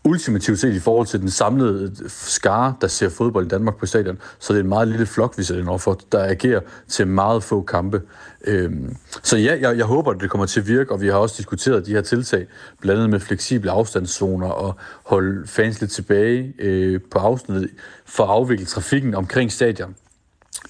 ultimativt 0.04 0.59
set 0.59 0.75
i 0.75 0.78
forhold 0.78 1.06
til 1.06 1.21
den 1.21 1.30
samlede 1.30 1.92
øh, 2.02 2.11
skare, 2.11 2.75
der 2.80 2.87
ser 2.87 3.09
fodbold 3.09 3.47
i 3.47 3.49
Danmark 3.49 3.76
på 3.76 3.87
stadion, 3.87 4.18
så 4.38 4.52
det 4.52 4.59
er 4.59 4.62
en 4.62 4.68
meget 4.68 4.88
lille 4.88 5.06
flok, 5.06 5.38
vi 5.38 5.42
sætter 5.42 5.76
for, 5.76 6.00
der 6.12 6.25
agerer 6.25 6.61
til 6.88 7.06
meget 7.06 7.42
få 7.42 7.62
kampe. 7.62 8.02
Øhm, 8.44 8.97
så 9.23 9.37
ja, 9.37 9.59
jeg, 9.61 9.76
jeg 9.78 9.87
håber, 9.87 10.11
at 10.11 10.21
det 10.21 10.30
kommer 10.30 10.47
til 10.47 10.61
at 10.61 10.68
virke, 10.68 10.92
og 10.92 11.00
vi 11.00 11.09
har 11.09 11.14
også 11.14 11.35
diskuteret 11.38 11.87
de 11.87 11.92
her 11.92 12.02
tiltag, 12.02 12.47
blandt 12.80 12.99
andet 12.99 13.11
med 13.11 13.21
fleksible 13.21 13.71
afstandszoner 13.71 14.49
og 14.49 14.76
holde 15.04 15.47
fans 15.47 15.80
lidt 15.80 15.92
tilbage 15.92 16.54
øh, 16.59 17.00
på 17.11 17.18
afsnittet 17.18 17.71
for 18.04 18.25
at 18.25 18.30
afvikle 18.30 18.66
trafikken 18.66 19.14
omkring 19.14 19.52
stadion 19.52 19.94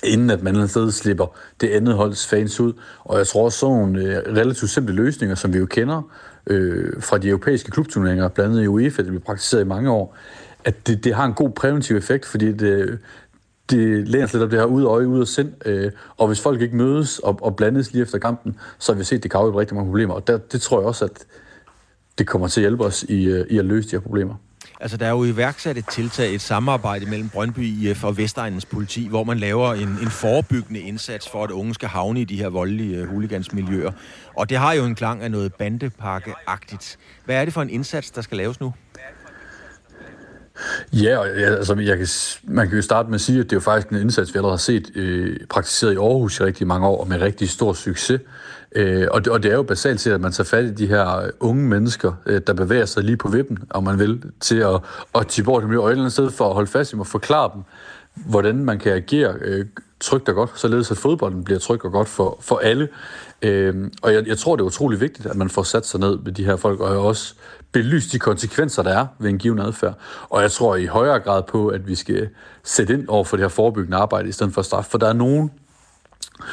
inden 0.03 0.31
at 0.31 0.43
man 0.43 0.69
sted 0.69 0.91
slipper 0.91 1.27
det 1.61 1.69
andet 1.69 1.95
holds 1.95 2.27
fans 2.27 2.61
ud. 2.61 2.73
Og 3.05 3.19
jeg 3.19 3.27
tror 3.27 3.45
også 3.45 3.59
sådan 3.59 3.77
nogle 3.77 4.01
øh, 4.01 4.37
relativt 4.37 4.71
simple 4.71 4.95
løsninger, 4.95 5.35
som 5.35 5.53
vi 5.53 5.59
jo 5.59 5.67
kender 5.67 6.03
øh, 6.47 7.03
fra 7.03 7.19
de 7.19 7.29
europæiske 7.29 7.71
klubturneringer, 7.71 8.29
blandt 8.29 8.53
andet 8.53 8.65
i 8.65 8.69
UEFA, 8.69 9.03
det 9.03 9.09
bliver 9.11 9.25
praktiseret 9.25 9.65
i 9.65 9.67
mange 9.67 9.91
år, 9.91 10.17
at 10.65 10.87
det, 10.87 11.05
det 11.05 11.15
har 11.15 11.25
en 11.25 11.35
god 11.35 11.51
præventiv 11.51 11.97
effekt, 11.97 12.27
fordi 12.27 12.53
det, 12.53 12.99
det 13.71 14.09
læner 14.09 14.27
sig 14.27 14.41
lidt 14.41 14.45
op 14.45 14.51
det 14.51 14.59
her 14.59 14.67
ud 14.67 14.83
af 14.83 14.87
øje, 14.87 15.09
ud 15.09 15.21
af 15.21 15.27
sind. 15.27 15.53
Øh, 15.67 15.91
og 16.17 16.27
hvis 16.27 16.41
folk 16.41 16.61
ikke 16.61 16.77
mødes 16.77 17.19
og, 17.19 17.39
og 17.43 17.57
blandes 17.57 17.93
lige 17.93 18.03
efter 18.03 18.19
kampen, 18.19 18.57
så 18.79 18.93
har 18.93 18.99
vi 18.99 19.05
set, 19.05 19.17
at 19.17 19.23
det 19.23 19.31
kan 19.31 19.41
rigtig 19.41 19.75
mange 19.75 19.89
problemer. 19.89 20.15
Og 20.15 20.27
der, 20.27 20.39
det 20.39 20.61
tror 20.61 20.81
jeg 20.81 20.87
også, 20.87 21.05
at 21.05 21.27
det 22.19 22.27
kommer 22.27 22.49
til 22.49 22.61
at 22.61 22.63
hjælpe 22.63 22.85
os 22.85 23.03
i, 23.03 23.25
øh, 23.25 23.47
i 23.51 23.59
at 23.59 23.65
løse 23.65 23.89
de 23.89 23.97
her 23.97 24.01
problemer. 24.01 24.35
Altså, 24.83 24.97
der 24.97 25.07
er 25.07 25.11
jo 25.11 25.25
iværksat 25.25 25.79
et 25.79 25.89
tiltag, 25.89 26.35
et 26.35 26.41
samarbejde 26.41 27.07
mellem 27.07 27.29
Brøndby 27.29 27.59
IF 27.59 28.05
og 28.05 28.17
Vestegnens 28.17 28.65
politi, 28.65 29.09
hvor 29.09 29.25
man 29.25 29.39
laver 29.39 29.75
en, 29.75 29.89
en 29.89 30.11
forebyggende 30.11 30.81
indsats 30.81 31.29
for, 31.29 31.45
at 31.45 31.51
unge 31.51 31.75
skal 31.75 31.89
havne 31.89 32.21
i 32.21 32.25
de 32.25 32.37
her 32.37 32.49
voldelige 32.49 32.97
øh, 32.97 33.09
huligansmiljøer. 33.09 33.93
Og 34.37 34.51
det 34.51 34.59
har 34.59 34.73
jo 34.73 34.85
en 34.85 34.95
klang 34.95 35.23
af 35.23 35.31
noget 35.31 35.55
bandepakkeagtigt. 35.55 36.99
Hvad 37.25 37.37
er 37.37 37.45
det 37.45 37.55
for 37.55 37.63
en 37.63 37.71
indsats, 37.71 38.11
der 38.11 38.23
skal 38.23 38.37
laves 38.37 38.61
nu? 38.61 38.75
Ja, 40.93 41.19
og 41.19 41.27
ja, 41.27 41.55
altså, 41.55 41.75
jeg 41.75 41.99
kan, 41.99 42.07
man 42.43 42.69
kan 42.69 42.77
jo 42.77 42.83
starte 42.83 43.09
med 43.09 43.15
at 43.15 43.21
sige, 43.21 43.39
at 43.39 43.45
det 43.45 43.53
er 43.53 43.57
jo 43.57 43.61
faktisk 43.61 43.89
en 43.89 43.97
indsats, 43.97 44.35
vi 44.35 44.39
allerede 44.39 44.53
har 44.53 44.59
set 44.59 44.91
øh, 44.95 45.37
praktiseret 45.51 45.93
i 45.93 45.97
Aarhus 45.97 46.41
i 46.41 46.45
rigtig 46.45 46.67
mange 46.67 46.87
år, 46.87 47.01
og 47.01 47.09
med 47.09 47.21
rigtig 47.21 47.51
stor 47.51 47.73
succes. 47.73 48.21
Øh, 48.75 49.09
og, 49.11 49.25
det, 49.25 49.33
og 49.33 49.43
det 49.43 49.51
er 49.51 49.55
jo 49.55 49.63
basalt 49.63 50.01
set, 50.01 50.13
at 50.13 50.21
man 50.21 50.33
tager 50.33 50.47
fat 50.47 50.65
i 50.65 50.71
de 50.71 50.87
her 50.87 51.31
unge 51.41 51.63
mennesker, 51.63 52.13
øh, 52.27 52.41
der 52.47 52.53
bevæger 52.53 52.87
sig 52.87 53.05
lige 53.05 53.17
på 53.17 53.29
vippen, 53.29 53.59
om 53.71 53.85
man 53.85 53.99
vil, 53.99 54.23
til 54.41 54.57
at, 54.57 54.81
at 55.15 55.27
tippe 55.27 55.51
over 55.51 55.61
dem 55.61 55.73
i 55.73 55.77
øjnene 55.77 56.11
sted 56.11 56.31
for 56.31 56.49
at 56.49 56.55
holde 56.55 56.71
fast 56.71 56.91
i 56.91 56.93
dem 56.93 57.01
og 57.01 57.07
forklare 57.07 57.51
dem, 57.55 57.63
hvordan 58.15 58.65
man 58.65 58.79
kan 58.79 58.93
agere 58.93 59.35
øh, 59.41 59.67
trygt 60.01 60.29
og 60.29 60.35
godt, 60.35 60.51
således 60.55 60.91
at 60.91 60.97
fodbolden 60.97 61.45
bliver 61.45 61.59
trygt 61.59 61.85
og 61.85 61.93
godt 61.93 62.09
for, 62.09 62.39
for 62.41 62.59
alle. 62.59 62.89
Øh, 63.43 63.91
og 64.03 64.15
jeg, 64.15 64.27
jeg 64.27 64.39
tror, 64.39 64.57
det 64.57 64.63
er 64.63 64.67
utrolig 64.67 65.01
vigtigt, 65.01 65.27
at 65.27 65.37
man 65.37 65.49
får 65.49 65.63
sat 65.63 65.87
sig 65.87 66.01
ned 66.01 66.19
med 66.19 66.33
de 66.33 66.45
her 66.45 66.57
folk, 66.57 66.81
og 66.81 67.07
også 67.07 67.35
belyst 67.73 68.13
de 68.13 68.19
konsekvenser, 68.19 68.83
der 68.83 68.91
er 68.99 69.07
ved 69.19 69.31
en 69.31 69.39
given 69.39 69.59
adfærd. 69.59 69.95
Og 70.29 70.43
jeg 70.43 70.51
tror 70.53 70.77
i 70.77 70.87
højere 70.87 71.21
grad 71.21 71.43
på, 71.43 71.69
at 71.69 71.89
vi 71.89 71.95
skal 71.95 72.29
sætte 72.65 72.95
ind 72.95 73.09
over 73.09 73.25
for 73.25 73.37
det 73.37 73.45
her 73.45 73.49
forebyggende 73.49 73.97
arbejde, 73.97 74.29
i 74.29 74.33
stedet 74.33 74.55
for 74.55 74.63
straf. 74.63 74.85
For 74.85 74.99
der 74.99 75.09
er 75.09 75.13
nogen, 75.13 75.51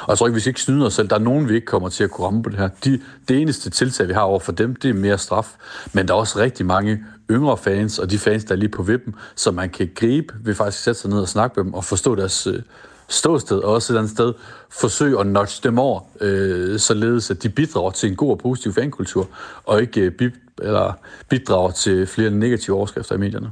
og 0.02 0.10
jeg 0.10 0.18
tror 0.18 0.28
ikke, 0.28 0.34
vi 0.34 0.40
skal 0.40 0.50
ikke 0.50 0.62
snyde 0.62 0.86
os 0.86 0.94
selv. 0.94 1.10
Der 1.10 1.16
er 1.16 1.20
nogen, 1.20 1.50
vi 1.50 1.56
ikke 1.56 1.66
kommer 1.66 1.90
til 1.90 2.04
at 2.04 2.12
kunne 2.12 2.26
ramme 2.28 2.44
på 2.44 2.50
det 2.50 2.60
her. 2.60 2.70
De, 2.86 3.02
det 3.28 3.42
eneste 3.42 3.70
tiltag, 3.70 4.08
vi 4.08 4.14
har 4.14 4.22
over 4.22 4.40
for 4.40 4.52
dem, 4.52 4.76
det 4.76 4.90
er 4.90 4.94
mere 4.94 5.18
straf. 5.18 5.56
Men 5.94 6.08
der 6.08 6.14
er 6.14 6.18
også 6.18 6.40
rigtig 6.40 6.66
mange 6.66 7.04
yngre 7.32 7.58
fans, 7.58 8.00
og 8.00 8.12
de 8.12 8.18
fans, 8.18 8.44
der 8.44 8.52
er 8.52 8.56
lige 8.56 8.70
på 8.70 8.84
vippen, 8.84 9.16
som 9.36 9.54
man 9.54 9.70
kan 9.70 9.90
gribe 9.96 10.34
ved 10.44 10.56
faktisk 10.56 10.84
sætte 10.84 11.02
sig 11.02 11.10
ned 11.10 11.20
og 11.20 11.28
snakke 11.28 11.54
med 11.58 11.64
dem, 11.64 11.74
og 11.74 11.86
forstå 11.86 12.16
deres 12.16 12.48
øh, 12.48 12.62
ståsted, 13.08 13.58
og 13.58 13.74
også 13.74 13.94
et 13.94 13.96
eller 13.96 14.02
andet 14.02 14.14
sted 14.14 14.34
forsøge 14.70 15.20
at 15.20 15.28
notch 15.28 15.64
dem 15.64 15.80
over, 15.80 16.02
øh, 16.22 16.80
således 16.80 17.32
at 17.32 17.44
de 17.44 17.50
bidrager 17.50 17.92
til 17.92 18.10
en 18.10 18.16
god 18.16 18.32
og 18.32 18.38
positiv 18.38 18.74
fankultur, 18.74 19.28
og 19.66 19.82
ikke 19.82 20.02
øh, 20.02 20.12
bi- 20.12 20.36
eller 20.62 20.94
bidrager 21.30 21.72
til 21.72 22.08
flere 22.08 22.32
negative 22.32 22.76
overskrifter 22.76 23.16
i 23.16 23.18
medierne. 23.18 23.52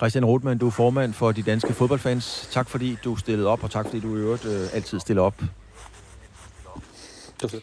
Christian 0.00 0.24
Rothmann, 0.24 0.58
du 0.58 0.66
er 0.66 0.70
formand 0.70 1.12
for 1.12 1.32
de 1.32 1.42
danske 1.42 1.72
fodboldfans. 1.72 2.48
Tak 2.52 2.68
fordi 2.68 2.96
du 3.04 3.16
stillede 3.16 3.48
op, 3.48 3.64
og 3.64 3.70
tak 3.70 3.86
fordi 3.86 4.00
du 4.00 4.16
i 4.16 4.20
øvrigt 4.20 4.44
øh, 4.44 4.74
altid 4.74 5.00
stiller 5.00 5.22
op. 5.22 5.42
Det. 7.40 7.62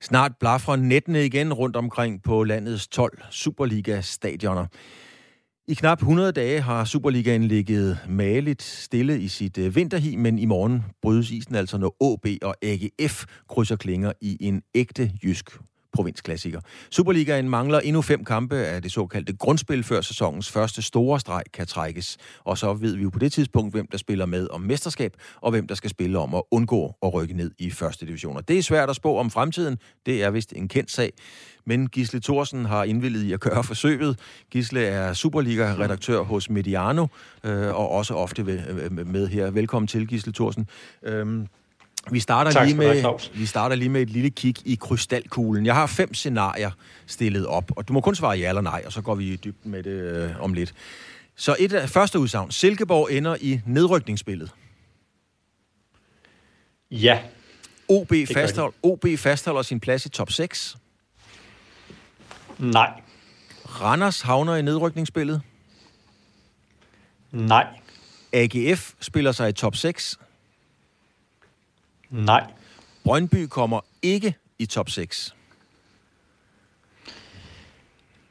Snart 0.00 0.32
blaffer 0.40 0.76
nettene 0.76 1.24
igen 1.24 1.52
rundt 1.52 1.76
omkring 1.76 2.22
på 2.22 2.44
landets 2.44 2.88
12 2.88 3.18
Superliga-stadioner. 3.30 4.66
I 5.70 5.74
knap 5.74 5.98
100 5.98 6.32
dage 6.32 6.60
har 6.60 6.84
Superligaen 6.84 7.44
ligget 7.44 7.98
maligt 8.08 8.62
stille 8.62 9.20
i 9.20 9.28
sit 9.28 9.58
øh, 9.58 9.76
vinterhi, 9.76 10.16
men 10.16 10.38
i 10.38 10.44
morgen 10.44 10.84
brydes 11.02 11.30
isen 11.30 11.54
altså, 11.54 11.78
når 11.78 12.12
AB 12.12 12.26
og 12.42 12.54
AGF 12.62 13.24
krydser 13.48 13.76
klinger 13.76 14.12
i 14.20 14.36
en 14.40 14.62
ægte 14.74 15.12
jysk 15.24 15.50
provinsklassiker. 15.92 16.60
Superligaen 16.90 17.48
mangler 17.48 17.80
endnu 17.80 18.02
fem 18.02 18.24
kampe 18.24 18.56
af 18.56 18.82
det 18.82 18.92
såkaldte 18.92 19.36
grundspil, 19.36 19.84
før 19.84 20.00
sæsonens 20.00 20.50
første 20.50 20.82
store 20.82 21.20
streg 21.20 21.42
kan 21.52 21.66
trækkes. 21.66 22.16
Og 22.44 22.58
så 22.58 22.74
ved 22.74 22.96
vi 22.96 23.02
jo 23.02 23.10
på 23.10 23.18
det 23.18 23.32
tidspunkt, 23.32 23.74
hvem 23.74 23.86
der 23.86 23.98
spiller 23.98 24.26
med 24.26 24.48
om 24.50 24.60
mesterskab, 24.60 25.12
og 25.40 25.50
hvem 25.50 25.66
der 25.66 25.74
skal 25.74 25.90
spille 25.90 26.18
om 26.18 26.34
at 26.34 26.42
undgå 26.50 26.94
at 27.02 27.14
rykke 27.14 27.34
ned 27.34 27.50
i 27.58 27.70
første 27.70 28.06
divisioner. 28.06 28.40
Det 28.40 28.58
er 28.58 28.62
svært 28.62 28.90
at 28.90 28.96
spå 28.96 29.18
om 29.18 29.30
fremtiden. 29.30 29.78
Det 30.06 30.22
er 30.22 30.30
vist 30.30 30.52
en 30.56 30.68
kendt 30.68 30.90
sag. 30.90 31.12
Men 31.66 31.88
Gisle 31.88 32.20
Thorsen 32.20 32.64
har 32.64 32.84
indvilliget 32.84 33.24
i 33.24 33.32
at 33.32 33.40
gøre 33.40 33.64
forsøget. 33.72 34.18
Gisle 34.50 34.84
er 34.84 35.12
Superliga-redaktør 35.12 36.22
hos 36.22 36.50
Mediano, 36.50 37.06
øh, 37.44 37.68
og 37.68 37.90
også 37.90 38.14
ofte 38.14 38.42
øh, 38.42 39.06
med 39.06 39.28
her. 39.28 39.50
Velkommen 39.50 39.86
til, 39.86 40.08
Gisle 40.08 40.32
Thorsen. 40.32 40.68
Øh, 41.02 41.46
vi 42.10 42.20
starter, 42.20 42.50
tak, 42.50 42.66
lige 42.66 42.76
med, 42.76 43.20
vi 43.34 43.46
starter 43.46 43.76
lige 43.76 43.88
med 43.88 44.02
et 44.02 44.10
lille 44.10 44.30
kig 44.30 44.54
i 44.64 44.74
krystalkuglen. 44.80 45.66
Jeg 45.66 45.74
har 45.74 45.86
fem 45.86 46.14
scenarier 46.14 46.70
stillet 47.06 47.46
op, 47.46 47.70
og 47.76 47.88
du 47.88 47.92
må 47.92 48.00
kun 48.00 48.14
svare 48.14 48.38
ja 48.38 48.48
eller 48.48 48.62
nej, 48.62 48.82
og 48.86 48.92
så 48.92 49.02
går 49.02 49.14
vi 49.14 49.32
i 49.32 49.36
dybden 49.36 49.70
med 49.70 49.82
det 49.82 49.90
øh, 49.90 50.40
om 50.40 50.52
lidt. 50.54 50.74
Så 51.36 51.56
et 51.58 51.72
af 51.72 51.90
første 51.90 52.18
udsagn. 52.18 52.50
Silkeborg 52.50 53.12
ender 53.12 53.36
i 53.40 53.60
nedrykningsspillet. 53.66 54.50
Ja. 56.90 57.18
OB, 57.88 58.12
fasthold, 58.34 58.72
OB 58.82 59.06
fastholder 59.18 59.62
sin 59.62 59.80
plads 59.80 60.06
i 60.06 60.08
top 60.08 60.30
6. 60.30 60.76
Nej. 62.58 62.90
Randers 63.64 64.20
havner 64.20 64.56
i 64.56 64.62
nedrykningsspillet. 64.62 65.42
Nej. 67.30 67.66
AGF 68.32 68.92
spiller 69.00 69.32
sig 69.32 69.48
i 69.48 69.52
top 69.52 69.76
6. 69.76 70.18
Nej. 72.10 72.44
Brøndby 73.04 73.46
kommer 73.46 73.80
ikke 74.02 74.34
i 74.58 74.66
top 74.66 74.90
6. 74.90 75.34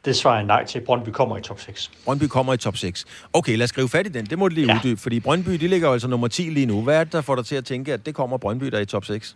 Det 0.06 0.16
svarer 0.16 0.36
jeg 0.36 0.46
nej 0.46 0.66
til. 0.66 0.82
Brøndby 0.82 1.10
kommer 1.10 1.38
i 1.38 1.42
top 1.42 1.60
6. 1.60 1.92
Brøndby 2.06 2.24
kommer 2.24 2.54
i 2.54 2.58
top 2.58 2.78
6. 2.78 3.06
Okay, 3.34 3.58
lad 3.58 3.64
os 3.64 3.70
skrive 3.70 3.90
fat 3.90 4.06
i 4.06 4.10
den. 4.10 4.26
Det 4.26 4.40
må 4.40 4.48
du 4.48 4.56
lige 4.56 4.68
ja. 4.68 4.76
uddybe, 4.76 5.02
fordi 5.02 5.20
Brøndby, 5.20 5.52
de 5.52 5.68
ligger 5.68 5.90
altså 5.90 6.08
nummer 6.08 6.28
10 6.28 6.42
lige 6.42 6.66
nu. 6.66 6.82
Hvad 6.84 7.00
er 7.00 7.04
det, 7.04 7.14
der 7.14 7.22
får 7.22 7.36
dig 7.36 7.46
til 7.46 7.56
at 7.56 7.66
tænke, 7.66 7.94
at 7.94 8.06
det 8.06 8.16
kommer 8.16 8.38
Brøndby 8.38 8.66
der 8.66 8.80
i 8.80 8.86
top 8.86 9.06
6? 9.06 9.36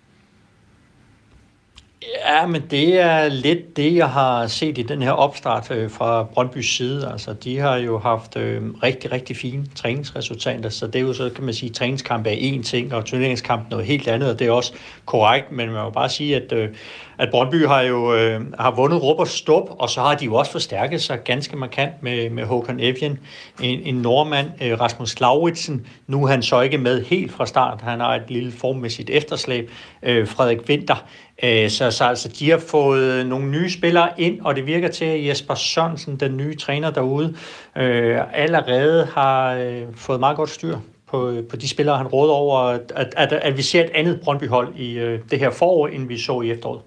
Ja, 2.26 2.46
men 2.46 2.63
det 2.72 3.00
er 3.00 3.30
lidt 3.30 3.78
det, 3.78 3.96
jeg 3.96 4.10
har 4.10 4.48
set 4.48 4.78
i 4.78 4.82
den 4.82 5.02
her 5.02 5.12
opstart 5.12 5.72
øh, 5.72 5.89
fra 5.89 6.24
Brøndbys 6.24 6.78
side. 6.78 7.10
Altså, 7.12 7.34
de 7.34 7.60
har 7.60 7.78
jo 7.78 8.00
haft 8.00 8.38
øh, 8.38 8.62
rigtig, 8.84 9.12
rigtig 9.12 9.38
fine 9.38 9.66
træningsresultater, 9.76 10.70
så 10.70 10.88
det 10.88 10.96
er 10.96 11.00
jo 11.00 11.13
så, 11.13 11.30
kan 11.36 11.44
man 11.44 11.54
sige, 11.54 11.70
træningskamp 11.70 12.28
er 12.28 12.32
én 12.32 12.63
ting, 12.63 12.94
og 12.94 13.06
turneringskamp 13.06 13.70
noget 13.70 13.86
helt 13.86 14.08
andet, 14.08 14.30
og 14.32 14.39
det 14.39 14.48
er 14.48 14.52
også 14.52 14.74
korrekt, 15.06 15.52
men 15.52 15.72
man 15.72 15.84
må 15.84 15.89
bare 15.89 16.10
sige, 16.10 16.36
at, 16.36 16.52
øh, 16.52 16.70
at 17.24 17.30
Brøndby 17.32 17.68
har 17.68 17.82
jo 17.82 18.14
øh, 18.14 18.42
har 18.60 18.72
vundet 18.76 19.04
råb 19.04 19.20
og 19.20 19.28
stop, 19.28 19.76
og 19.80 19.90
så 19.90 20.02
har 20.02 20.16
de 20.16 20.26
jo 20.26 20.36
også 20.36 20.52
forstærket 20.52 21.02
sig 21.02 21.20
ganske 21.24 21.58
markant 21.58 22.04
med, 22.04 22.30
med 22.30 22.44
Håkon 22.46 22.80
Evjen, 22.80 23.20
en, 23.62 23.80
en 23.80 23.96
nordmand, 23.96 24.48
øh, 24.62 24.80
Rasmus 24.80 25.20
Lauritsen. 25.20 25.88
Nu 26.08 26.24
er 26.24 26.28
han 26.28 26.44
så 26.44 26.62
ikke 26.62 26.78
med 26.78 27.06
helt 27.06 27.32
fra 27.32 27.46
start, 27.46 27.82
han 27.82 28.00
har 28.00 28.16
et 28.16 28.24
lille 28.28 28.52
formmæssigt 28.52 29.10
efterslæb. 29.10 29.72
Øh, 30.04 30.28
Frederik 30.28 30.60
Winter, 30.70 31.06
Øh, 31.44 31.70
så, 31.70 31.92
så 31.92 32.04
altså, 32.04 32.30
de 32.40 32.50
har 32.50 32.58
fået 32.58 33.26
nogle 33.26 33.52
nye 33.52 33.70
spillere 33.70 34.10
ind, 34.18 34.42
og 34.42 34.56
det 34.56 34.66
virker 34.66 34.88
til, 34.88 35.06
at 35.06 35.26
Jesper 35.26 35.56
Sørensen, 35.56 36.16
den 36.16 36.38
nye 36.38 36.56
træner 36.56 36.92
derude, 36.92 37.36
øh, 37.78 38.20
allerede 38.34 39.06
har 39.06 39.54
øh, 39.54 39.82
fået 39.96 40.20
meget 40.20 40.38
godt 40.38 40.50
styr 40.50 40.78
på, 41.14 41.30
øh, 41.30 41.48
på 41.48 41.56
de 41.56 41.70
spillere, 41.70 41.98
han 41.98 42.08
råder 42.08 42.34
over, 42.34 42.60
at, 42.60 43.14
at, 43.18 43.34
at 43.34 43.58
vi 43.58 43.62
ser 43.62 43.84
et 43.84 43.92
andet 43.94 44.22
Brøndby-hold 44.24 44.76
i 44.76 45.00
øh, 45.00 45.20
det 45.32 45.40
her 45.40 45.50
forår, 45.50 45.88
end 45.88 46.08
vi 46.08 46.18
så 46.18 46.42
i 46.42 46.52
efteråret. 46.52 46.82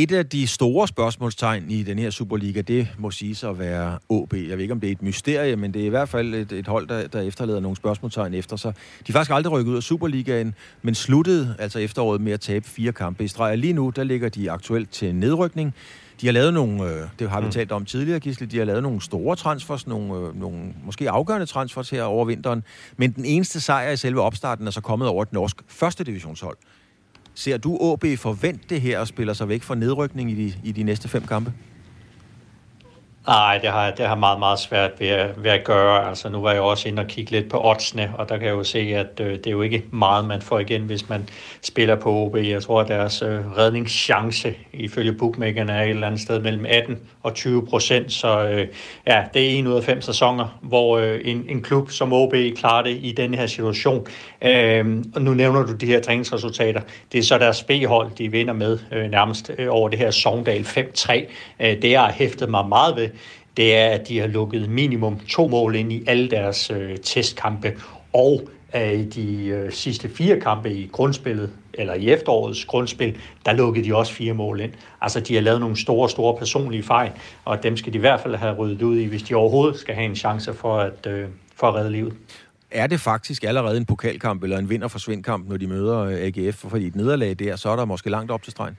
Et 0.00 0.12
af 0.12 0.26
de 0.26 0.46
store 0.46 0.88
spørgsmålstegn 0.88 1.70
i 1.70 1.82
den 1.82 1.98
her 1.98 2.10
Superliga, 2.10 2.60
det 2.60 2.88
må 2.98 3.10
sige 3.10 3.48
at 3.48 3.58
være 3.58 3.98
OB. 4.08 4.34
Jeg 4.34 4.56
ved 4.56 4.58
ikke, 4.58 4.72
om 4.72 4.80
det 4.80 4.88
er 4.88 4.92
et 4.92 5.02
mysterie, 5.02 5.56
men 5.56 5.74
det 5.74 5.82
er 5.82 5.86
i 5.86 5.88
hvert 5.88 6.08
fald 6.08 6.34
et, 6.34 6.52
et 6.52 6.66
hold, 6.66 6.88
der, 6.88 7.06
der 7.06 7.20
efterlader 7.20 7.60
nogle 7.60 7.76
spørgsmålstegn 7.76 8.34
efter 8.34 8.56
sig. 8.56 8.74
De 9.06 9.12
er 9.12 9.12
faktisk 9.12 9.30
aldrig 9.30 9.52
rykket 9.52 9.70
ud 9.70 9.76
af 9.76 9.82
Superligaen, 9.82 10.54
men 10.82 10.94
sluttede 10.94 11.56
altså 11.58 11.78
efteråret 11.78 12.20
med 12.20 12.32
at 12.32 12.40
tabe 12.40 12.68
fire 12.68 12.92
kampe 12.92 13.24
i 13.24 13.28
streg. 13.28 13.58
Lige 13.58 13.72
nu, 13.72 13.92
der 13.96 14.04
ligger 14.04 14.28
de 14.28 14.50
aktuelt 14.50 14.90
til 14.90 15.14
nedrykning. 15.14 15.74
De 16.20 16.26
har 16.26 16.32
lavet 16.32 16.54
nogle, 16.54 16.84
øh, 16.84 17.08
det 17.18 17.30
har 17.30 17.40
vi 17.40 17.46
mm. 17.46 17.52
talt 17.52 17.72
om 17.72 17.84
tidligere, 17.84 18.20
Gisle, 18.20 18.46
de 18.46 18.58
har 18.58 18.64
lavet 18.64 18.82
nogle 18.82 19.00
store 19.00 19.36
transfers, 19.36 19.86
nogle, 19.86 20.14
øh, 20.14 20.40
nogle 20.40 20.58
måske 20.84 21.10
afgørende 21.10 21.46
transfers 21.46 21.90
her 21.90 22.02
over 22.02 22.24
vinteren, 22.24 22.62
men 22.96 23.12
den 23.12 23.24
eneste 23.24 23.60
sejr 23.60 23.90
i 23.90 23.96
selve 23.96 24.22
opstarten 24.22 24.66
er 24.66 24.70
så 24.70 24.80
kommet 24.80 25.08
over 25.08 25.22
et 25.22 25.32
norsk 25.32 25.56
første 25.68 26.04
divisionshold. 26.04 26.56
Ser 27.38 27.56
du 27.56 27.92
AB 27.92 28.18
forvente 28.18 28.64
det 28.68 28.80
her 28.80 28.98
og 28.98 29.08
spiller 29.08 29.32
sig 29.32 29.48
væk 29.48 29.62
fra 29.62 29.74
nedrykning 29.74 30.30
i 30.30 30.34
de, 30.34 30.54
i 30.64 30.72
de 30.72 30.82
næste 30.82 31.08
fem 31.08 31.22
kampe? 31.22 31.52
Nej, 33.28 33.58
det 33.58 33.70
har, 33.70 33.90
det 33.90 34.06
har 34.06 34.14
meget, 34.14 34.38
meget 34.38 34.58
svært 34.58 34.90
ved 34.98 35.08
at, 35.08 35.44
ved 35.44 35.50
at 35.50 35.64
gøre. 35.64 36.08
Altså, 36.08 36.28
nu 36.28 36.40
var 36.40 36.52
jeg 36.52 36.60
også 36.60 36.88
inde 36.88 37.00
og 37.00 37.06
kigge 37.06 37.30
lidt 37.30 37.50
på 37.50 37.60
oddsene, 37.64 38.12
og 38.18 38.28
der 38.28 38.36
kan 38.36 38.46
jeg 38.46 38.52
jo 38.52 38.64
se, 38.64 38.78
at 38.78 39.20
øh, 39.20 39.30
det 39.30 39.46
er 39.46 39.50
jo 39.50 39.62
ikke 39.62 39.84
meget, 39.90 40.24
man 40.24 40.42
får 40.42 40.58
igen, 40.58 40.82
hvis 40.82 41.08
man 41.08 41.28
spiller 41.62 41.96
på 41.96 42.10
OB. 42.10 42.36
Jeg 42.36 42.62
tror, 42.62 42.80
at 42.80 42.88
deres 42.88 43.22
øh, 43.22 43.56
redningschance 43.56 44.54
ifølge 44.72 45.12
bookmakerne 45.12 45.72
er 45.72 45.82
et 45.82 45.90
eller 45.90 46.06
andet 46.06 46.20
sted 46.20 46.40
mellem 46.40 46.66
18 46.68 46.98
og 47.22 47.34
20 47.34 47.66
procent. 47.66 48.12
Så 48.12 48.48
øh, 48.48 48.68
ja, 49.06 49.24
det 49.34 49.46
er 49.46 49.58
en 49.58 49.66
ud 49.66 49.74
af 49.74 49.84
fem 49.84 50.00
sæsoner, 50.00 50.58
hvor 50.62 50.98
øh, 50.98 51.20
en, 51.24 51.44
en 51.48 51.62
klub 51.62 51.90
som 51.90 52.12
OB 52.12 52.34
klarer 52.56 52.82
det 52.82 52.98
i 53.00 53.14
den 53.16 53.34
her 53.34 53.46
situation. 53.46 54.06
Øh, 54.42 55.04
og 55.14 55.22
nu 55.22 55.34
nævner 55.34 55.66
du 55.66 55.72
de 55.72 55.86
her 55.86 56.00
træningsresultater. 56.00 56.80
Det 57.12 57.18
er 57.18 57.22
så 57.22 57.38
deres 57.38 57.62
B-hold, 57.62 58.10
de 58.18 58.28
vinder 58.28 58.52
med 58.52 58.78
øh, 58.92 59.10
nærmest 59.10 59.50
øh, 59.58 59.66
over 59.70 59.88
det 59.88 59.98
her 59.98 60.10
Sogndal 60.10 60.62
5-3. 60.62 61.12
Øh, 61.60 61.82
det 61.82 61.96
har 61.96 62.12
hæftet 62.12 62.50
mig 62.50 62.68
meget 62.68 62.96
ved 62.96 63.08
det 63.58 63.76
er, 63.76 63.88
at 63.88 64.08
de 64.08 64.18
har 64.18 64.26
lukket 64.26 64.70
minimum 64.70 65.18
to 65.18 65.48
mål 65.48 65.76
ind 65.76 65.92
i 65.92 66.04
alle 66.06 66.30
deres 66.30 66.70
øh, 66.70 66.98
testkampe, 66.98 67.74
og 68.12 68.48
øh, 68.76 68.92
i 68.92 69.04
de 69.04 69.46
øh, 69.46 69.72
sidste 69.72 70.08
fire 70.08 70.40
kampe 70.40 70.70
i 70.70 70.88
grundspillet, 70.92 71.50
eller 71.74 71.94
i 71.94 72.10
efterårets 72.10 72.64
grundspil, 72.64 73.16
der 73.46 73.52
lukkede 73.52 73.84
de 73.84 73.96
også 73.96 74.12
fire 74.12 74.34
mål 74.34 74.60
ind. 74.60 74.72
Altså, 75.00 75.20
de 75.20 75.34
har 75.34 75.40
lavet 75.40 75.60
nogle 75.60 75.76
store, 75.76 76.08
store 76.08 76.36
personlige 76.38 76.82
fejl, 76.82 77.10
og 77.44 77.62
dem 77.62 77.76
skal 77.76 77.92
de 77.92 77.98
i 77.98 78.00
hvert 78.00 78.20
fald 78.20 78.34
have 78.34 78.54
ryddet 78.54 78.82
ud 78.82 78.98
i, 78.98 79.04
hvis 79.04 79.22
de 79.22 79.34
overhovedet 79.34 79.78
skal 79.78 79.94
have 79.94 80.04
en 80.04 80.16
chance 80.16 80.54
for 80.54 80.78
at, 80.78 81.06
øh, 81.06 81.28
for 81.56 81.66
at 81.66 81.74
redde 81.74 81.90
livet. 81.90 82.14
Er 82.70 82.86
det 82.86 83.00
faktisk 83.00 83.44
allerede 83.44 83.76
en 83.76 83.86
pokalkamp 83.86 84.42
eller 84.42 84.58
en 84.58 84.70
vinder-forsvind-kamp, 84.70 85.48
når 85.48 85.56
de 85.56 85.66
møder 85.66 85.98
øh, 85.98 86.14
AGF? 86.14 86.56
Fordi 86.56 86.86
et 86.86 86.96
nederlag 86.96 87.34
der, 87.38 87.56
så 87.56 87.68
er 87.68 87.76
der 87.76 87.84
måske 87.84 88.10
langt 88.10 88.30
op 88.30 88.42
til 88.42 88.52
stregen. 88.52 88.76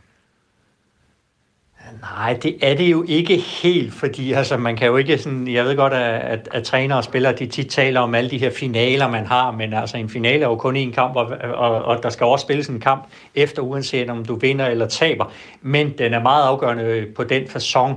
Nej, 2.01 2.39
det 2.43 2.57
er 2.61 2.75
det 2.75 2.91
jo 2.91 3.05
ikke 3.07 3.37
helt, 3.37 3.93
fordi 3.93 4.33
altså, 4.33 4.57
man 4.57 4.75
kan 4.75 4.87
jo 4.87 4.97
ikke 4.97 5.17
sådan, 5.17 5.47
jeg 5.47 5.65
ved 5.65 5.75
godt, 5.75 5.93
at, 5.93 6.21
at, 6.21 6.49
at 6.51 6.63
trænere 6.63 6.97
og 6.97 7.03
spillere, 7.03 7.33
de 7.33 7.45
tit 7.45 7.67
taler 7.67 7.99
om 7.99 8.15
alle 8.15 8.29
de 8.29 8.37
her 8.37 8.51
finaler, 8.51 9.07
man 9.07 9.25
har, 9.25 9.51
men 9.51 9.73
altså 9.73 9.97
en 9.97 10.09
finale 10.09 10.43
er 10.43 10.47
jo 10.47 10.55
kun 10.55 10.77
én 10.77 10.91
kamp, 10.91 11.15
og, 11.15 11.25
og, 11.53 11.85
og 11.85 12.03
der 12.03 12.09
skal 12.09 12.25
også 12.25 12.43
spilles 12.43 12.67
en 12.67 12.79
kamp 12.79 13.03
efter, 13.35 13.61
uanset 13.61 14.09
om 14.09 14.25
du 14.25 14.35
vinder 14.35 14.65
eller 14.65 14.87
taber. 14.87 15.31
Men 15.61 15.93
den 15.97 16.13
er 16.13 16.21
meget 16.21 16.43
afgørende 16.43 16.83
øh, 16.83 17.07
på 17.15 17.23
den 17.23 17.43
façon, 17.43 17.93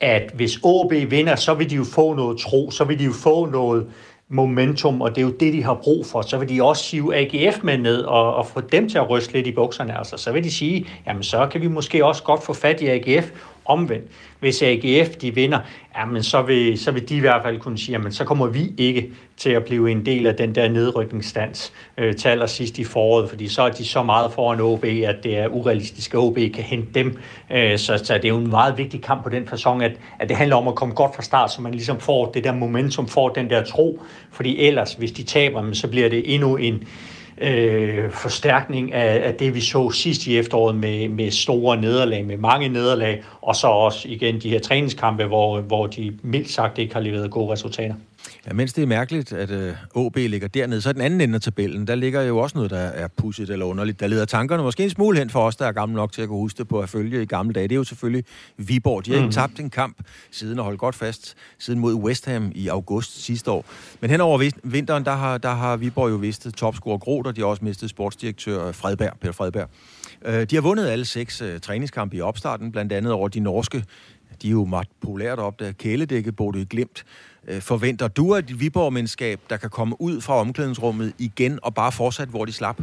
at 0.00 0.30
hvis 0.34 0.58
OB 0.62 0.92
vinder, 0.92 1.36
så 1.36 1.54
vil 1.54 1.70
de 1.70 1.74
jo 1.74 1.84
få 1.84 2.14
noget 2.14 2.38
tro, 2.38 2.70
så 2.70 2.84
vil 2.84 2.98
de 2.98 3.04
jo 3.04 3.12
få 3.12 3.46
noget, 3.46 3.86
momentum, 4.30 5.00
og 5.00 5.10
det 5.10 5.18
er 5.18 5.22
jo 5.22 5.30
det, 5.40 5.52
de 5.52 5.62
har 5.62 5.74
brug 5.74 6.06
for. 6.06 6.22
Så 6.22 6.38
vil 6.38 6.48
de 6.48 6.62
også 6.62 6.90
hive 6.90 7.16
AGF 7.16 7.62
med 7.62 7.78
ned 7.78 8.02
og, 8.02 8.34
og 8.34 8.46
få 8.46 8.60
dem 8.60 8.88
til 8.88 8.98
at 8.98 9.10
ryste 9.10 9.32
lidt 9.32 9.46
i 9.46 9.52
bukserne. 9.52 9.98
Altså, 9.98 10.16
så 10.16 10.32
vil 10.32 10.44
de 10.44 10.50
sige, 10.50 10.86
jamen 11.06 11.22
så 11.22 11.48
kan 11.50 11.60
vi 11.60 11.68
måske 11.68 12.04
også 12.04 12.22
godt 12.22 12.42
få 12.42 12.52
fat 12.52 12.80
i 12.80 12.86
AGF 12.86 13.30
omvendt. 13.70 14.04
Hvis 14.40 14.62
AGF 14.62 15.08
de 15.08 15.34
vinder, 15.34 15.58
jamen 15.96 16.22
så 16.22 16.42
vil, 16.42 16.78
så 16.78 16.90
vil 16.90 17.08
de 17.08 17.16
i 17.16 17.20
hvert 17.20 17.42
fald 17.42 17.58
kunne 17.58 17.78
sige, 17.78 17.92
jamen 17.92 18.12
så 18.12 18.24
kommer 18.24 18.46
vi 18.46 18.72
ikke 18.78 19.10
til 19.36 19.50
at 19.50 19.64
blive 19.64 19.90
en 19.90 20.06
del 20.06 20.26
af 20.26 20.34
den 20.34 20.54
der 20.54 20.68
nedrykningsstands 20.68 21.72
øh, 21.98 22.16
til 22.16 22.28
allersidst 22.28 22.78
i 22.78 22.84
foråret, 22.84 23.28
fordi 23.28 23.48
så 23.48 23.62
er 23.62 23.70
de 23.70 23.84
så 23.84 24.02
meget 24.02 24.32
foran 24.32 24.60
OB, 24.60 24.84
at 24.84 25.16
det 25.22 25.38
er 25.38 25.48
urealistisk, 25.48 26.14
at 26.14 26.18
OB 26.18 26.34
kan 26.34 26.64
hente 26.64 26.92
dem. 26.94 27.18
Øh, 27.50 27.78
så, 27.78 27.98
så 27.98 28.14
det 28.14 28.24
er 28.24 28.28
jo 28.28 28.38
en 28.38 28.50
meget 28.50 28.78
vigtig 28.78 29.02
kamp 29.02 29.22
på 29.22 29.28
den 29.28 29.48
fasong, 29.48 29.82
at, 29.82 29.92
at 30.18 30.28
det 30.28 30.36
handler 30.36 30.56
om 30.56 30.68
at 30.68 30.74
komme 30.74 30.94
godt 30.94 31.14
fra 31.14 31.22
start, 31.22 31.52
så 31.52 31.62
man 31.62 31.72
ligesom 31.72 32.00
får 32.00 32.30
det 32.30 32.44
der 32.44 32.52
momentum, 32.52 33.08
får 33.08 33.28
den 33.28 33.50
der 33.50 33.64
tro, 33.64 34.02
fordi 34.32 34.60
ellers, 34.60 34.94
hvis 34.94 35.12
de 35.12 35.22
taber, 35.22 35.72
så 35.72 35.88
bliver 35.88 36.08
det 36.08 36.34
endnu 36.34 36.56
en, 36.56 36.84
øh, 37.40 38.10
forstærkning 38.10 38.92
af, 38.92 39.28
af 39.28 39.34
det, 39.34 39.54
vi 39.54 39.60
så 39.60 39.90
sidst 39.90 40.26
i 40.26 40.38
efteråret 40.38 40.76
med, 40.76 41.08
med 41.08 41.30
store 41.30 41.76
nederlag, 41.76 42.24
med 42.26 42.36
mange 42.36 42.68
nederlag, 42.68 43.22
og 43.40 43.56
så 43.56 43.66
også 43.66 44.08
igen 44.08 44.40
de 44.40 44.50
her 44.50 44.58
træningskampe, 44.58 45.24
hvor, 45.24 45.60
hvor 45.60 45.86
de 45.86 46.18
mildt 46.22 46.50
sagt 46.50 46.78
ikke 46.78 46.94
har 46.94 47.00
leveret 47.00 47.30
gode 47.30 47.52
resultater. 47.52 47.94
Ja, 48.46 48.52
mens 48.52 48.72
det 48.72 48.82
er 48.82 48.86
mærkeligt, 48.86 49.32
at 49.32 49.50
øh, 49.50 49.74
OB 49.94 50.16
ligger 50.16 50.48
dernede, 50.48 50.80
så 50.80 50.92
den 50.92 51.00
anden 51.00 51.20
ende 51.20 51.34
af 51.34 51.40
tabellen, 51.40 51.86
der 51.86 51.94
ligger 51.94 52.22
jo 52.22 52.38
også 52.38 52.56
noget, 52.58 52.70
der 52.70 52.78
er 52.78 53.08
pudset 53.08 53.50
eller 53.50 53.66
underligt. 53.66 54.00
Der 54.00 54.06
leder 54.06 54.24
tankerne 54.24 54.62
måske 54.62 54.84
en 54.84 54.90
smule 54.90 55.18
hen 55.18 55.30
for 55.30 55.46
os, 55.46 55.56
der 55.56 55.66
er 55.66 55.72
gamle 55.72 55.94
nok 55.94 56.12
til 56.12 56.22
at 56.22 56.28
kunne 56.28 56.38
huske 56.38 56.58
det 56.58 56.68
på 56.68 56.80
at 56.80 56.88
følge 56.88 57.22
i 57.22 57.26
gamle 57.26 57.52
dage. 57.52 57.68
Det 57.68 57.74
er 57.74 57.76
jo 57.76 57.84
selvfølgelig 57.84 58.24
Viborg. 58.56 59.06
De 59.06 59.10
har 59.10 59.18
mm. 59.18 59.24
ikke 59.24 59.26
mhm. 59.26 59.32
tabt 59.32 59.60
en 59.60 59.70
kamp 59.70 59.96
siden 60.30 60.58
at 60.58 60.64
holde 60.64 60.78
godt 60.78 60.94
fast, 60.94 61.34
siden 61.58 61.80
mod 61.80 61.94
West 61.94 62.26
Ham 62.26 62.52
i 62.54 62.68
august 62.68 63.24
sidste 63.24 63.50
år. 63.50 63.64
Men 64.00 64.10
hen 64.10 64.20
over 64.20 64.50
vinteren, 64.64 65.04
der 65.04 65.14
har, 65.14 65.38
der 65.38 65.54
har 65.54 65.76
Viborg 65.76 66.10
jo 66.10 66.18
mistet 66.18 66.54
topscorer 66.54 66.98
Groth, 66.98 67.28
og 67.28 67.36
de 67.36 67.40
har 67.40 67.48
også 67.48 67.64
mistet 67.64 67.90
sportsdirektør 67.90 68.72
Fredberg, 68.72 69.12
Peter 69.20 69.32
Fredberg. 69.32 69.68
Øh, 70.24 70.46
de 70.50 70.54
har 70.56 70.62
vundet 70.62 70.86
alle 70.86 71.04
seks 71.04 71.42
uh, 71.42 71.48
træningskampe 71.62 72.16
i 72.16 72.20
opstarten, 72.20 72.72
blandt 72.72 72.92
andet 72.92 73.12
over 73.12 73.28
de 73.28 73.40
norske 73.40 73.84
de 74.42 74.48
er 74.48 74.50
jo 74.50 74.64
meget 74.64 74.88
populært 75.00 75.38
op, 75.38 75.60
der 75.60 75.72
kæledækket 75.72 76.36
Bodø 76.36 76.64
Glimt. 76.70 77.04
Øh, 77.48 77.60
forventer 77.60 78.08
du, 78.08 78.34
at 78.34 78.50
et 78.50 78.60
viborg 78.60 78.92
der 79.50 79.56
kan 79.56 79.70
komme 79.70 80.00
ud 80.00 80.20
fra 80.20 80.34
omklædningsrummet 80.34 81.12
igen 81.18 81.58
og 81.62 81.74
bare 81.74 81.92
fortsætte, 81.92 82.30
hvor 82.30 82.44
de 82.44 82.52
slap? 82.52 82.80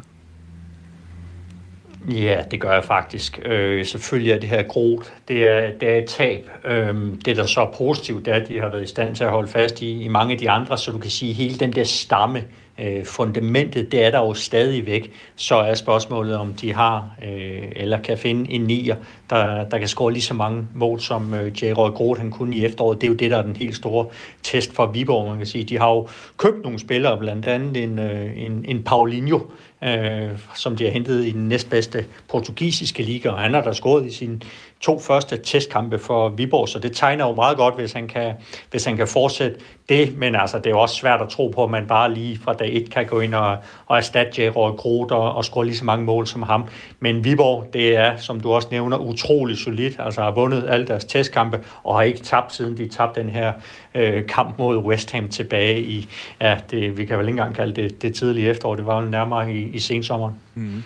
Ja, 2.11 2.43
det 2.51 2.61
gør 2.61 2.73
jeg 2.73 2.83
faktisk. 2.83 3.39
Øh, 3.45 3.85
selvfølgelig 3.85 4.31
er 4.31 4.39
det 4.39 4.49
her 4.49 4.63
grot, 4.63 5.13
det 5.27 5.47
er, 5.47 5.71
det 5.79 5.89
er 5.89 5.95
et 5.95 6.05
tab. 6.05 6.49
Øh, 6.65 6.95
det, 7.25 7.37
der 7.37 7.45
så 7.45 7.61
er 7.61 7.71
positivt, 7.77 8.25
det 8.25 8.33
er, 8.33 8.41
at 8.41 8.47
de 8.47 8.59
har 8.59 8.69
været 8.69 8.83
i 8.83 8.87
stand 8.87 9.15
til 9.15 9.23
at 9.23 9.29
holde 9.29 9.47
fast 9.47 9.81
i, 9.81 10.01
i 10.01 10.07
mange 10.07 10.33
af 10.33 10.39
de 10.39 10.49
andre, 10.49 10.77
så 10.77 10.91
du 10.91 10.97
kan 10.97 11.11
sige, 11.11 11.33
hele 11.33 11.59
den 11.59 11.73
der 11.73 11.83
stamme, 11.83 12.43
øh, 12.79 13.05
fundamentet, 13.05 13.91
det 13.91 14.05
er 14.05 14.11
der 14.11 14.19
jo 14.19 14.33
stadigvæk. 14.33 15.11
Så 15.35 15.55
er 15.55 15.73
spørgsmålet, 15.73 16.37
om 16.37 16.53
de 16.53 16.73
har 16.73 17.09
øh, 17.25 17.63
eller 17.75 18.01
kan 18.01 18.17
finde 18.17 18.51
en 18.51 18.61
nier, 18.61 18.95
der, 19.29 19.63
der 19.63 19.77
kan 19.77 19.87
score 19.87 20.13
lige 20.13 20.23
så 20.23 20.33
mange 20.33 20.67
mål, 20.75 20.99
som 20.99 21.33
øh, 21.33 21.63
J. 21.63 21.73
Roy 21.77 21.89
Groth 21.89 22.21
han 22.21 22.31
kunne 22.31 22.55
i 22.55 22.65
efteråret. 22.65 23.01
Det 23.01 23.07
er 23.07 23.11
jo 23.11 23.17
det, 23.17 23.31
der 23.31 23.37
er 23.37 23.41
den 23.41 23.55
helt 23.55 23.75
store 23.75 24.05
test 24.43 24.73
for 24.73 24.85
Viborg, 24.85 25.29
man 25.29 25.37
kan 25.37 25.47
sige. 25.47 25.63
De 25.63 25.77
har 25.77 25.89
jo 25.89 26.07
købt 26.37 26.63
nogle 26.63 26.79
spillere, 26.79 27.17
blandt 27.17 27.47
andet 27.47 27.83
en, 27.83 27.99
øh, 27.99 28.45
en, 28.45 28.65
en 28.67 28.83
Paulinho, 28.83 29.39
øh, 29.83 30.29
som 30.55 30.75
de 30.75 30.83
har 30.83 30.91
hentet 30.91 31.25
i 31.25 31.31
den 31.31 31.47
næstbedste 31.47 32.05
portugisiske 32.29 33.03
liga, 33.03 33.29
og 33.29 33.39
han 33.39 33.53
har 33.53 33.61
der 33.61 33.73
scoret 33.73 34.05
i 34.05 34.11
sin 34.11 34.43
to 34.81 34.99
første 34.99 35.37
testkampe 35.37 35.99
for 35.99 36.29
Viborg, 36.29 36.69
så 36.69 36.79
det 36.79 36.91
tegner 36.95 37.27
jo 37.27 37.35
meget 37.35 37.57
godt, 37.57 37.75
hvis 37.75 37.93
han 37.93 38.07
kan, 38.07 38.33
hvis 38.71 38.85
han 38.85 38.97
kan 38.97 39.07
fortsætte 39.07 39.59
det, 39.89 40.17
men 40.17 40.35
altså, 40.35 40.57
det 40.57 40.65
er 40.65 40.69
jo 40.69 40.79
også 40.79 40.95
svært 40.95 41.21
at 41.21 41.29
tro 41.29 41.47
på, 41.47 41.63
at 41.63 41.69
man 41.69 41.87
bare 41.87 42.13
lige 42.13 42.39
fra 42.43 42.53
dag 42.53 42.69
et 42.73 42.89
kan 42.89 43.05
gå 43.05 43.19
ind 43.19 43.33
og, 43.33 43.57
og 43.85 43.97
erstatte 43.97 44.45
J. 44.45 44.49
Groth 44.49 45.13
og, 45.13 45.35
og 45.35 45.45
score 45.45 45.65
lige 45.65 45.77
så 45.77 45.85
mange 45.85 46.05
mål 46.05 46.27
som 46.27 46.41
ham. 46.41 46.67
Men 46.99 47.23
Viborg, 47.23 47.69
det 47.73 47.95
er, 47.95 48.17
som 48.17 48.39
du 48.39 48.51
også 48.51 48.67
nævner, 48.71 48.97
utrolig 48.97 49.57
solidt, 49.57 49.95
altså 49.99 50.21
har 50.21 50.31
vundet 50.31 50.65
alle 50.69 50.87
deres 50.87 51.05
testkampe, 51.05 51.59
og 51.83 51.95
har 51.95 52.01
ikke 52.01 52.19
tabt, 52.19 52.53
siden 52.53 52.77
de 52.77 52.87
tabte 52.87 53.21
den 53.21 53.29
her 53.29 53.53
øh, 53.95 54.27
kamp 54.27 54.57
mod 54.57 54.77
West 54.77 55.11
Ham 55.11 55.29
tilbage 55.29 55.81
i, 55.81 56.09
ja, 56.41 56.57
det, 56.71 56.97
vi 56.97 57.05
kan 57.05 57.17
vel 57.17 57.27
ikke 57.27 57.39
engang 57.39 57.55
kalde 57.55 57.81
det, 57.81 58.01
det 58.01 58.15
tidlige 58.15 58.49
efterår, 58.49 58.75
det 58.75 58.85
var 58.85 59.01
jo 59.01 59.09
nærmere 59.09 59.53
i, 59.53 59.69
i 59.73 59.79
sensommeren. 59.79 60.35
Mm. 60.55 60.83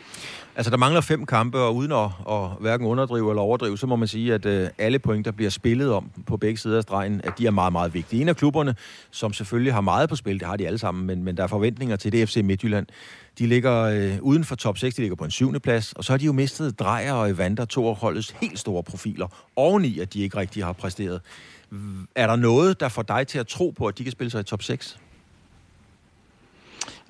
Altså, 0.62 0.72
der 0.72 0.78
mangler 0.78 1.02
fem 1.02 1.26
kampe, 1.26 1.60
og 1.60 1.76
uden 1.76 1.92
at, 1.92 2.10
at 2.30 2.50
hverken 2.60 2.88
underdrive 2.88 3.30
eller 3.30 3.42
overdrive, 3.42 3.78
så 3.78 3.88
må 3.88 3.96
man 3.96 4.08
sige, 4.08 4.34
at 4.34 4.46
øh, 4.46 4.70
alle 4.78 5.00
point, 5.00 5.26
der 5.26 5.32
bliver 5.32 5.50
spillet 5.50 5.92
om 5.92 6.12
på 6.26 6.38
begge 6.38 6.58
sider 6.58 6.78
af 6.78 6.84
stregen, 6.84 7.22
at 7.24 7.34
de 7.38 7.48
er 7.48 7.52
meget, 7.52 7.72
meget 7.72 7.94
vigtige. 7.94 8.22
En 8.22 8.30
af 8.30 8.36
klubberne, 8.36 8.76
som 9.12 9.34
selvfølgelig 9.34 9.74
har 9.74 9.82
meget 9.82 10.10
på 10.10 10.16
spil, 10.16 10.40
det 10.40 10.48
har 10.48 10.58
de 10.58 10.68
alle 10.68 10.80
sammen, 10.80 11.08
men, 11.08 11.24
men 11.24 11.38
der 11.38 11.44
er 11.44 11.48
forventninger 11.48 11.96
til 11.96 12.28
FC 12.28 12.38
Midtjylland. 12.44 12.88
De 13.40 13.48
ligger 13.48 13.82
øh, 13.82 14.18
uden 14.22 14.44
for 14.44 14.56
top 14.56 14.78
6, 14.78 14.96
de 14.96 15.02
ligger 15.02 15.16
på 15.16 15.24
en 15.24 15.32
syvende 15.32 15.60
plads, 15.60 15.94
og 15.94 16.04
så 16.04 16.14
har 16.14 16.18
de 16.18 16.26
jo 16.26 16.34
mistet 16.34 16.80
Drejer 16.80 17.14
og 17.14 17.30
Evander, 17.30 17.66
to 17.66 17.90
af 17.90 17.96
holdets 17.96 18.36
helt 18.42 18.60
store 18.60 18.84
profiler, 18.84 19.28
oveni 19.56 20.00
at 20.00 20.14
de 20.14 20.22
ikke 20.22 20.38
rigtig 20.38 20.66
har 20.66 20.74
præsteret. 20.74 21.22
Er 22.16 22.28
der 22.28 22.36
noget, 22.36 22.80
der 22.80 22.90
får 22.90 23.02
dig 23.02 23.28
til 23.28 23.40
at 23.40 23.48
tro 23.48 23.74
på, 23.78 23.86
at 23.86 23.98
de 23.98 24.04
kan 24.04 24.12
spille 24.12 24.32
sig 24.32 24.40
i 24.40 24.44
top 24.44 24.64
6? 24.64 25.00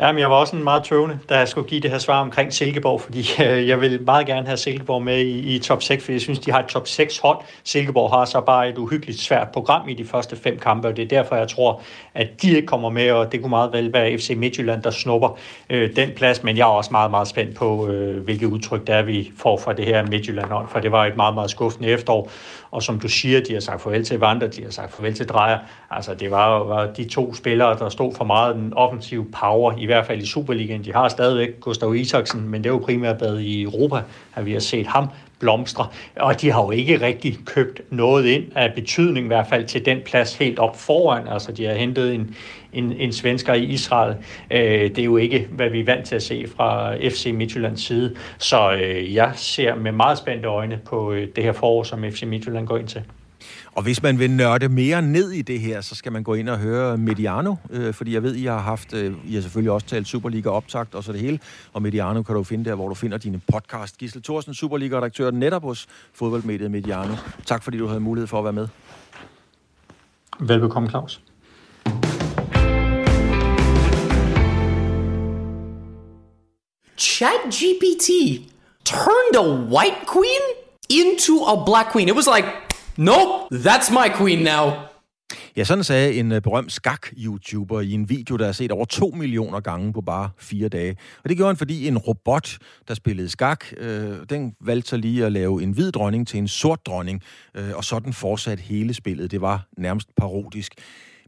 Ja, 0.02 0.12
men 0.12 0.20
jeg 0.20 0.30
var 0.30 0.36
også 0.36 0.56
en 0.56 0.64
meget 0.64 0.84
tøvende, 0.84 1.20
da 1.30 1.38
jeg 1.38 1.48
skulle 1.48 1.70
give 1.70 1.82
det 1.82 1.92
her 1.92 1.98
svar 1.98 2.22
omkring 2.22 2.54
Silkeborg, 2.54 3.02
fordi 3.02 3.20
øh, 3.46 3.68
jeg 3.68 3.82
vil 3.82 4.02
meget 4.06 4.26
gerne 4.28 4.48
have 4.48 4.58
Silkeborg 4.58 5.04
med 5.04 5.18
i, 5.18 5.56
i 5.56 5.60
top 5.60 5.84
6, 5.84 6.04
fordi 6.04 6.14
jeg 6.14 6.22
synes, 6.22 6.40
de 6.40 6.52
har 6.52 6.60
et 6.60 6.66
top 6.66 6.88
6 6.88 7.18
hold. 7.18 7.38
Silkeborg 7.64 8.12
har 8.12 8.26
så 8.26 8.42
bare 8.42 8.70
et 8.70 8.78
uhyggeligt 8.78 9.20
svært 9.20 9.48
program 9.54 9.90
i 9.90 9.94
de 9.94 10.06
første 10.06 10.36
fem 10.36 10.60
kampe, 10.60 10.88
og 10.88 10.96
det 10.96 11.04
er 11.04 11.08
derfor, 11.08 11.36
jeg 11.36 11.48
tror, 11.48 11.82
at 12.14 12.42
de 12.42 12.56
ikke 12.56 12.68
kommer 12.68 12.90
med, 12.90 13.12
og 13.12 13.32
det 13.32 13.42
kunne 13.42 13.50
meget 13.50 13.74
vel 13.74 13.94
være 13.94 14.18
FC 14.18 14.34
Midtjylland, 14.38 14.82
der 14.84 14.92
snupper 14.92 15.38
øh, 15.70 15.96
den 15.96 16.10
plads, 16.16 16.44
men 16.44 16.58
jeg 16.58 16.64
er 16.64 16.72
også 16.72 16.92
meget, 16.92 17.12
meget 17.12 17.28
spændt 17.28 17.56
på, 17.56 17.88
øh, 17.88 18.24
hvilket 18.24 18.48
udtryk 18.48 18.88
der 18.88 18.96
er, 18.96 19.02
vi 19.02 19.32
får 19.38 19.58
fra 19.58 19.74
det 19.74 19.86
her 19.86 20.06
Midtjylland-hold, 20.06 20.68
for 20.70 20.80
det 20.80 20.92
var 20.92 21.06
et 21.06 21.16
meget, 21.16 21.34
meget 21.34 21.50
skuffende 21.50 21.90
efterår, 21.90 22.32
og 22.72 22.84
som 22.84 23.00
du 23.00 23.08
siger, 23.08 23.42
de 23.42 23.54
har 23.54 23.60
sagt 23.60 23.82
farvel 23.82 24.06
til 24.06 24.20
Vandre, 24.20 24.48
de 24.48 24.64
har 24.64 24.72
sagt 24.72 24.94
farvel 24.94 25.14
til 25.14 25.28
Drejer. 25.28 25.60
Altså, 25.92 26.14
det 26.14 26.32
var 26.32 26.58
jo 26.58 26.64
var 26.64 26.86
de 26.86 27.10
to 27.10 27.34
spillere, 27.34 27.78
der 27.78 27.90
stod 27.90 28.14
for 28.16 28.24
meget 28.24 28.56
den 28.56 28.74
offensive 28.74 29.26
power, 29.42 29.74
i 29.78 29.86
hvert 29.94 30.06
fald 30.06 30.22
i 30.22 30.26
Superligaen. 30.26 30.86
De 30.86 30.94
har 30.94 31.10
stadigvæk 31.10 31.60
Gustav 31.60 31.96
Isaksen, 31.96 32.50
men 32.50 32.64
det 32.64 32.70
er 32.70 32.74
jo 32.74 32.80
primært 32.80 33.22
været 33.22 33.42
i 33.42 33.62
Europa, 33.62 34.02
at 34.36 34.46
vi 34.46 34.54
har 34.54 34.60
set 34.60 34.88
ham 34.88 35.08
blomstre. 35.40 35.88
Og 36.16 36.42
de 36.42 36.52
har 36.52 36.62
jo 36.62 36.72
ikke 36.72 37.02
rigtig 37.02 37.38
købt 37.46 37.82
noget 37.90 38.26
ind 38.26 38.44
af 38.56 38.74
betydning, 38.74 39.26
i 39.26 39.28
hvert 39.28 39.48
fald 39.48 39.66
til 39.66 39.86
den 39.86 39.98
plads 40.06 40.36
helt 40.36 40.60
op 40.60 40.80
foran. 40.80 41.28
Altså, 41.28 41.52
de 41.52 41.66
har 41.66 41.74
hentet 41.74 42.16
en, 42.16 42.36
en, 42.74 42.92
en 42.92 43.14
svensker 43.14 43.54
i 43.54 43.64
Israel. 43.64 44.16
Øh, 44.52 44.60
det 44.62 45.00
er 45.00 45.04
jo 45.04 45.18
ikke, 45.18 45.48
hvad 45.52 45.70
vi 45.70 45.80
er 45.80 45.86
vant 45.86 46.06
til 46.06 46.16
at 46.16 46.24
se 46.24 46.46
fra 46.56 46.96
FC 46.96 47.32
Midtjyllands 47.34 47.86
side. 47.86 48.16
Så 48.38 48.72
øh, 48.72 49.16
jeg 49.16 49.32
ser 49.36 49.76
med 49.76 49.92
meget 49.92 50.18
spændte 50.18 50.48
øjne 50.48 50.80
på 50.86 51.12
øh, 51.12 51.28
det 51.36 51.44
her 51.44 51.52
forår, 51.52 51.84
som 51.84 52.04
FC 52.12 52.24
Midtjylland 52.24 52.68
går 52.68 52.78
ind 52.78 52.88
til. 52.88 53.02
Og 53.76 53.84
hvis 53.84 54.04
man 54.04 54.20
vil 54.20 54.32
nørde 54.32 54.70
mere 54.70 55.02
ned 55.02 55.32
i 55.32 55.42
det 55.42 55.60
her, 55.60 55.82
så 55.82 55.96
skal 55.96 56.12
man 56.12 56.24
gå 56.24 56.34
ind 56.34 56.50
og 56.50 56.58
høre 56.58 56.98
Mediano, 56.98 57.56
øh, 57.70 57.94
fordi 57.94 58.14
jeg 58.14 58.24
ved, 58.24 58.36
I 58.36 58.46
har 58.46 58.60
haft, 58.60 58.94
øh, 58.94 59.14
I 59.26 59.34
har 59.34 59.42
selvfølgelig 59.42 59.72
også 59.72 59.88
talt 59.88 60.08
Superliga 60.08 60.50
optakt 60.50 60.96
og 60.96 61.04
så 61.04 61.12
det 61.12 61.22
hele, 61.22 61.40
og 61.74 61.82
Mediano 61.82 62.24
kan 62.24 62.36
du 62.36 62.44
finde 62.44 62.70
der, 62.70 62.76
hvor 62.76 62.88
du 62.88 62.96
finder 62.96 63.18
dine 63.18 63.42
podcast. 63.52 63.98
Gisle 63.98 64.22
Thorsen, 64.22 64.54
Superliga-redaktør 64.54 65.32
netop 65.32 65.64
hos 65.64 65.88
fodboldmediet 66.14 66.72
Mediano. 66.72 67.16
Tak 67.46 67.64
fordi 67.64 67.78
du 67.78 67.88
havde 67.88 68.00
mulighed 68.00 68.28
for 68.28 68.38
at 68.38 68.44
være 68.44 68.54
med. 68.54 68.68
Velbekomme, 70.40 70.90
Claus. 70.90 71.22
Chat 76.98 77.42
GPT 77.50 78.10
turned 78.86 79.36
a 79.36 79.48
white 79.76 80.06
queen 80.14 80.42
into 80.90 81.34
a 81.46 81.66
black 81.66 81.92
queen. 81.94 82.08
It 82.10 82.16
was 82.16 82.28
like 82.36 82.46
Nope, 82.98 83.56
that's 83.56 83.92
my 83.92 84.10
queen 84.18 84.44
now. 84.44 84.72
Ja, 85.58 85.64
sådan 85.64 85.84
sagde 85.84 86.14
en 86.14 86.32
øh, 86.32 86.42
berømt 86.42 86.72
skak-YouTuber 86.72 87.80
i 87.80 87.92
en 87.92 88.10
video, 88.10 88.36
der 88.36 88.48
er 88.48 88.52
set 88.52 88.72
over 88.72 88.86
2 88.86 89.08
millioner 89.08 89.60
gange 89.60 89.94
på 89.94 90.02
bare 90.02 90.30
fire 90.38 90.70
dage. 90.70 90.96
Og 91.24 91.30
det 91.30 91.38
gjorde 91.38 91.50
han, 91.50 91.58
fordi 91.58 91.88
en 91.88 91.98
robot, 91.98 92.58
der 92.88 92.94
spillede 92.94 93.30
skak, 93.30 93.66
øh, 93.78 94.18
den 94.30 94.56
valgte 94.62 94.90
så 94.90 94.98
lige 94.98 95.26
at 95.26 95.32
lave 95.32 95.64
en 95.64 95.72
hvid 95.72 95.92
dronning 95.92 96.28
til 96.28 96.38
en 96.38 96.48
sort 96.48 96.86
dronning, 96.86 97.22
øh, 97.56 97.70
og 97.76 97.84
sådan 97.84 98.14
fortsatte 98.14 98.64
hele 98.64 98.94
spillet. 98.94 99.32
Det 99.32 99.42
var 99.42 99.68
nærmest 99.78 100.08
parodisk. 100.18 100.74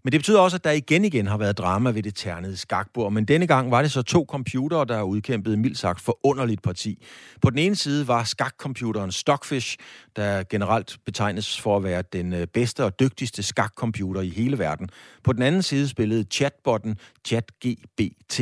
Men 0.03 0.11
det 0.11 0.19
betyder 0.19 0.39
også, 0.39 0.57
at 0.57 0.63
der 0.63 0.71
igen 0.71 1.05
igen 1.05 1.27
har 1.27 1.37
været 1.37 1.57
drama 1.57 1.91
ved 1.91 2.03
det 2.03 2.15
ternede 2.15 2.57
skakbord. 2.57 3.11
Men 3.13 3.25
denne 3.25 3.47
gang 3.47 3.71
var 3.71 3.81
det 3.81 3.91
så 3.91 4.01
to 4.01 4.25
computere, 4.29 4.85
der 4.85 5.01
udkæmpede 5.01 5.57
mildt 5.57 5.77
sagt 5.77 6.01
forunderligt 6.01 6.61
parti. 6.61 7.05
På 7.41 7.49
den 7.49 7.59
ene 7.59 7.75
side 7.75 8.07
var 8.07 8.23
skakcomputeren 8.23 9.11
Stockfish, 9.11 9.77
der 10.15 10.43
generelt 10.49 10.97
betegnes 11.05 11.61
for 11.61 11.77
at 11.77 11.83
være 11.83 12.03
den 12.13 12.33
øh, 12.33 12.47
bedste 12.47 12.83
og 12.83 12.99
dygtigste 12.99 13.43
skakcomputer 13.43 14.21
i 14.21 14.29
hele 14.29 14.59
verden. 14.59 14.89
På 15.23 15.33
den 15.33 15.41
anden 15.41 15.61
side 15.61 15.87
spillede 15.87 16.25
chatbotten 16.31 16.97
ChatGBT. 17.25 18.41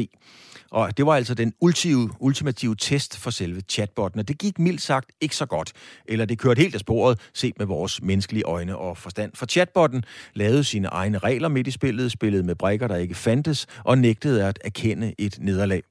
Og 0.72 0.98
det 0.98 1.06
var 1.06 1.16
altså 1.16 1.34
den 1.34 1.54
ultive, 1.62 2.10
ultimative 2.20 2.76
test 2.76 3.18
for 3.18 3.30
selve 3.30 3.62
chatbotten, 3.70 4.20
og 4.20 4.28
det 4.28 4.38
gik 4.38 4.60
mildt 4.60 4.82
sagt 4.82 5.12
ikke 5.22 5.36
så 5.36 5.46
godt. 5.46 5.72
Eller 6.06 6.26
det 6.26 6.40
kørte 6.40 6.62
helt 6.62 6.74
af 6.74 6.80
sporet, 6.80 7.20
set 7.34 7.60
med 7.60 7.66
vores 7.66 8.02
menneskelige 8.02 8.44
øjne 8.44 8.78
og 8.78 8.98
forstand. 8.98 9.32
For 9.36 9.46
chatbotten 9.46 10.04
lavede 10.34 10.64
sine 10.64 10.88
egne 10.88 11.18
regler 11.18 11.50
midt 11.52 11.68
i 11.68 11.72
spillet, 11.72 12.12
spillede 12.12 12.44
med 12.44 12.56
brækker, 12.56 12.88
der 12.88 12.96
ikke 12.96 13.16
fandtes, 13.16 13.82
og 13.86 13.98
nægtede 13.98 14.48
at 14.48 14.60
erkende 14.66 15.14
et 15.20 15.38
nederlag. 15.40 15.82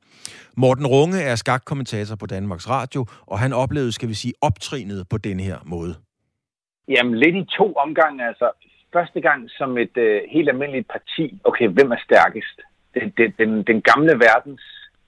Morten 0.57 0.87
Runge 0.87 1.20
er 1.23 1.35
skakkommentator 1.35 2.16
på 2.16 2.27
Danmarks 2.27 2.68
Radio, 2.68 3.07
og 3.27 3.38
han 3.38 3.53
oplevede, 3.53 3.92
skal 3.92 4.09
vi 4.09 4.14
sige, 4.14 4.35
optrinet 4.40 5.07
på 5.11 5.18
den 5.18 5.40
her 5.40 5.59
måde. 5.64 5.94
Jamen, 6.88 7.14
lidt 7.18 7.37
i 7.37 7.44
to 7.59 7.75
omgange. 7.75 8.27
Altså, 8.29 8.51
første 8.92 9.20
gang 9.20 9.51
som 9.59 9.79
et 9.79 9.96
øh, 9.96 10.20
helt 10.33 10.49
almindeligt 10.49 10.88
parti. 10.88 11.40
Okay, 11.44 11.68
hvem 11.68 11.90
er 11.90 12.01
stærkest? 12.05 12.57
den, 12.94 13.12
den, 13.18 13.31
den, 13.38 13.62
den 13.62 13.83
gamle 13.83 14.14
verdens 14.27 14.62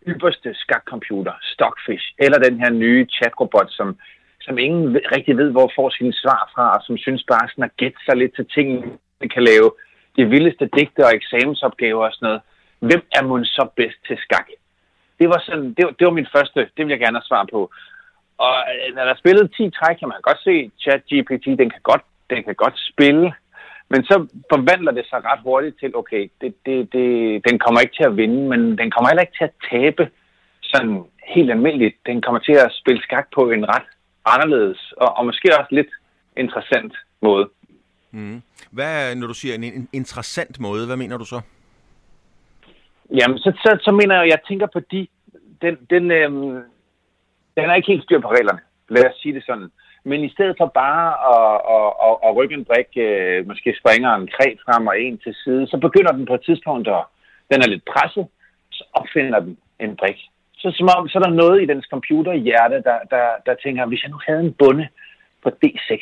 ypperste 0.07 0.55
skakcomputer, 0.55 1.33
Stockfish, 1.43 2.07
eller 2.19 2.39
den 2.39 2.59
her 2.61 2.71
nye 2.71 3.07
chatrobot, 3.17 3.71
som, 3.71 3.99
som 4.41 4.59
ingen 4.59 4.97
rigtig 5.17 5.37
ved, 5.37 5.51
hvor 5.51 5.73
får 5.77 5.91
sine 5.91 6.13
svar 6.13 6.51
fra, 6.55 6.77
og 6.77 6.81
som 6.87 6.97
synes 6.97 7.25
bare 7.29 7.49
sådan 7.49 7.65
at 7.65 7.77
gætte 7.77 7.99
sig 8.05 8.17
lidt 8.17 8.35
til 8.37 8.47
ting, 8.57 8.69
man 9.21 9.29
kan 9.29 9.43
lave 9.43 9.71
de 10.17 10.25
vildeste 10.25 10.69
digte 10.77 11.05
og 11.07 11.15
eksamensopgaver 11.15 12.05
og 12.07 12.13
sådan 12.13 12.27
noget. 12.27 12.41
Hvem 12.79 13.03
er 13.17 13.23
man 13.23 13.45
så 13.45 13.65
bedst 13.77 13.99
til 14.07 14.17
skak? 14.25 14.49
Det 15.19 15.29
var, 15.29 15.41
sådan, 15.47 15.69
det, 15.77 15.83
var, 15.87 15.93
det 15.99 16.05
var 16.07 16.19
min 16.21 16.33
første, 16.37 16.61
det 16.77 16.83
vil 16.85 16.95
jeg 16.95 16.99
gerne 17.05 17.19
have 17.19 17.31
svar 17.31 17.47
på. 17.53 17.61
Og 18.39 18.55
øh, 18.73 18.95
når 18.95 19.03
der 19.05 19.13
er 19.13 19.23
spillet 19.23 19.55
10 19.57 19.71
træk, 19.71 19.97
kan 19.97 20.09
man 20.09 20.27
godt 20.29 20.41
se, 20.49 20.71
chat 20.83 21.03
GPT, 21.11 21.47
den 21.61 21.71
kan 21.75 21.83
godt, 21.83 22.05
den 22.31 22.43
kan 22.45 22.55
godt 22.55 22.77
spille 22.93 23.33
men 23.93 24.05
så 24.11 24.17
forvandler 24.53 24.93
det 24.93 25.07
sig 25.07 25.21
ret 25.25 25.41
hurtigt 25.49 25.77
til, 25.81 25.97
okay, 25.97 26.23
det, 26.41 26.51
det, 26.67 26.93
det, 26.93 27.07
den 27.49 27.57
kommer 27.59 27.81
ikke 27.81 27.97
til 27.97 28.09
at 28.11 28.17
vinde, 28.17 28.41
men 28.53 28.61
den 28.81 28.91
kommer 28.91 29.09
heller 29.09 29.27
ikke 29.27 29.39
til 29.39 29.51
at 29.51 29.59
tabe 29.71 30.05
sådan 30.63 31.05
helt 31.35 31.51
almindeligt. 31.51 31.97
Den 32.07 32.23
kommer 32.23 32.41
til 32.41 32.57
at 32.65 32.75
spille 32.81 33.03
skak 33.03 33.27
på 33.37 33.43
en 33.51 33.65
ret 33.75 33.89
anderledes, 34.25 34.93
og, 34.97 35.09
og 35.17 35.27
måske 35.27 35.59
også 35.59 35.75
lidt 35.75 35.93
interessant 36.37 36.95
måde. 37.21 37.45
Mm. 38.13 38.43
Hvad 38.71 39.15
når 39.15 39.27
du 39.27 39.35
siger 39.35 39.55
en, 39.55 39.65
en 39.65 39.89
interessant 39.93 40.61
måde, 40.61 40.87
hvad 40.87 40.97
mener 40.97 41.19
du 41.19 41.25
så? 41.25 41.41
Jamen, 43.11 43.39
så, 43.39 43.53
så, 43.63 43.79
så 43.81 43.91
mener 43.93 44.15
jeg, 44.15 44.29
jeg 44.29 44.39
tænker 44.49 44.67
på 44.67 44.81
de, 44.81 45.07
den, 45.63 45.75
den, 45.91 46.11
øhm, 46.11 46.63
den 47.57 47.65
er 47.71 47.75
ikke 47.75 47.93
helt 47.93 48.05
styr 48.05 48.21
på 48.21 48.31
reglerne. 48.31 48.61
Lad 48.89 49.07
os 49.07 49.21
sige 49.23 49.35
det 49.35 49.45
sådan. 49.47 49.69
Men 50.05 50.25
i 50.25 50.31
stedet 50.35 50.55
for 50.59 50.67
bare 50.67 51.07
at, 51.33 51.57
at, 51.77 51.89
at, 52.07 52.17
at 52.27 52.37
rykke 52.37 52.55
en 52.55 52.65
brik, 52.65 52.91
øh, 52.97 53.47
måske 53.47 53.75
springer 53.81 54.11
en 54.15 54.29
kred 54.35 54.55
frem 54.65 54.87
og 54.87 55.01
en 55.01 55.19
til 55.19 55.35
side, 55.45 55.67
så 55.67 55.77
begynder 55.77 56.13
den 56.13 56.27
på 56.27 56.35
et 56.35 56.45
tidspunkt, 56.45 56.89
og 56.89 57.03
den 57.51 57.63
er 57.63 57.69
lidt 57.69 57.85
presset, 57.93 58.27
så 58.71 58.85
opfinder 58.93 59.41
den 59.41 59.59
en 59.81 59.97
brik. 59.97 60.19
Så, 60.57 60.71
som 60.75 60.89
om, 60.97 61.09
så 61.09 61.19
er 61.19 61.23
der 61.23 61.41
noget 61.43 61.63
i 61.63 61.67
dens 61.67 61.87
computerhjerte, 61.91 62.83
der, 62.89 62.99
der, 63.11 63.27
der 63.47 63.55
tænker, 63.55 63.87
hvis 63.87 64.03
jeg 64.03 64.11
nu 64.11 64.21
havde 64.27 64.41
en 64.41 64.53
bunde 64.53 64.89
på 65.43 65.49
D6, 65.65 65.93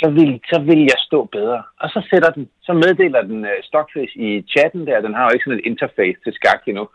så 0.00 0.10
vil, 0.10 0.40
så 0.52 0.58
vil 0.68 0.80
jeg 0.92 1.00
stå 1.08 1.24
bedre. 1.24 1.62
Og 1.80 1.88
så 1.90 2.00
sætter 2.10 2.30
den, 2.30 2.48
så 2.62 2.72
meddeler 2.72 3.22
den 3.22 3.40
uh, 3.44 3.58
Stockfish 3.62 4.16
i 4.16 4.28
chatten 4.54 4.86
der, 4.86 5.00
den 5.00 5.14
har 5.14 5.24
jo 5.24 5.30
ikke 5.34 5.44
sådan 5.44 5.58
et 5.58 5.66
interface 5.70 6.18
til 6.24 6.32
skak 6.32 6.62
endnu. 6.66 6.88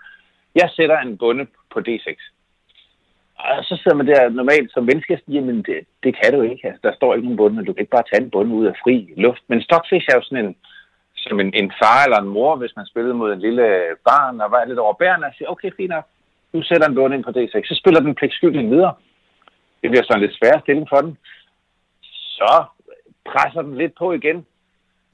Jeg 0.56 0.70
sætter 0.76 0.98
en 1.00 1.18
bunde 1.18 1.46
på 1.74 1.80
D6. 1.88 2.18
Og 3.36 3.64
så 3.64 3.76
sidder 3.82 3.98
man 3.98 4.08
der 4.08 4.30
normalt 4.30 4.72
som 4.72 4.84
menneske 4.84 5.14
og 5.14 5.20
siger, 5.26 5.42
men 5.42 5.58
det, 5.68 5.80
det 6.04 6.12
kan 6.20 6.34
du 6.34 6.42
ikke. 6.42 6.68
Altså, 6.68 6.82
der 6.84 6.94
står 6.96 7.14
ikke 7.14 7.26
nogen 7.26 7.38
bunde, 7.38 7.66
du 7.66 7.74
kan 7.74 7.82
ikke 7.82 7.98
bare 7.98 8.10
tage 8.10 8.24
en 8.24 8.32
bunde 8.32 8.56
ud 8.56 8.66
af 8.66 8.76
fri 8.84 9.14
luft. 9.18 9.44
Men 9.48 9.62
Stockfish 9.62 10.06
er 10.10 10.16
jo 10.16 10.24
sådan 10.24 10.46
en, 10.46 10.56
som 11.16 11.40
en, 11.40 11.54
en 11.54 11.72
far 11.80 12.04
eller 12.04 12.20
en 12.22 12.34
mor, 12.38 12.56
hvis 12.56 12.76
man 12.76 12.86
spillede 12.86 13.14
mod 13.14 13.34
en 13.34 13.46
lille 13.48 13.66
barn 14.10 14.42
og 14.42 14.52
var 14.52 14.66
lidt 14.66 14.80
overbærende 14.80 15.28
og 15.28 15.34
siger, 15.38 15.50
okay, 15.50 15.72
fint 15.78 15.90
nok, 15.90 16.06
du 16.54 16.62
sætter 16.64 16.88
en 16.88 16.96
bunde 16.96 17.16
ind 17.16 17.24
på 17.24 17.34
D6. 17.38 17.68
Så 17.70 17.76
spiller 17.82 18.00
den 18.00 18.16
pligtskyldig 18.16 18.70
videre. 18.70 18.94
Det 19.82 19.90
bliver 19.90 20.04
sådan 20.04 20.18
en 20.18 20.26
lidt 20.26 20.38
svær 20.38 20.60
stilling 20.60 20.88
for 20.90 21.02
den. 21.02 21.18
Så 22.38 22.64
presser 23.26 23.62
den 23.62 23.78
lidt 23.78 23.94
på 23.98 24.12
igen. 24.12 24.46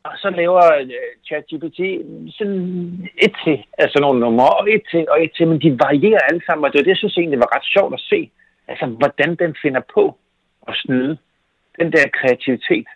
Og 0.03 0.13
så 0.17 0.29
laver 0.29 0.63
uh, 0.81 0.89
ChatGPT 1.27 1.79
sådan 2.37 2.59
et 3.17 3.33
til, 3.43 3.63
altså 3.77 3.99
nogle 3.99 4.19
numre, 4.19 4.49
og 4.49 4.71
et 4.73 4.83
til, 4.91 5.05
og 5.09 5.23
et 5.23 5.31
til, 5.37 5.47
men 5.47 5.61
de 5.61 5.79
varierer 5.79 6.19
alle 6.29 6.41
sammen, 6.45 6.65
og 6.65 6.71
det 6.71 6.79
var 6.79 6.83
det, 6.83 6.95
jeg 6.95 6.97
synes 6.97 7.17
egentlig 7.17 7.39
var 7.39 7.55
ret 7.55 7.65
sjovt 7.65 7.93
at 7.93 7.99
se, 7.99 8.31
altså 8.67 8.85
hvordan 8.85 9.35
den 9.35 9.55
finder 9.61 9.81
på 9.93 10.17
at 10.67 10.73
snyde. 10.75 11.17
Den 11.79 11.91
der 11.91 12.05
kreativitet. 12.13 12.87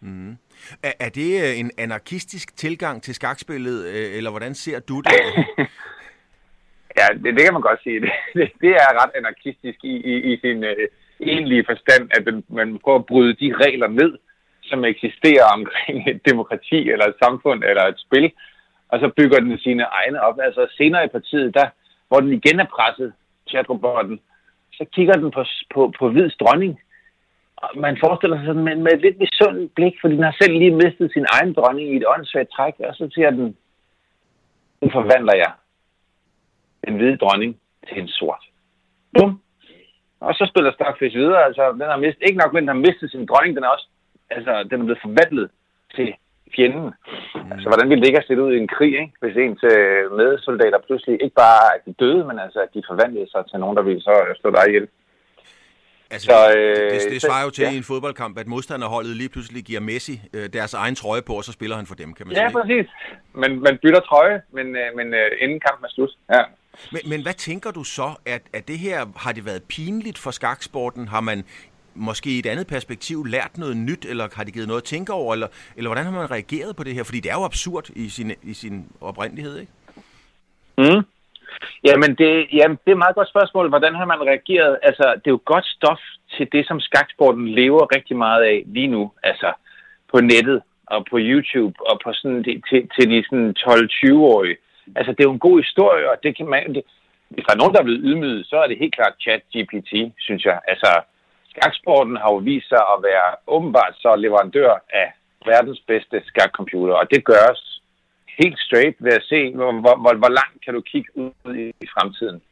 Mm. 0.00 0.36
Er, 0.82 0.92
er 1.00 1.08
det 1.08 1.30
øh, 1.44 1.60
en 1.60 1.70
anarkistisk 1.78 2.56
tilgang 2.56 3.02
til 3.02 3.14
skakspillet, 3.14 3.86
øh, 3.86 4.16
eller 4.16 4.30
hvordan 4.30 4.54
ser 4.54 4.80
du 4.80 5.00
det? 5.00 5.12
ja, 6.98 7.06
det, 7.22 7.34
det 7.36 7.42
kan 7.44 7.52
man 7.52 7.62
godt 7.62 7.82
sige. 7.82 8.00
Det, 8.34 8.50
det, 8.60 8.70
er 8.70 9.02
ret 9.02 9.10
anarkistisk 9.14 9.78
i, 9.84 9.94
i, 10.12 10.32
i 10.32 10.40
sin 10.40 10.64
uh, 10.64 10.70
egentlige 11.22 11.64
forstand, 11.70 12.10
at 12.16 12.24
man, 12.26 12.44
man 12.48 12.78
prøver 12.78 12.98
at 12.98 13.06
bryde 13.06 13.34
de 13.34 13.54
regler 13.64 13.88
ned, 13.88 14.18
som 14.62 14.84
eksisterer 14.84 15.46
omkring 15.56 16.08
et 16.10 16.20
demokrati 16.30 16.90
eller 16.90 17.06
et 17.06 17.20
samfund 17.22 17.64
eller 17.64 17.84
et 17.86 18.00
spil, 18.06 18.32
og 18.88 19.00
så 19.00 19.08
bygger 19.16 19.40
den 19.40 19.58
sine 19.58 19.82
egne 19.82 20.20
op. 20.20 20.38
Altså 20.42 20.66
senere 20.76 21.04
i 21.04 21.14
partiet, 21.16 21.54
der, 21.54 21.66
hvor 22.08 22.20
den 22.20 22.32
igen 22.32 22.60
er 22.60 22.66
presset, 22.76 23.12
chatrobotten, 23.48 24.20
så 24.72 24.84
kigger 24.94 25.12
den 25.12 25.30
på, 25.30 25.44
på, 25.74 25.92
på 25.98 26.10
hvids 26.10 26.36
dronning. 26.36 26.80
Og 27.56 27.70
man 27.76 27.98
forestiller 28.04 28.36
sig 28.36 28.46
sådan 28.46 28.64
med, 28.64 28.76
med 28.76 28.92
et 28.92 29.00
lidt 29.00 29.18
misundt 29.18 29.74
blik, 29.74 29.94
fordi 30.00 30.14
den 30.14 30.22
har 30.22 30.36
selv 30.40 30.58
lige 30.58 30.74
mistet 30.82 31.12
sin 31.12 31.26
egen 31.28 31.52
dronning 31.52 31.92
i 31.92 31.96
et 31.96 32.04
åndssvagt 32.06 32.50
træk, 32.56 32.74
og 32.78 32.94
så 32.94 33.08
siger 33.14 33.30
den, 33.30 33.56
nu 34.80 34.90
forvandler 34.90 35.34
jeg. 35.34 35.52
den 36.86 36.96
hvide 36.96 37.16
dronning 37.16 37.60
til 37.88 37.98
en 38.02 38.08
sort. 38.08 38.44
Bum. 39.18 39.40
Og 40.26 40.32
så 40.38 40.44
spiller 40.50 40.72
Stockfish 40.72 41.16
videre. 41.22 41.44
Altså, 41.48 41.64
den 41.80 41.88
har 41.92 42.00
mistet, 42.04 42.22
ikke 42.28 42.42
nok, 42.42 42.52
men 42.52 42.62
den 42.62 42.74
har 42.74 42.84
mistet 42.86 43.10
sin 43.10 43.26
dronning. 43.26 43.56
Den 43.56 43.64
er 43.64 43.68
også 43.76 43.88
altså, 44.36 44.52
den 44.70 44.80
er 44.80 44.84
blevet 44.84 45.04
forvandlet 45.06 45.48
til 45.96 46.08
fjenden. 46.56 46.86
Mm. 47.34 47.52
Altså, 47.52 47.66
hvordan 47.68 47.88
ville 47.88 48.00
det 48.00 48.08
ikke 48.08 48.20
have 48.20 48.30
set 48.30 48.44
ud 48.44 48.52
i 48.54 48.62
en 48.64 48.72
krig, 48.76 48.92
ikke? 49.02 49.14
hvis 49.20 49.36
ens 49.36 49.62
øh, 49.72 50.02
medsoldater 50.20 50.78
pludselig 50.86 51.14
ikke 51.24 51.36
bare 51.44 51.64
at 51.74 51.80
de 51.86 51.92
døde, 52.02 52.22
men 52.28 52.36
altså, 52.44 52.58
at 52.66 52.70
de 52.74 52.82
forvandlede 52.90 53.30
sig 53.30 53.42
til 53.50 53.58
nogen, 53.60 53.76
der 53.76 53.84
ville 53.88 54.02
så 54.08 54.14
slå 54.40 54.50
dig 54.50 54.64
ihjel. 54.68 54.88
Altså, 56.14 56.26
så, 56.26 56.58
øh, 56.58 56.90
det, 56.92 57.10
det 57.14 57.22
svarer 57.22 57.44
jo 57.44 57.50
til 57.50 57.64
ja. 57.64 57.70
i 57.72 57.76
en 57.76 57.88
fodboldkamp, 57.92 58.38
at 58.38 58.46
modstanderholdet 58.46 59.16
lige 59.16 59.28
pludselig 59.34 59.62
giver 59.64 59.80
Messi 59.80 60.16
øh, 60.36 60.46
deres 60.56 60.74
egen 60.74 60.94
trøje 60.94 61.22
på, 61.28 61.32
og 61.40 61.44
så 61.44 61.52
spiller 61.52 61.76
han 61.76 61.86
for 61.86 61.94
dem, 61.94 62.14
kan 62.14 62.26
man 62.26 62.36
ja, 62.36 62.38
sige. 62.38 62.58
Ja, 62.58 62.58
præcis. 62.58 62.86
Men 63.42 63.50
man 63.66 63.78
bytter 63.82 64.00
trøje, 64.00 64.42
men, 64.56 64.66
øh, 64.76 64.88
men 64.98 65.14
øh, 65.14 65.30
inden 65.42 65.60
kampen 65.66 65.84
er 65.84 65.92
slut. 65.96 66.12
Ja. 66.34 66.42
Men, 66.92 67.00
men 67.06 67.22
hvad 67.22 67.34
tænker 67.34 67.70
du 67.70 67.84
så, 67.84 68.14
at, 68.26 68.42
at 68.52 68.68
det 68.68 68.78
her, 68.78 69.06
har 69.16 69.32
det 69.32 69.44
været 69.44 69.62
pinligt 69.62 70.18
for 70.18 70.30
skaksporten? 70.30 71.08
Har 71.08 71.20
man 71.20 71.44
måske 71.94 72.30
i 72.30 72.38
et 72.38 72.46
andet 72.46 72.66
perspektiv 72.66 73.24
lært 73.24 73.58
noget 73.58 73.76
nyt, 73.76 74.04
eller 74.04 74.28
har 74.34 74.44
det 74.44 74.54
givet 74.54 74.68
noget 74.68 74.80
at 74.80 74.84
tænke 74.84 75.12
over, 75.12 75.32
eller, 75.32 75.48
eller 75.76 75.88
hvordan 75.88 76.04
har 76.04 76.12
man 76.12 76.30
reageret 76.30 76.76
på 76.76 76.84
det 76.84 76.94
her? 76.94 77.04
Fordi 77.04 77.20
det 77.20 77.30
er 77.30 77.34
jo 77.34 77.44
absurd 77.44 77.90
i 77.96 78.08
sin, 78.08 78.32
i 78.42 78.54
sin 78.54 78.86
oprindelighed, 79.00 79.58
ikke? 79.60 79.72
Mm. 80.78 81.02
Jamen 81.84 82.14
det, 82.14 82.48
jamen, 82.52 82.76
det 82.84 82.88
er 82.90 82.96
et 82.98 83.04
meget 83.04 83.14
godt 83.14 83.28
spørgsmål. 83.28 83.68
Hvordan 83.68 83.94
har 83.94 84.04
man 84.04 84.20
reageret? 84.26 84.78
Altså, 84.82 85.12
det 85.14 85.26
er 85.26 85.36
jo 85.38 85.40
godt 85.44 85.66
stof 85.66 85.98
til 86.36 86.48
det, 86.52 86.66
som 86.66 86.80
skaksporten 86.80 87.48
lever 87.48 87.94
rigtig 87.96 88.16
meget 88.16 88.42
af 88.42 88.62
lige 88.66 88.86
nu. 88.86 89.12
Altså, 89.22 89.52
på 90.12 90.20
nettet 90.20 90.62
og 90.86 91.06
på 91.10 91.16
YouTube 91.20 91.74
og 91.90 92.00
på 92.04 92.12
sådan, 92.12 92.44
til, 92.44 92.88
til 92.94 93.10
de 93.10 93.24
sådan 93.24 93.54
12-20-årige. 93.58 94.56
Altså, 94.96 95.10
det 95.12 95.20
er 95.20 95.28
jo 95.30 95.38
en 95.38 95.46
god 95.48 95.58
historie, 95.62 96.10
og 96.10 96.16
det 96.22 96.36
kan 96.36 96.46
man... 96.46 96.74
Det, 96.74 96.82
hvis 97.28 97.44
der 97.44 97.52
er 97.52 97.62
nogen, 97.62 97.74
der 97.74 97.80
er 97.80 97.88
blevet 97.88 98.04
ydmyget, 98.04 98.46
så 98.46 98.56
er 98.56 98.66
det 98.66 98.78
helt 98.78 98.94
klart 98.94 99.14
chat 99.20 99.42
GPT, 99.54 99.92
synes 100.18 100.44
jeg. 100.44 100.58
Altså, 100.68 100.90
skaksporten 101.52 102.16
har 102.16 102.30
jo 102.32 102.38
vist 102.50 102.68
sig 102.68 102.82
at 102.94 102.98
være 103.08 103.28
åbenbart 103.46 103.94
så 104.02 104.16
leverandør 104.16 104.72
af 105.02 105.08
verdens 105.46 105.80
bedste 105.86 106.22
skakcomputer, 106.24 106.94
og 106.94 107.06
det 107.10 107.24
gøres 107.24 107.82
helt 108.40 108.58
straight 108.66 108.96
ved 109.04 109.12
at 109.12 109.26
se, 109.32 109.40
hvor, 109.54 109.72
hvor, 109.80 110.14
hvor 110.22 110.32
langt 110.40 110.64
kan 110.64 110.74
du 110.74 110.80
kigge 110.80 111.10
ud 111.14 111.54
i, 111.62 111.66
i 111.84 111.86
fremtiden. 111.94 112.42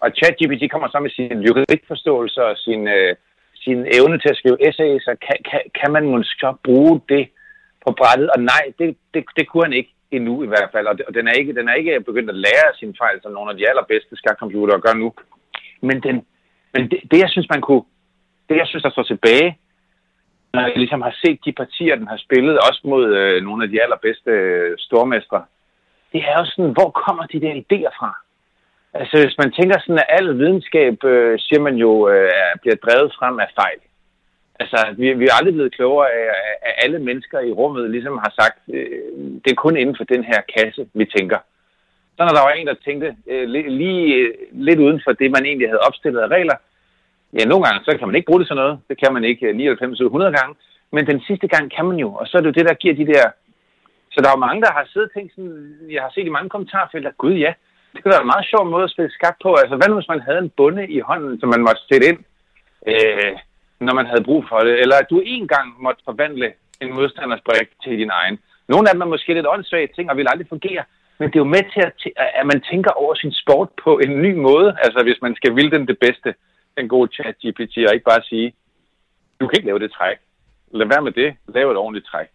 Og 0.00 0.08
ChatGPT 0.16 0.70
kommer 0.70 0.88
så 0.88 0.98
med 1.00 1.10
sin 1.10 1.42
lyrikforståelse 1.42 2.44
og 2.44 2.56
sin, 2.56 2.88
øh, 2.88 3.16
sin 3.54 3.78
evne 3.98 4.18
til 4.18 4.28
at 4.32 4.36
skrive 4.36 4.68
essays, 4.68 5.02
så 5.02 5.16
kan, 5.26 5.36
kan, 5.50 5.60
kan 5.80 5.90
man 5.92 6.04
måske 6.06 6.46
bruge 6.64 7.00
det 7.08 7.24
på 7.86 7.92
brættet? 7.98 8.30
Og 8.30 8.40
nej, 8.42 8.64
det, 8.78 8.96
det, 9.14 9.24
det 9.36 9.48
kunne 9.48 9.64
han 9.64 9.72
ikke 9.72 9.92
endnu 10.10 10.42
i 10.42 10.46
hvert 10.46 10.68
fald, 10.72 10.86
og, 10.86 11.14
den, 11.14 11.28
er 11.28 11.32
ikke, 11.32 11.54
den 11.54 11.68
er 11.68 11.74
ikke 11.74 12.00
begyndt 12.00 12.30
at 12.30 12.36
lære 12.46 12.68
sine 12.74 12.94
fejl, 12.98 13.22
som 13.22 13.32
nogle 13.32 13.50
af 13.50 13.56
de 13.56 13.68
allerbedste 13.68 14.16
skakcomputere 14.16 14.80
gør 14.80 14.94
nu. 14.94 15.12
Men, 15.82 16.02
den, 16.02 16.26
men 16.74 16.90
det, 16.90 16.98
det, 17.10 17.18
jeg 17.18 17.30
synes, 17.30 17.48
man 17.50 17.60
kunne, 17.60 17.84
det, 18.48 18.56
jeg 18.56 18.66
synes, 18.66 18.82
der 18.82 18.90
står 18.90 19.02
tilbage, 19.02 19.58
når 20.54 20.60
jeg 20.60 20.76
ligesom 20.76 21.02
har 21.02 21.14
set 21.24 21.38
de 21.44 21.52
partier, 21.52 21.96
den 21.96 22.06
har 22.06 22.16
spillet, 22.16 22.58
også 22.58 22.80
mod 22.84 23.16
øh, 23.16 23.42
nogle 23.42 23.64
af 23.64 23.70
de 23.70 23.82
allerbedste 23.82 24.30
øh, 24.30 24.78
stormestre, 24.78 25.44
det 26.12 26.20
er 26.30 26.36
jo 26.38 26.44
sådan, 26.44 26.72
hvor 26.72 26.90
kommer 26.90 27.24
de 27.26 27.40
der 27.40 27.54
idéer 27.62 27.92
fra? 27.98 28.10
Altså, 28.94 29.14
hvis 29.24 29.38
man 29.38 29.52
tænker 29.52 29.76
sådan, 29.78 29.98
at 29.98 30.12
al 30.18 30.38
videnskab, 30.38 31.04
øh, 31.04 31.38
siger 31.38 31.60
man 31.60 31.76
jo, 31.84 32.08
øh, 32.08 32.30
bliver 32.62 32.76
drevet 32.84 33.14
frem 33.18 33.40
af 33.40 33.50
fejl. 33.60 33.80
Altså, 34.60 34.78
vi, 34.98 35.12
vi 35.12 35.24
er 35.24 35.38
aldrig 35.38 35.54
blevet 35.54 35.74
klogere 35.74 36.08
af, 36.12 36.26
at 36.62 36.74
alle 36.84 36.98
mennesker 36.98 37.40
i 37.40 37.52
rummet 37.52 37.90
ligesom 37.90 38.18
har 38.24 38.32
sagt, 38.40 38.58
øh, 38.72 39.00
det 39.44 39.50
er 39.50 39.62
kun 39.64 39.76
inden 39.76 39.96
for 39.96 40.04
den 40.04 40.24
her 40.24 40.40
kasse, 40.56 40.88
vi 40.94 41.04
tænker. 41.16 41.38
Så 42.16 42.20
når 42.24 42.34
der 42.34 42.46
var 42.46 42.52
en, 42.52 42.66
der 42.66 42.84
tænkte 42.84 43.16
øh, 43.26 43.48
lige, 43.48 44.14
øh, 44.14 44.34
lidt 44.52 44.78
uden 44.78 45.00
for 45.04 45.12
det, 45.12 45.30
man 45.30 45.44
egentlig 45.44 45.68
havde 45.68 45.86
opstillet 45.88 46.20
af 46.20 46.28
regler, 46.28 46.56
Ja, 47.32 47.44
nogle 47.44 47.64
gange, 47.66 47.84
så 47.84 47.98
kan 47.98 48.08
man 48.08 48.16
ikke 48.16 48.26
bruge 48.26 48.40
det 48.40 48.48
til 48.48 48.56
noget. 48.56 48.78
Det 48.88 48.96
kan 49.02 49.12
man 49.12 49.24
ikke 49.24 49.52
99 49.52 49.98
eller 49.98 50.08
100 50.08 50.32
gange. 50.38 50.54
Men 50.92 51.06
den 51.06 51.20
sidste 51.20 51.48
gang 51.48 51.64
kan 51.76 51.84
man 51.84 51.96
jo, 51.96 52.08
og 52.14 52.26
så 52.26 52.36
er 52.36 52.40
det 52.40 52.48
jo 52.48 52.58
det, 52.58 52.68
der 52.68 52.74
giver 52.74 52.94
de 52.94 53.06
der... 53.06 53.24
Så 54.12 54.20
der 54.20 54.28
er 54.28 54.36
jo 54.36 54.46
mange, 54.46 54.62
der 54.62 54.72
har 54.72 54.84
siddet 54.86 55.08
og 55.08 55.14
tænkt 55.14 55.34
sådan, 55.34 55.76
jeg 55.90 56.02
har 56.02 56.10
set 56.14 56.26
i 56.26 56.36
mange 56.36 56.48
kommentarfelter, 56.48 57.10
gud 57.22 57.32
ja, 57.32 57.52
det 57.92 58.02
kunne 58.02 58.14
være 58.14 58.26
en 58.26 58.34
meget 58.34 58.46
sjov 58.50 58.62
måde 58.66 58.84
at 58.84 58.90
spille 58.90 59.10
skak 59.10 59.36
på. 59.42 59.50
Altså, 59.54 59.76
hvad 59.76 59.88
nu, 59.88 59.94
hvis 59.94 60.12
man 60.14 60.26
havde 60.28 60.38
en 60.38 60.52
bunde 60.56 60.84
i 60.96 60.98
hånden, 61.00 61.40
som 61.40 61.48
man 61.48 61.64
måtte 61.66 61.82
sætte 61.88 62.06
ind, 62.10 62.18
øh, 62.90 63.32
når 63.80 63.94
man 63.94 64.06
havde 64.06 64.24
brug 64.24 64.44
for 64.48 64.58
det? 64.58 64.80
Eller 64.80 64.96
at 64.96 65.10
du 65.10 65.20
en 65.24 65.48
gang 65.48 65.82
måtte 65.82 66.02
forvandle 66.04 66.52
en 66.80 66.94
modstanders 66.94 67.40
brik 67.48 67.68
til 67.84 67.98
din 67.98 68.10
egen. 68.10 68.38
Nogle 68.68 68.88
af 68.88 68.94
dem 68.94 69.02
er 69.02 69.14
måske 69.14 69.34
lidt 69.34 69.46
åndssvage 69.46 69.88
ting, 69.96 70.10
og 70.10 70.16
vil 70.16 70.26
aldrig 70.30 70.48
fungere. 70.48 70.84
Men 71.18 71.28
det 71.28 71.36
er 71.36 71.44
jo 71.46 71.54
med 71.56 71.64
til, 71.72 71.82
at, 71.86 71.94
at 72.40 72.46
man 72.46 72.60
tænker 72.70 72.90
over 72.90 73.14
sin 73.14 73.32
sport 73.32 73.68
på 73.84 73.98
en 73.98 74.22
ny 74.22 74.32
måde. 74.34 74.76
Altså, 74.84 75.02
hvis 75.02 75.22
man 75.22 75.34
skal 75.36 75.56
ville 75.56 75.70
den 75.70 75.88
det 75.88 75.98
bedste 75.98 76.34
den 76.76 76.88
gode 76.88 77.12
chat 77.14 77.34
GPT, 77.42 77.76
og 77.88 77.94
ikke 77.94 78.10
bare 78.12 78.22
sige, 78.22 78.54
du 79.40 79.46
kan 79.46 79.56
ikke 79.58 79.66
lave 79.66 79.78
det 79.78 79.92
træk. 79.92 80.18
Lad 80.70 80.86
være 80.86 81.02
med 81.02 81.12
det. 81.12 81.36
Lav 81.54 81.70
et 81.70 81.76
ordentligt 81.76 82.06
træk. 82.06 82.28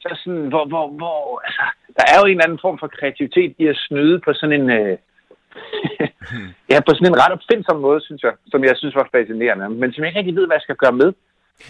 Så 0.00 0.08
sådan, 0.24 0.46
hvor, 0.52 0.64
hvor, 0.64 0.88
hvor, 0.88 1.42
altså, 1.46 1.62
der 1.96 2.04
er 2.12 2.16
jo 2.20 2.24
en 2.26 2.30
eller 2.30 2.44
anden 2.44 2.64
form 2.66 2.78
for 2.78 2.86
kreativitet 2.86 3.54
i 3.58 3.66
at 3.66 3.76
snyde 3.76 4.20
på 4.20 4.32
sådan 4.32 4.60
en, 4.60 4.70
øh, 4.70 4.98
ja, 6.72 6.76
på 6.86 6.90
sådan 6.94 7.10
en 7.12 7.20
ret 7.22 7.32
opfindsom 7.36 7.80
måde, 7.86 8.00
synes 8.00 8.22
jeg, 8.22 8.32
som 8.52 8.64
jeg 8.64 8.74
synes 8.76 8.94
var 8.94 9.08
fascinerende, 9.14 9.68
men 9.68 9.92
som 9.92 10.00
jeg 10.02 10.08
ikke 10.10 10.18
rigtig 10.18 10.36
ved, 10.36 10.46
hvad 10.46 10.56
jeg 10.56 10.66
skal 10.66 10.76
gøre 10.76 10.96
med. 11.02 11.12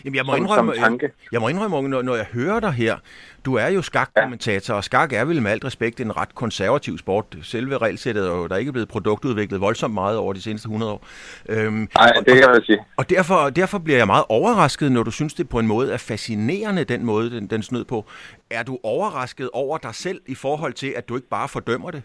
Jamen, 0.04 0.16
jeg 0.16 0.24
må, 0.26 0.32
som, 0.32 0.40
indrømme, 0.40 0.74
som 0.74 0.98
jeg, 1.02 1.10
jeg 1.32 1.40
må 1.40 1.48
indrømme, 1.48 1.88
når, 1.88 2.02
når 2.02 2.16
jeg 2.16 2.26
hører 2.32 2.60
dig 2.60 2.72
her, 2.72 2.96
du 3.44 3.54
er 3.54 3.68
jo 3.68 3.82
skakkommentator, 3.82 4.74
ja. 4.74 4.76
og 4.76 4.84
skak 4.84 5.12
er 5.12 5.24
vel 5.24 5.42
med 5.42 5.50
alt 5.50 5.64
respekt 5.64 6.00
en 6.00 6.16
ret 6.16 6.34
konservativ 6.34 6.98
sport. 6.98 7.24
Selve 7.42 7.78
regelsættet 7.78 8.26
er 8.26 8.30
jo 8.30 8.46
der 8.46 8.54
er 8.54 8.58
ikke 8.58 8.72
blevet 8.72 8.88
produktudviklet 8.88 9.60
voldsomt 9.60 9.94
meget 9.94 10.16
over 10.18 10.32
de 10.32 10.42
seneste 10.42 10.66
100 10.66 10.92
år. 10.92 11.06
Øhm, 11.48 11.88
Nej, 11.94 12.12
det 12.12 12.26
kan 12.26 12.36
jeg 12.36 12.60
sige. 12.66 12.78
Og 12.96 13.10
derfor, 13.10 13.50
derfor 13.50 13.78
bliver 13.78 13.98
jeg 13.98 14.06
meget 14.06 14.24
overrasket, 14.28 14.92
når 14.92 15.02
du 15.02 15.10
synes, 15.10 15.34
det 15.34 15.48
på 15.48 15.58
en 15.58 15.66
måde 15.66 15.92
er 15.92 15.96
fascinerende, 15.96 16.84
den 16.84 17.04
måde, 17.04 17.30
den, 17.30 17.46
den 17.46 17.62
snød 17.62 17.84
på. 17.84 18.06
Er 18.50 18.62
du 18.62 18.78
overrasket 18.82 19.50
over 19.52 19.78
dig 19.78 19.94
selv 19.94 20.20
i 20.26 20.34
forhold 20.34 20.72
til, 20.72 20.94
at 20.96 21.08
du 21.08 21.16
ikke 21.16 21.28
bare 21.28 21.48
fordømmer 21.48 21.90
det? 21.90 22.02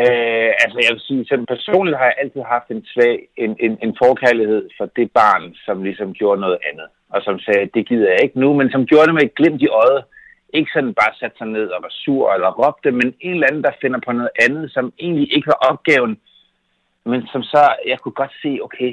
Øh, 0.00 0.50
altså 0.64 0.78
jeg 0.84 0.90
vil 0.92 1.06
sige, 1.08 1.26
sådan 1.26 1.46
personligt 1.46 1.98
har 1.98 2.04
jeg 2.04 2.20
altid 2.22 2.42
haft 2.54 2.68
en 2.70 2.84
svag, 2.92 3.16
en, 3.36 3.56
en, 3.60 3.78
en 3.82 3.96
forkærlighed 4.04 4.62
for 4.78 4.86
det 4.96 5.08
barn, 5.20 5.54
som 5.66 5.82
ligesom 5.82 6.12
gjorde 6.12 6.40
noget 6.40 6.58
andet. 6.70 6.88
Og 7.14 7.22
som 7.22 7.38
sagde, 7.38 7.70
det 7.74 7.88
gider 7.88 8.10
jeg 8.10 8.22
ikke 8.22 8.40
nu, 8.40 8.52
men 8.52 8.70
som 8.70 8.86
gjorde 8.86 9.06
det 9.06 9.14
med 9.14 9.22
et 9.22 9.34
glimt 9.34 9.62
i 9.62 9.68
øjet. 9.68 10.04
Ikke 10.58 10.70
sådan 10.74 10.94
bare 10.94 11.14
satte 11.20 11.38
sig 11.38 11.46
ned 11.46 11.68
og 11.68 11.82
var 11.82 11.92
sur 12.02 12.32
eller 12.32 12.50
råbte, 12.60 12.90
men 12.90 13.14
en 13.20 13.34
eller 13.34 13.46
anden, 13.46 13.64
der 13.64 13.80
finder 13.80 14.00
på 14.06 14.12
noget 14.12 14.30
andet, 14.46 14.72
som 14.72 14.92
egentlig 14.98 15.28
ikke 15.36 15.46
var 15.46 15.60
opgaven. 15.70 16.14
Men 17.04 17.26
som 17.32 17.42
så, 17.42 17.62
jeg 17.86 17.98
kunne 17.98 18.18
godt 18.22 18.34
se, 18.42 18.58
okay, 18.62 18.92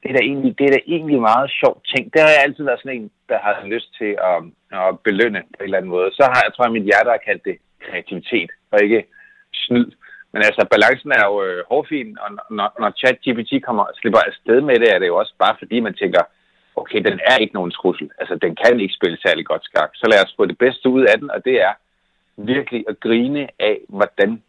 det 0.00 0.08
er 0.10 0.16
da 0.16 0.22
egentlig, 0.22 0.58
det 0.58 0.64
er 0.66 0.74
da 0.74 0.80
egentlig 0.86 1.20
meget 1.20 1.50
sjovt 1.60 1.82
ting. 1.92 2.12
Det 2.12 2.20
har 2.20 2.28
jeg 2.28 2.42
altid 2.42 2.64
været 2.64 2.80
sådan 2.80 2.96
en, 3.00 3.10
der 3.28 3.38
har 3.38 3.66
lyst 3.66 3.90
til 3.98 4.12
at, 4.30 4.38
at 4.80 4.98
belønne 5.06 5.42
på 5.54 5.60
en 5.60 5.64
eller 5.64 5.78
anden 5.78 5.94
måde. 5.96 6.10
Så 6.18 6.22
har 6.32 6.40
jeg, 6.44 6.52
tror 6.52 6.64
jeg, 6.64 6.72
mit 6.72 6.88
hjerte 6.90 7.10
har 7.10 7.26
kaldt 7.28 7.44
det 7.44 7.56
kreativitet, 7.84 8.50
og 8.70 8.82
ikke 8.82 9.04
snyd. 9.54 9.90
Men 10.34 10.42
altså, 10.48 10.62
balancen 10.74 11.10
er 11.18 11.24
jo 11.30 11.36
øh, 11.46 11.64
hårfin, 11.70 12.18
og 12.22 12.28
når, 12.58 12.68
når 12.80 12.90
ChatGPT 13.00 13.52
kommer 13.66 13.84
slipper 14.00 14.20
afsted 14.30 14.60
med 14.68 14.76
det, 14.82 14.88
er 14.94 14.98
det 14.98 15.06
jo 15.06 15.16
også 15.16 15.34
bare 15.44 15.56
fordi, 15.58 15.80
man 15.80 15.94
tænker, 15.94 16.22
okay, 16.76 17.00
den 17.08 17.20
er 17.30 17.36
ikke 17.36 17.54
nogen 17.54 17.70
trussel. 17.70 18.10
Altså, 18.20 18.34
den 18.44 18.56
kan 18.62 18.80
ikke 18.80 18.98
spille 18.98 19.18
særlig 19.26 19.46
godt 19.46 19.64
skak. 19.64 19.90
Så 19.94 20.06
lad 20.10 20.24
os 20.24 20.34
få 20.36 20.46
det 20.46 20.58
bedste 20.58 20.88
ud 20.88 21.02
af 21.10 21.16
den, 21.20 21.30
og 21.30 21.44
det 21.44 21.56
er 21.68 21.72
virkelig 22.36 22.84
at 22.88 23.00
grine 23.00 23.48
af, 23.58 23.76
hvordan 23.88 24.42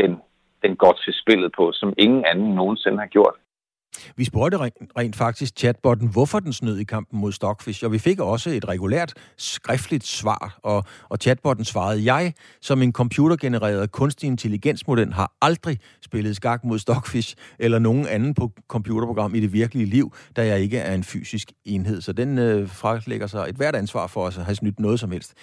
den, 0.00 0.22
den 0.62 0.76
går 0.76 0.92
til 1.04 1.14
spillet 1.22 1.50
på, 1.58 1.72
som 1.72 1.94
ingen 1.98 2.24
anden 2.30 2.54
nogensinde 2.54 2.98
har 2.98 3.06
gjort. 3.06 3.34
Vi 4.16 4.24
spurgte 4.24 4.58
rent 4.98 5.16
faktisk 5.16 5.58
chatbotten, 5.58 6.08
hvorfor 6.08 6.40
den 6.40 6.52
snød 6.52 6.78
i 6.78 6.84
kampen 6.84 7.20
mod 7.20 7.32
Stockfish, 7.32 7.84
og 7.84 7.92
vi 7.92 7.98
fik 7.98 8.20
også 8.20 8.50
et 8.50 8.68
regulært 8.68 9.14
skriftligt 9.36 10.06
svar, 10.06 10.58
og, 10.62 10.84
og 11.08 11.18
chatbotten 11.18 11.64
svarede, 11.64 12.14
jeg 12.14 12.32
som 12.60 12.82
en 12.82 12.92
computergenereret 12.92 13.92
kunstig 13.92 14.26
intelligensmodel 14.26 15.12
har 15.12 15.32
aldrig 15.42 15.78
spillet 16.04 16.36
skak 16.36 16.64
mod 16.64 16.78
Stockfish 16.78 17.36
eller 17.58 17.78
nogen 17.78 18.06
anden 18.06 18.34
på 18.34 18.52
computerprogram 18.68 19.34
i 19.34 19.40
det 19.40 19.52
virkelige 19.52 19.86
liv, 19.86 20.12
da 20.36 20.46
jeg 20.46 20.60
ikke 20.60 20.78
er 20.78 20.94
en 20.94 21.04
fysisk 21.04 21.52
enhed. 21.64 22.00
Så 22.00 22.12
den 22.12 22.38
øh, 22.38 22.68
fralægger 22.68 23.26
sig 23.26 23.46
et 23.48 23.56
hvert 23.56 23.76
ansvar 23.76 24.06
for 24.06 24.26
os 24.26 24.38
at 24.38 24.44
have 24.44 24.54
snydt 24.54 24.80
noget 24.80 25.00
som 25.00 25.10
helst. 25.10 25.34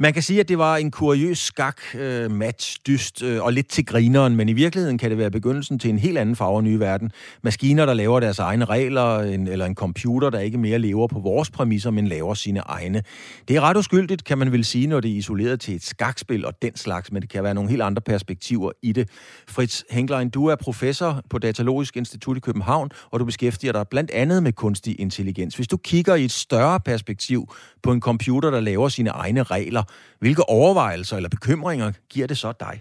Man 0.00 0.12
kan 0.12 0.22
sige, 0.22 0.40
at 0.40 0.48
det 0.48 0.58
var 0.58 0.76
en 0.76 0.90
kuriøs 0.90 1.38
skak-match, 1.38 2.78
øh, 2.80 2.86
dyst 2.86 3.22
øh, 3.22 3.42
og 3.42 3.52
lidt 3.52 3.68
til 3.68 3.86
grineren, 3.86 4.36
men 4.36 4.48
i 4.48 4.52
virkeligheden 4.52 4.98
kan 4.98 5.10
det 5.10 5.18
være 5.18 5.30
begyndelsen 5.30 5.78
til 5.78 5.90
en 5.90 5.98
helt 5.98 6.18
anden 6.18 6.36
farve 6.36 6.62
nye 6.62 6.80
verden. 6.80 7.10
Maskiner, 7.42 7.86
der 7.86 7.94
laver 7.94 8.20
deres 8.20 8.38
egne 8.38 8.64
regler, 8.64 9.18
en, 9.18 9.48
eller 9.48 9.66
en 9.66 9.74
computer, 9.74 10.30
der 10.30 10.38
ikke 10.38 10.58
mere 10.58 10.78
lever 10.78 11.06
på 11.06 11.18
vores 11.18 11.50
præmisser, 11.50 11.90
men 11.90 12.08
laver 12.08 12.34
sine 12.34 12.60
egne. 12.60 13.02
Det 13.48 13.56
er 13.56 13.60
ret 13.60 13.76
uskyldigt, 13.76 14.24
kan 14.24 14.38
man 14.38 14.52
vel 14.52 14.64
sige, 14.64 14.86
når 14.86 15.00
det 15.00 15.10
er 15.10 15.14
isoleret 15.14 15.60
til 15.60 15.74
et 15.74 15.84
skakspil 15.84 16.44
og 16.44 16.62
den 16.62 16.76
slags, 16.76 17.12
men 17.12 17.22
det 17.22 17.30
kan 17.30 17.44
være 17.44 17.54
nogle 17.54 17.70
helt 17.70 17.82
andre 17.82 18.02
perspektiver 18.02 18.72
i 18.82 18.92
det. 18.92 19.08
Fritz 19.48 19.82
Henklein, 19.90 20.28
du 20.30 20.46
er 20.46 20.56
professor 20.56 21.22
på 21.30 21.38
Datalogisk 21.38 21.96
Institut 21.96 22.36
i 22.36 22.40
København, 22.40 22.90
og 23.10 23.20
du 23.20 23.24
beskæftiger 23.24 23.72
dig 23.72 23.88
blandt 23.90 24.10
andet 24.10 24.42
med 24.42 24.52
kunstig 24.52 25.00
intelligens. 25.00 25.56
Hvis 25.56 25.68
du 25.68 25.76
kigger 25.76 26.14
i 26.14 26.24
et 26.24 26.32
større 26.32 26.80
perspektiv 26.80 27.52
på 27.82 27.92
en 27.92 28.00
computer, 28.00 28.50
der 28.50 28.60
laver 28.60 28.88
sine 28.88 29.10
egne 29.10 29.42
regler, 29.42 29.82
hvilke 30.18 30.48
overvejelser 30.48 31.16
eller 31.16 31.28
bekymringer 31.28 31.92
giver 32.08 32.26
det 32.26 32.38
så 32.38 32.52
dig? 32.60 32.80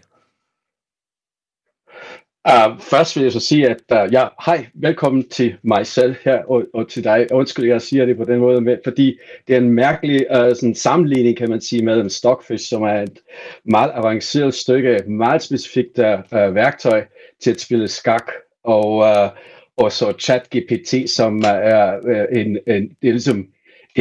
Uh, 2.49 2.79
først 2.79 3.15
vil 3.15 3.23
jeg 3.23 3.31
så 3.31 3.39
sige, 3.39 3.69
at 3.69 4.07
uh, 4.07 4.13
ja, 4.13 4.27
hej, 4.45 4.65
velkommen 4.73 5.29
til 5.29 5.55
mig 5.63 5.87
selv 5.87 6.15
her, 6.23 6.43
og, 6.43 6.63
og 6.73 6.89
til 6.89 7.03
dig. 7.03 7.27
Undskyld, 7.31 7.65
jeg 7.65 7.81
siger 7.81 8.05
det 8.05 8.17
på 8.17 8.23
den 8.23 8.39
måde, 8.39 8.61
med, 8.61 8.77
fordi 8.83 9.19
det 9.47 9.53
er 9.53 9.57
en 9.57 9.69
mærkelig 9.69 10.25
uh, 10.31 10.55
sådan 10.55 10.75
sammenligning, 10.75 11.37
kan 11.37 11.49
man 11.49 11.61
sige, 11.61 11.85
med 11.85 11.99
en 11.99 12.09
stockfish, 12.09 12.69
som 12.69 12.83
er 12.83 13.01
et 13.01 13.19
meget 13.65 13.91
avanceret 13.93 14.53
stykke, 14.53 15.03
meget 15.07 15.41
specifikt 15.41 15.99
uh, 15.99 16.55
værktøj 16.55 17.05
til 17.43 17.51
at 17.51 17.61
spille 17.61 17.87
skak, 17.87 18.31
og, 18.63 18.95
uh, 18.97 19.29
og 19.77 19.91
så 19.91 20.13
ChatGPT, 20.19 21.09
som 21.09 21.43
er 21.45 21.97
uh, 22.03 22.39
en, 22.39 22.57
en, 22.67 22.89
det 23.01 23.07
er 23.07 23.11
ligesom 23.11 23.47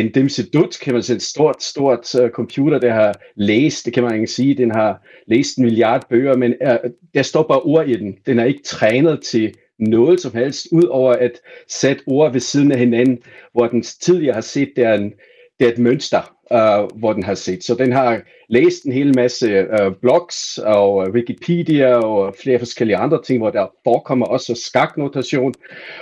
en 0.04 0.12
dimsedut, 0.12 0.78
kan 0.82 0.92
man 0.92 1.02
sige, 1.02 1.16
et 1.16 1.22
stort, 1.22 1.62
stort 1.62 2.14
uh, 2.14 2.30
computer, 2.30 2.78
der 2.78 2.92
har 2.92 3.14
læst, 3.36 3.84
det 3.86 3.92
kan 3.92 4.02
man 4.02 4.14
ikke 4.14 4.26
sige, 4.26 4.54
den 4.54 4.70
har 4.70 5.02
læst 5.26 5.56
en 5.56 5.64
milliard 5.64 6.08
bøger, 6.08 6.36
men 6.36 6.54
uh, 6.66 6.90
der 7.14 7.22
står 7.22 7.42
bare 7.42 7.60
ord 7.60 7.88
i 7.88 7.96
den. 7.96 8.16
Den 8.26 8.38
er 8.38 8.44
ikke 8.44 8.62
trænet 8.62 9.22
til 9.22 9.54
noget 9.78 10.20
som 10.20 10.34
helst, 10.34 10.66
udover 10.72 11.12
at 11.12 11.32
sætte 11.68 12.02
ord 12.06 12.32
ved 12.32 12.40
siden 12.40 12.72
af 12.72 12.78
hinanden, 12.78 13.18
hvor 13.52 13.66
den 13.66 13.82
tidligere 13.82 14.34
har 14.34 14.40
set, 14.40 14.72
der 14.76 14.88
er, 14.88 14.94
en, 14.94 15.12
der 15.60 15.66
er 15.66 15.72
et 15.72 15.78
mønster, 15.78 16.36
uh, 16.50 16.98
hvor 16.98 17.12
den 17.12 17.22
har 17.22 17.34
set. 17.34 17.64
Så 17.64 17.74
den 17.74 17.92
har 17.92 18.20
læst 18.48 18.84
en 18.84 18.92
hel 18.92 19.14
masse 19.16 19.60
uh, 19.60 19.92
blogs 20.02 20.58
og 20.58 21.06
øh, 21.06 21.14
Wikipedia 21.14 21.94
og 21.94 22.34
flere 22.42 22.58
forskellige 22.58 22.96
andre 22.96 23.22
ting, 23.22 23.38
hvor 23.38 23.50
der 23.50 23.66
forekommer 23.84 24.26
også 24.26 24.54
skaknotation. 24.54 25.54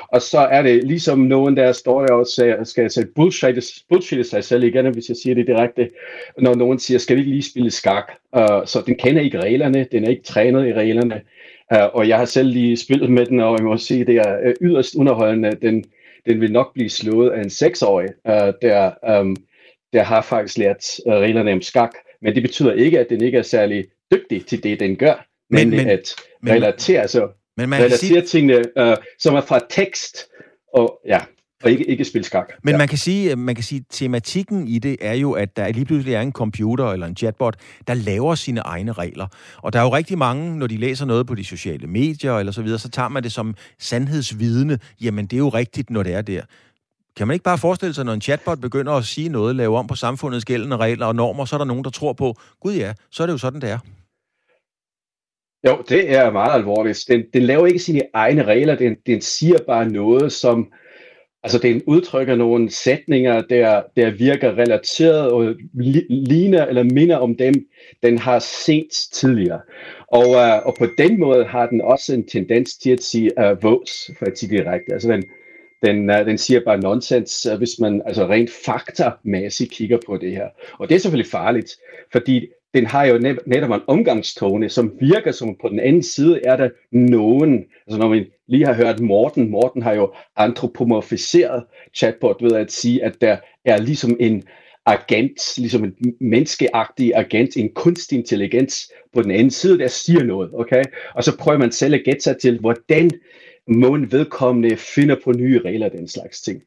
Og 0.09 0.22
så 0.22 0.38
er 0.38 0.62
det 0.62 0.84
ligesom 0.84 1.18
nogen, 1.18 1.57
der 1.57 1.72
står 1.72 2.07
der 2.07 2.14
og 2.14 2.26
siger, 2.26 2.64
skal 2.64 2.82
jeg 2.82 2.90
sige, 2.90 3.07
bullshit, 3.14 3.64
bullshit 3.88 4.26
sig 4.26 4.44
selv 4.44 4.64
igen, 4.64 4.92
hvis 4.92 5.09
jeg 5.09 5.16
siger 5.16 5.34
det 5.34 5.46
direkte, 5.46 5.90
når 6.38 6.55
nogen 6.55 6.78
siger, 6.78 6.98
skal 6.98 7.16
vi 7.16 7.20
ikke 7.20 7.32
lige 7.32 7.50
spille 7.50 7.70
skak? 7.70 8.12
Uh, 8.36 8.64
så 8.66 8.82
den 8.86 8.94
kender 8.94 9.22
ikke 9.22 9.40
reglerne, 9.40 9.86
den 9.92 10.05
er 10.05 10.09
ikke 10.09 10.22
trænet 10.22 10.68
i 10.68 10.72
reglerne. 10.72 11.20
Uh, 11.74 11.94
og 11.94 12.09
jeg 12.09 12.18
har 12.18 12.24
selv 12.24 12.48
lige 12.48 12.76
spillet 12.76 13.11
med 13.11 13.26
den, 13.26 13.40
og 13.40 13.59
jeg 13.59 13.64
må 13.64 13.76
sige, 13.76 14.05
det 14.05 14.16
er 14.16 14.52
yderst 14.61 14.94
underholdende. 14.94 15.57
Den, 15.62 15.84
den 16.27 16.41
vil 16.41 16.53
nok 16.53 16.75
blive 16.75 16.91
slået 16.91 17.31
af 17.31 17.41
en 17.41 17.51
seksårig, 17.51 18.09
uh, 18.29 18.53
der 18.62 18.93
um, 19.20 19.37
der 19.93 20.03
har 20.03 20.22
faktisk 20.22 20.59
lært 20.59 20.85
uh, 21.07 21.12
reglerne 21.12 21.53
om 21.53 21.62
skak, 21.62 21.93
men 22.22 22.35
det 22.35 22.43
betyder 22.43 22.72
ikke, 22.72 23.01
at 23.01 23.07
den 23.11 23.20
ikke 23.22 23.39
er 23.39 23.43
særlig 23.43 23.85
dygtig 24.12 24.47
til 24.47 24.62
det, 24.62 24.81
den 24.81 24.97
gør, 24.97 25.27
men, 25.51 25.70
men 25.70 25.89
at 25.89 26.14
men, 26.43 26.55
relatere, 26.55 27.01
altså, 27.01 27.29
men 27.57 27.68
man 27.68 27.79
relatere 27.79 27.99
sige... 27.99 28.22
tingene, 28.22 28.64
uh, 28.81 28.95
som 29.18 29.35
er 29.35 29.41
fra 29.41 29.61
tekst, 29.70 30.29
og 30.75 31.01
ja, 31.07 31.20
og 31.65 31.71
ikke, 31.71 31.85
ikke 31.85 32.05
spille 32.05 32.25
skak. 32.25 32.53
Men 32.62 32.73
ja. 32.73 32.79
man 32.79 32.89
kan 32.89 32.99
sige, 32.99 33.37
man 33.37 33.55
kan 33.55 33.65
sige, 33.65 33.79
at 33.79 33.85
tematikken 33.91 34.69
i 34.69 34.79
det 34.79 34.97
er 35.01 35.12
jo, 35.15 35.33
at 35.33 35.57
der 35.57 35.73
lige 35.73 35.85
pludselig 35.85 36.15
er 36.15 36.21
en 36.21 36.33
computer 36.33 36.93
eller 36.93 37.07
en 37.07 37.17
chatbot, 37.17 37.57
der 37.87 37.95
laver 37.95 38.35
sine 38.35 38.61
egne 38.61 38.93
regler. 38.93 39.27
Og 39.57 39.73
der 39.73 39.79
er 39.79 39.83
jo 39.83 39.95
rigtig 39.95 40.19
mange, 40.19 40.59
når 40.59 40.67
de 40.67 40.77
læser 40.77 41.07
noget 41.07 41.27
på 41.27 41.35
de 41.35 41.45
sociale 41.45 41.87
medier 41.87 42.39
eller 42.39 42.53
så 42.53 42.62
videre, 42.62 42.79
så 42.79 42.89
tager 42.89 43.09
man 43.09 43.23
det 43.23 43.33
som 43.33 43.55
sandhedsvidende. 43.79 44.79
Jamen, 45.01 45.27
det 45.27 45.37
er 45.37 45.39
jo 45.39 45.49
rigtigt, 45.49 45.91
når 45.91 46.03
det 46.03 46.15
er 46.15 46.23
der. 46.23 46.43
Kan 47.17 47.27
man 47.27 47.35
ikke 47.35 47.45
bare 47.45 47.59
forestille 47.59 47.95
sig, 47.95 48.05
når 48.05 48.12
en 48.12 48.21
chatbot 48.21 48.61
begynder 48.61 48.93
at 48.93 49.05
sige 49.05 49.29
noget, 49.29 49.57
lave 49.57 49.79
om 49.79 49.87
på 49.87 49.95
samfundets 49.95 50.45
gældende 50.45 50.77
regler 50.77 51.07
og 51.07 51.15
normer, 51.15 51.45
så 51.45 51.57
er 51.57 51.59
der 51.59 51.65
nogen, 51.65 51.85
der 51.85 51.91
tror 51.91 52.12
på, 52.12 52.35
gud 52.61 52.75
ja, 52.75 52.93
så 53.11 53.23
er 53.23 53.27
det 53.27 53.33
jo 53.33 53.39
sådan, 53.39 53.61
det 53.61 53.71
er. 53.71 53.79
Jo, 55.67 55.83
det 55.89 56.15
er 56.15 56.31
meget 56.31 56.55
alvorligt. 56.55 57.05
Den, 57.09 57.23
den 57.35 57.43
laver 57.43 57.67
ikke 57.67 57.79
sine 57.79 58.03
egne 58.15 58.43
regler, 58.43 58.75
den, 58.75 58.97
den 59.07 59.21
siger 59.21 59.59
bare 59.67 59.89
noget, 59.89 60.33
som, 60.33 60.73
altså 61.45 61.59
den 61.59 61.82
udtrykker 61.86 62.34
nogle 62.36 62.70
sætninger, 62.70 63.42
der, 63.42 63.82
der 63.97 64.11
virker 64.11 64.59
relateret 64.59 65.30
og 65.30 65.55
ligner 66.09 66.66
eller 66.66 66.82
minder 66.82 67.16
om 67.16 67.36
dem, 67.36 67.55
den 68.03 68.18
har 68.18 68.38
set 68.38 68.88
tidligere. 69.12 69.61
Og, 70.09 70.28
uh, 70.28 70.66
og 70.66 70.74
på 70.78 70.86
den 70.99 71.20
måde 71.20 71.45
har 71.45 71.66
den 71.66 71.80
også 71.80 72.14
en 72.14 72.28
tendens 72.28 72.76
til 72.76 72.90
at 72.90 73.03
sige 73.03 73.30
uh, 73.38 73.62
vås, 73.62 74.11
for 74.18 74.26
at 74.26 74.38
sige 74.38 74.57
direkte. 74.57 74.92
Altså 74.92 75.09
den, 75.09 75.24
den, 75.86 76.11
uh, 76.11 76.26
den 76.26 76.38
siger 76.38 76.61
bare 76.64 76.80
nonsens, 76.80 77.47
uh, 77.53 77.59
hvis 77.59 77.80
man 77.80 78.03
altså 78.07 78.26
rent 78.26 78.51
faktamæssigt 78.66 79.70
kigger 79.70 79.99
på 80.07 80.16
det 80.16 80.32
her. 80.32 80.49
Og 80.78 80.88
det 80.88 80.95
er 80.95 80.99
selvfølgelig 80.99 81.30
farligt, 81.30 81.70
fordi 82.12 82.47
den 82.75 82.87
har 82.87 83.05
jo 83.05 83.18
netop 83.47 83.70
en 83.70 83.81
omgangstone, 83.87 84.68
som 84.68 84.93
virker 85.01 85.33
som 85.33 85.57
på 85.61 85.68
den 85.68 85.81
anden 85.81 86.03
side 86.03 86.41
er 86.45 86.57
der 86.57 86.68
nogen, 86.93 87.64
altså 87.87 87.99
når 87.99 88.09
vi 88.09 88.31
lige 88.49 88.66
har 88.66 88.75
hørt 88.75 89.01
Morten, 89.01 89.51
Morten 89.51 89.83
har 89.83 89.93
jo 89.93 90.12
antropomorfiseret 90.37 91.64
chatbot 91.97 92.43
ved 92.43 92.53
at 92.53 92.72
sige, 92.72 93.05
at 93.05 93.20
der 93.20 93.37
er 93.64 93.79
ligesom 93.79 94.16
en 94.20 94.43
agent, 94.87 95.59
ligesom 95.59 95.85
en 95.85 95.95
menneskeagtig 96.20 97.12
agent, 97.14 97.57
en 97.57 97.70
kunstig 97.75 98.18
intelligens 98.18 98.93
på 99.14 99.22
den 99.22 99.31
anden 99.31 99.51
side, 99.51 99.79
der 99.79 99.89
siger 99.89 100.22
noget, 100.22 100.51
okay? 100.55 100.83
Og 101.14 101.25
så 101.25 101.39
prøver 101.39 101.59
man 101.59 101.72
selv 101.72 101.95
at 101.95 102.03
gætte 102.05 102.20
sig 102.20 102.37
til, 102.39 102.59
hvordan 102.61 103.11
må 103.68 103.99
vedkommende 103.99 104.77
finder 104.77 105.16
på 105.25 105.33
nye 105.33 105.61
regler, 105.64 105.89
den 105.89 106.09
slags 106.09 106.41
ting. 106.41 106.62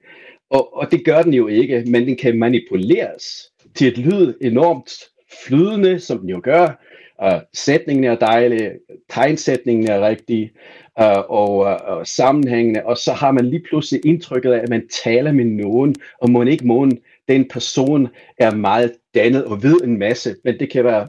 Og, 0.49 0.77
og 0.77 0.91
det 0.91 1.05
gør 1.05 1.21
den 1.21 1.33
jo 1.33 1.47
ikke, 1.47 1.83
men 1.87 2.07
den 2.07 2.15
kan 2.15 2.39
manipuleres 2.39 3.23
til 3.75 3.87
et 3.87 3.97
lyd 3.97 4.33
enormt 4.41 4.91
flydende, 5.47 5.99
som 5.99 6.19
den 6.19 6.29
jo 6.29 6.41
gør. 6.43 6.83
Uh, 7.23 7.39
sætningen 7.53 8.03
er 8.03 8.15
dejlig, 8.15 8.71
tegnsætningen 9.09 9.89
er 9.89 10.07
rigtig, 10.07 10.51
uh, 11.01 11.29
og, 11.29 11.57
uh, 11.57 11.97
og 11.97 12.07
sammenhængende, 12.07 12.85
og 12.85 12.97
så 12.97 13.13
har 13.13 13.31
man 13.31 13.45
lige 13.45 13.63
pludselig 13.69 14.05
indtrykket 14.05 14.51
af, 14.51 14.59
at 14.59 14.69
man 14.69 14.87
taler 15.03 15.31
med 15.31 15.45
nogen, 15.45 15.95
og 16.21 16.29
må 16.29 16.43
ikke 16.43 16.67
må 16.67 16.89
den 17.27 17.47
person 17.49 18.07
er 18.37 18.55
meget 18.55 18.93
dannet 19.15 19.45
og 19.45 19.63
ved 19.63 19.81
en 19.83 19.99
masse, 19.99 20.35
men 20.43 20.59
det 20.59 20.71
kan 20.71 20.83
være 20.83 21.07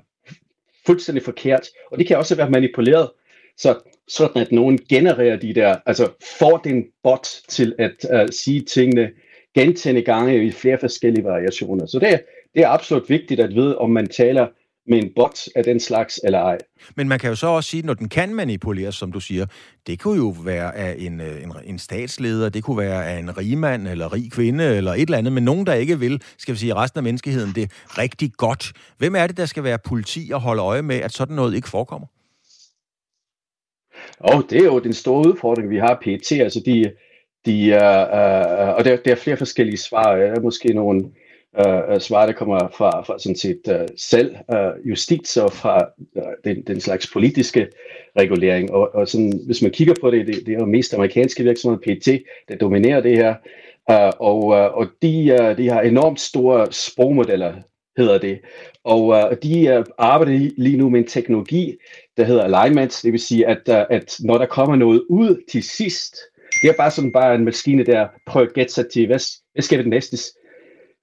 fuldstændig 0.86 1.24
forkert, 1.24 1.66
og 1.90 1.98
det 1.98 2.06
kan 2.06 2.16
også 2.16 2.34
være 2.34 2.50
manipuleret. 2.50 3.10
Så 3.56 3.78
sådan 4.08 4.42
at 4.42 4.52
nogen 4.52 4.78
genererer 4.88 5.36
de 5.36 5.54
der, 5.54 5.76
altså 5.86 6.08
får 6.38 6.56
den 6.56 6.84
bot 7.02 7.28
til 7.48 7.74
at 7.78 8.06
uh, 8.14 8.28
sige 8.30 8.60
tingene 8.60 9.10
gentagende 9.54 10.02
gange 10.02 10.44
i 10.44 10.50
flere 10.50 10.78
forskellige 10.78 11.24
variationer. 11.24 11.86
Så 11.86 11.98
det, 11.98 12.20
det 12.58 12.64
er 12.64 12.68
absolut 12.68 13.08
vigtigt 13.08 13.40
at 13.40 13.54
vide, 13.54 13.78
om 13.78 13.90
man 13.90 14.08
taler 14.08 14.46
med 14.88 14.98
en 14.98 15.10
bot 15.16 15.38
af 15.56 15.64
den 15.64 15.80
slags 15.80 16.20
eller 16.24 16.38
ej. 16.38 16.58
Men 16.96 17.08
man 17.08 17.18
kan 17.18 17.30
jo 17.30 17.36
så 17.36 17.46
også 17.46 17.70
sige, 17.70 17.82
når 17.82 17.94
den 17.94 18.08
kan 18.08 18.34
manipuleres, 18.34 18.94
som 18.94 19.12
du 19.12 19.20
siger, 19.20 19.46
det 19.86 20.00
kunne 20.00 20.16
jo 20.16 20.34
være 20.44 20.76
af 20.76 20.94
en, 20.98 21.20
øh, 21.20 21.42
en, 21.42 21.52
en 21.64 21.78
statsleder, 21.78 22.48
det 22.48 22.64
kunne 22.64 22.78
være 22.78 23.06
af 23.06 23.18
en 23.18 23.38
rigmand 23.38 23.88
eller 23.88 24.12
rig 24.12 24.32
kvinde 24.32 24.76
eller 24.76 24.92
et 24.92 25.00
eller 25.00 25.18
andet, 25.18 25.32
men 25.32 25.42
nogen, 25.42 25.66
der 25.66 25.74
ikke 25.74 25.98
vil, 25.98 26.22
skal 26.38 26.54
vi 26.54 26.58
sige, 26.58 26.74
resten 26.74 26.98
af 26.98 27.04
menneskeheden 27.04 27.52
det 27.54 27.70
rigtig 27.88 28.32
godt. 28.32 28.72
Hvem 28.98 29.14
er 29.14 29.26
det, 29.26 29.36
der 29.36 29.46
skal 29.46 29.64
være 29.64 29.78
politi 29.78 30.30
og 30.34 30.40
holde 30.40 30.62
øje 30.62 30.82
med, 30.82 30.96
at 30.96 31.12
sådan 31.12 31.36
noget 31.36 31.54
ikke 31.54 31.68
forekommer? 31.68 32.06
Og 34.18 34.44
det 34.50 34.58
er 34.58 34.64
jo 34.64 34.78
den 34.78 34.92
store 34.92 35.28
udfordring, 35.28 35.70
vi 35.70 35.78
har 35.78 35.98
PT. 36.02 36.32
Altså 36.32 36.62
de, 36.66 36.92
de, 37.46 37.68
uh, 37.70 38.02
uh, 38.18 38.76
og 38.76 38.84
der, 38.84 38.96
der 39.04 39.10
er 39.10 39.14
flere 39.16 39.36
forskellige 39.36 39.76
svar. 39.76 40.16
Der 40.16 40.24
er 40.24 40.40
måske 40.40 40.68
nogle 40.74 41.04
uh, 41.04 41.10
Øh, 41.56 41.94
øh, 41.94 42.00
svar, 42.00 42.26
der 42.26 42.32
kommer 42.32 42.58
fra, 42.58 43.02
fra 43.02 43.18
sådan 43.18 43.36
set 43.36 43.60
uh, 43.68 43.86
selv 43.96 44.36
uh, 44.54 44.88
justits 44.88 45.36
og 45.36 45.52
fra 45.52 45.86
uh, 46.16 46.22
den, 46.44 46.62
den 46.62 46.80
slags 46.80 47.10
politiske 47.12 47.68
regulering. 48.18 48.72
Og, 48.72 48.94
og 48.94 49.08
sådan, 49.08 49.40
hvis 49.46 49.62
man 49.62 49.70
kigger 49.70 49.94
på 50.00 50.10
det, 50.10 50.26
det, 50.26 50.46
det 50.46 50.54
er 50.54 50.58
jo 50.58 50.66
mest 50.66 50.94
amerikanske 50.94 51.44
virksomheder, 51.44 51.80
PT, 51.80 52.08
der 52.48 52.56
dominerer 52.56 53.00
det 53.00 53.16
her. 53.16 53.34
Uh, 53.90 54.10
og, 54.18 54.44
uh, 54.44 54.78
og 54.78 54.86
de, 55.02 55.38
uh, 55.40 55.56
de 55.56 55.68
har 55.68 55.80
enormt 55.80 56.20
store 56.20 56.72
sprogmodeller, 56.72 57.54
hedder 57.96 58.18
det. 58.18 58.40
Og 58.84 59.04
uh, 59.06 59.36
de 59.42 59.78
uh, 59.78 59.84
arbejder 59.98 60.50
lige 60.56 60.76
nu 60.76 60.88
med 60.88 61.00
en 61.00 61.06
teknologi, 61.06 61.74
der 62.16 62.24
hedder 62.24 62.44
alignment, 62.44 63.00
det 63.02 63.12
vil 63.12 63.20
sige, 63.20 63.46
at, 63.46 63.62
uh, 63.68 63.96
at 63.96 64.16
når 64.20 64.38
der 64.38 64.46
kommer 64.46 64.76
noget 64.76 65.02
ud 65.10 65.42
til 65.50 65.62
sidst, 65.62 66.16
det 66.62 66.70
er 66.70 66.74
bare 66.76 66.90
sådan 66.90 67.12
bare 67.12 67.34
en 67.34 67.44
maskine, 67.44 67.84
der 67.84 68.08
prøver 68.26 68.46
at 68.46 68.54
gætte 68.54 68.72
sig 68.72 68.90
til, 68.90 69.06
hvad, 69.06 69.20
hvad 69.52 69.62
skal 69.62 69.78
det 69.78 69.88
næste 69.88 70.16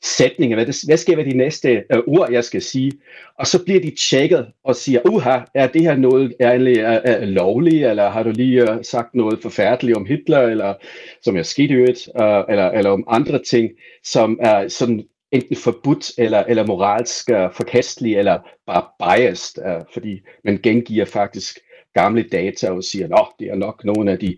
sætninger, 0.06 0.58
hvad, 0.58 0.66
det, 0.66 0.76
hvad 0.88 0.98
skal 0.98 1.18
være 1.18 1.26
de 1.26 1.38
næste 1.38 1.70
øh, 1.70 2.00
ord, 2.08 2.32
jeg 2.32 2.44
skal 2.44 2.62
sige. 2.62 2.92
Og 3.40 3.48
så 3.48 3.64
bliver 3.64 3.82
de 3.82 3.96
tjekket 4.10 4.48
og 4.64 4.76
siger, 4.76 5.00
uha, 5.10 5.40
er 5.54 5.68
det 5.68 5.82
her 5.82 5.96
noget 5.96 6.34
er, 6.40 6.50
er, 6.50 7.02
er 7.04 7.26
lovligt, 7.26 7.86
eller 7.86 8.10
har 8.10 8.24
du 8.24 8.32
lige 8.32 8.72
øh, 8.72 8.84
sagt 8.84 9.16
noget 9.16 9.40
forfærdeligt 9.42 9.98
om 9.98 10.06
Hitler, 10.06 10.42
eller 10.42 10.74
som 11.22 11.38
er 11.38 11.44
skete 11.44 11.74
i 11.74 11.78
øvrigt, 11.78 12.10
øh, 12.22 12.44
eller, 12.50 12.72
eller 12.72 12.90
om 12.90 13.04
andre 13.08 13.44
ting, 13.44 13.72
som 14.04 14.40
er 14.42 14.68
sådan 14.68 15.04
enten 15.32 15.56
forbudt 15.56 16.12
eller, 16.18 16.44
eller 16.44 16.68
moralsk 16.68 17.30
øh, 17.30 17.44
uh, 17.44 17.54
forkastelig 17.54 18.18
eller 18.18 18.40
bare 18.68 18.84
biased, 19.00 19.64
uh, 19.66 19.86
fordi 19.94 20.22
man 20.44 20.60
gengiver 20.64 21.06
faktisk 21.06 21.60
gamle 21.94 22.24
data 22.24 22.72
og 22.72 22.84
siger, 22.84 23.16
at 23.16 23.28
det 23.40 23.48
er 23.48 23.56
nok 23.56 23.86
nogle 23.86 24.12
af 24.12 24.20
de, 24.20 24.38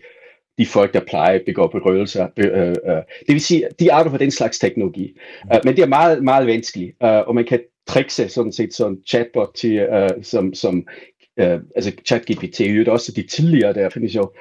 de 0.58 0.66
folk, 0.66 0.93
der 0.93 0.99
plejer 0.99 1.36
at 1.36 1.43
begå 1.45 1.68
berøvelser. 1.68 2.28
Uh, 2.38 2.91
uh, 2.91 3.03
det 3.28 3.34
vil 3.34 3.41
sige, 3.41 3.68
de 3.80 3.93
arbejder 3.93 4.18
på 4.18 4.24
den 4.24 4.32
slags 4.32 4.60
teknologi. 4.60 5.18
Uh, 5.43 5.60
men 5.64 5.76
det 5.76 5.84
er 5.84 5.88
meget, 5.88 6.24
meget 6.24 6.47
vanskeligt, 6.47 6.95
uh, 7.03 7.10
og 7.10 7.36
man 7.36 7.45
kan 7.45 7.60
trikse 7.88 8.30
sådan 8.30 8.51
set 8.51 8.74
sådan 8.74 8.97
chatbot 9.08 9.49
til, 9.55 9.88
uh, 9.89 10.24
som, 10.24 10.53
som 10.53 10.88
uh, 11.41 11.60
altså 11.76 11.91
ChatGPT, 12.05 12.62
og 12.88 12.93
også 12.93 13.12
de 13.12 13.28
tidligere, 13.28 13.74
der 13.74 13.89
findes 13.89 14.16
jo, 14.16 14.32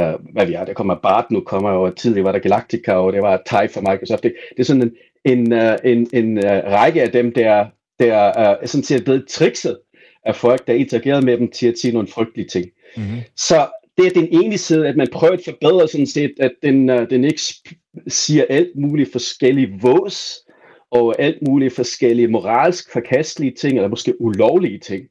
uh, 0.00 0.32
hvad 0.32 0.46
vi 0.46 0.52
har, 0.52 0.64
der 0.64 0.72
kommer 0.72 0.94
BART, 0.94 1.30
nu 1.30 1.40
kommer 1.40 1.72
jo 1.72 1.90
tidligere 1.90 2.24
var 2.24 2.32
der 2.32 2.38
Galactica, 2.38 2.92
og 2.92 3.12
det 3.12 3.22
var 3.22 3.42
TIE 3.46 3.68
fra 3.68 3.80
Microsoft. 3.80 4.22
Det, 4.22 4.34
det 4.50 4.58
er 4.60 4.64
sådan 4.64 4.82
en, 4.82 4.92
en, 5.24 5.52
uh, 5.52 5.74
en, 5.84 6.06
en 6.12 6.38
uh, 6.38 6.44
række 6.44 7.02
af 7.02 7.12
dem, 7.12 7.32
der, 7.32 7.66
der 7.98 8.28
uh, 8.60 8.66
sådan 8.66 8.84
set 8.84 9.04
blevet 9.04 9.24
trikset 9.28 9.78
af 10.26 10.36
folk, 10.36 10.66
der 10.66 10.72
interagerede 10.72 11.26
med 11.26 11.38
dem 11.38 11.50
til 11.50 11.68
at 11.68 11.78
sige 11.78 11.92
nogle 11.92 12.08
frygtelige 12.08 12.48
ting. 12.48 12.66
Mm-hmm. 12.96 13.18
Så 13.36 13.66
det 14.00 14.06
er 14.06 14.20
den 14.20 14.44
ene 14.44 14.58
side, 14.58 14.88
at 14.88 14.96
man 14.96 15.08
prøver 15.12 15.32
at 15.32 15.44
forbedre 15.44 15.88
sådan 15.88 16.06
set, 16.06 16.32
at 16.40 16.52
den, 16.62 16.90
uh, 16.90 17.10
den 17.10 17.24
ikke 17.24 17.40
siger 18.08 18.44
alt 18.50 18.76
muligt 18.76 19.12
forskellige 19.12 19.78
vås, 19.82 20.38
og 20.90 21.22
alt 21.22 21.48
muligt 21.48 21.74
forskellige 21.74 22.28
moralsk 22.28 22.92
forkastelige 22.92 23.54
ting, 23.54 23.76
eller 23.76 23.88
måske 23.88 24.20
ulovlige 24.20 24.78
ting, 24.78 25.04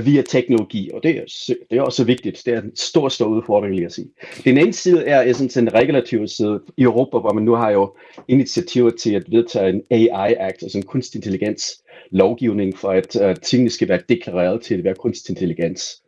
via 0.00 0.22
teknologi, 0.22 0.90
og 0.94 1.02
det 1.02 1.16
er, 1.16 1.24
det 1.70 1.78
er 1.78 1.82
også 1.82 2.04
vigtigt. 2.04 2.42
Det 2.46 2.54
er 2.54 2.62
en 2.62 2.76
stor, 2.76 3.08
stor 3.08 3.26
udfordring, 3.26 3.74
lige 3.74 3.86
at 3.86 3.92
sige. 3.92 4.08
Den 4.44 4.58
anden 4.58 4.72
side 4.72 5.04
er, 5.04 5.32
sådan 5.32 5.64
en 5.64 5.74
regulativ 5.74 6.28
side 6.28 6.60
i 6.76 6.82
Europa, 6.82 7.18
hvor 7.18 7.32
man 7.32 7.44
nu 7.44 7.54
har 7.54 7.70
jo 7.70 7.96
initiativer 8.28 8.90
til 8.90 9.14
at 9.14 9.24
vedtage 9.30 9.68
en 9.68 9.82
AI-act, 9.90 10.62
altså 10.62 10.78
en 10.78 10.84
kunstig 10.84 11.18
intelligens 11.18 11.82
lovgivning, 12.10 12.78
for 12.78 12.88
at 12.88 13.16
uh, 13.16 13.34
tingene 13.42 13.70
skal 13.70 13.88
være 13.88 14.02
deklareret 14.08 14.62
til 14.62 14.74
at 14.74 14.84
være 14.84 14.94
kunstig 14.94 15.32
intelligens. 15.32 16.01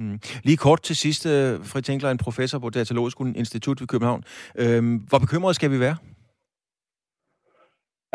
Mm. 0.00 0.20
Lige 0.44 0.56
kort 0.56 0.82
til 0.82 0.96
sidst, 0.96 1.26
øh, 1.26 1.64
Fritz 1.64 1.90
Enkler, 1.90 2.10
en 2.10 2.18
professor 2.18 2.58
på 2.58 2.70
Datalogisk 2.70 3.16
Institut 3.20 3.80
ved 3.80 3.88
København. 3.88 4.24
Øhm, 4.56 4.96
hvor 4.96 5.18
bekymrede 5.18 5.54
skal 5.54 5.70
vi 5.70 5.80
være? 5.80 5.96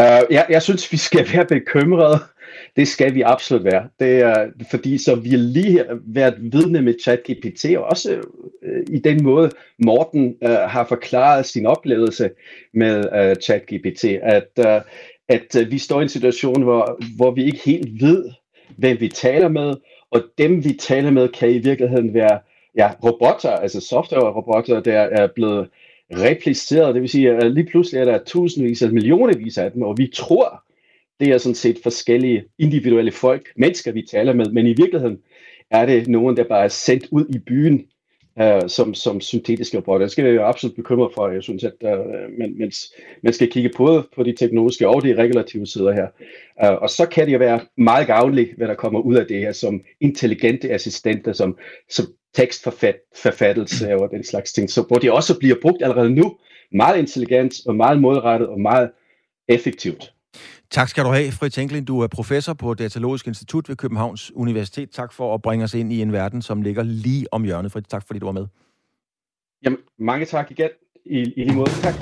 Øh, 0.02 0.22
uh, 0.30 0.34
jeg, 0.34 0.46
jeg 0.50 0.62
synes, 0.62 0.92
vi 0.92 0.98
skal 0.98 1.28
være 1.34 1.46
bekymrede. 1.46 2.20
Det 2.76 2.88
skal 2.88 3.16
vi 3.16 3.22
absolut 3.22 3.64
være. 3.64 3.90
Det 4.00 4.20
er, 4.20 4.48
fordi 4.72 4.98
så 4.98 5.16
vi 5.16 5.30
lige 5.30 5.78
har 5.78 6.00
været 6.06 6.36
vidne 6.40 6.82
med 6.82 6.94
ChatGPT, 7.02 7.66
og 7.78 7.84
også 7.84 8.22
øh, 8.64 8.84
i 8.90 9.00
den 9.00 9.24
måde, 9.24 9.52
Morten 9.84 10.36
øh, 10.44 10.50
har 10.50 10.86
forklaret 10.86 11.46
sin 11.46 11.66
oplevelse 11.66 12.30
med 12.74 13.06
øh, 13.16 13.36
ChatGPT, 13.36 14.04
at, 14.04 14.50
øh, 14.60 14.82
at 15.30 15.56
øh, 15.60 15.72
vi 15.72 15.78
står 15.78 16.00
i 16.00 16.04
en 16.04 16.10
situation, 16.10 16.64
hvor, 16.64 16.98
hvor 17.16 17.32
vi 17.32 17.44
ikke 17.44 17.62
helt 17.66 18.02
ved, 18.02 18.30
hvem 18.78 19.00
vi 19.00 19.08
taler 19.08 19.48
med, 19.48 19.74
og 20.12 20.24
dem 20.38 20.64
vi 20.64 20.74
taler 20.74 21.12
med 21.12 21.30
kan 21.30 21.52
i 21.52 21.58
virkeligheden 21.58 22.14
være 22.14 22.40
ja, 22.78 22.92
robotter, 23.04 23.52
altså 23.52 23.82
software-robotter, 23.82 24.80
der 24.80 25.00
er 25.00 25.28
blevet 25.36 25.70
repliceret, 26.12 26.94
det 26.94 27.02
vil 27.02 27.10
sige, 27.10 27.32
at 27.32 27.52
lige 27.52 27.70
pludselig 27.70 28.00
er 28.00 28.06
der 28.06 28.24
tusindvis 28.24 28.82
eller 28.82 28.94
millionervis 28.94 29.58
af 29.58 29.72
dem, 29.72 29.82
og 29.82 29.98
vi 29.98 30.12
tror, 30.14 30.64
det 31.20 31.30
er 31.30 31.38
sådan 31.38 31.56
set 31.56 31.80
forskellige 31.84 32.44
individuelle 32.60 33.12
folk, 33.12 33.50
mennesker 33.56 33.92
vi 33.92 34.02
taler 34.12 34.34
med, 34.34 34.46
men 34.46 34.68
i 34.68 34.74
virkeligheden 34.74 35.18
er 35.72 35.86
det 35.86 36.08
nogen, 36.08 36.38
der 36.38 36.44
bare 36.44 36.64
er 36.64 36.68
sendt 36.68 37.08
ud 37.12 37.26
i 37.30 37.40
byen 37.40 37.86
øh, 38.40 38.70
som, 38.70 38.94
som 38.94 39.22
syntetiske 39.22 39.78
robotter. 39.78 40.06
Det 40.06 40.12
skal 40.12 40.26
jeg 40.26 40.36
jo 40.36 40.46
absolut 40.46 40.76
bekymre 40.76 41.10
for. 41.16 41.30
Jeg 41.30 41.44
synes, 41.44 41.64
at 41.64 41.74
øh, 41.84 42.00
man, 42.40 42.56
man, 42.60 42.72
man 43.24 43.34
skal 43.34 43.52
kigge 43.52 43.72
både 43.78 44.08
på 44.16 44.24
de 44.24 44.36
teknologiske 44.36 44.88
og 44.88 45.04
de 45.04 45.16
regulative 45.16 45.68
sider 45.68 45.92
her. 45.92 46.08
Øh, 46.64 46.82
og 46.82 46.90
så 46.90 47.06
kan 47.06 47.28
det 47.28 47.34
jo 47.34 47.38
være 47.38 47.60
meget 47.78 48.08
gavnligt, 48.08 48.58
hvad 48.58 48.68
der 48.68 48.76
kommer 48.76 49.00
ud 49.00 49.16
af 49.16 49.26
det 49.28 49.40
her, 49.40 49.52
som 49.52 49.82
intelligente 50.00 50.70
assistenter, 50.70 51.34
som, 51.34 51.58
som 51.90 52.06
tekstforfattelse 52.34 53.96
og 53.96 54.10
den 54.12 54.24
slags 54.24 54.54
ting, 54.54 54.70
så 54.70 54.82
hvor 54.82 54.96
de 54.96 55.14
også 55.14 55.40
bliver 55.40 55.56
brugt 55.62 55.84
allerede 55.84 56.10
nu 56.10 56.38
meget 56.72 57.00
intelligent 57.00 57.54
og 57.66 57.76
meget 57.76 58.02
målrettet 58.02 58.48
og 58.48 58.62
meget 58.62 58.92
effektivt. 59.48 60.14
Tak 60.72 60.90
skal 60.90 61.04
du 61.04 61.10
have, 61.10 61.32
Fritz 61.32 61.58
Enklin. 61.58 61.86
Du 61.86 62.00
er 62.00 62.08
professor 62.08 62.54
på 62.54 62.74
Datalogisk 62.74 63.28
Institut 63.28 63.70
ved 63.70 63.76
Københavns 63.76 64.32
Universitet. 64.36 64.90
Tak 64.90 65.14
for 65.14 65.34
at 65.34 65.42
bringe 65.42 65.64
os 65.64 65.74
ind 65.74 65.94
i 65.94 66.02
en 66.02 66.12
verden, 66.12 66.42
som 66.42 66.62
ligger 66.62 66.84
lige 66.84 67.34
om 67.34 67.44
hjørnet. 67.44 67.72
Fritz, 67.72 67.90
tak 67.90 68.04
fordi 68.08 68.20
du 68.20 68.26
var 68.26 68.32
med. 68.32 68.48
Jamen, 69.64 69.80
mange 70.00 70.26
tak 70.26 70.52
igen. 70.52 70.70
I, 71.06 71.20
i 71.20 71.44
lige 71.44 71.56
måde. 71.56 71.70
Tak. 71.70 71.94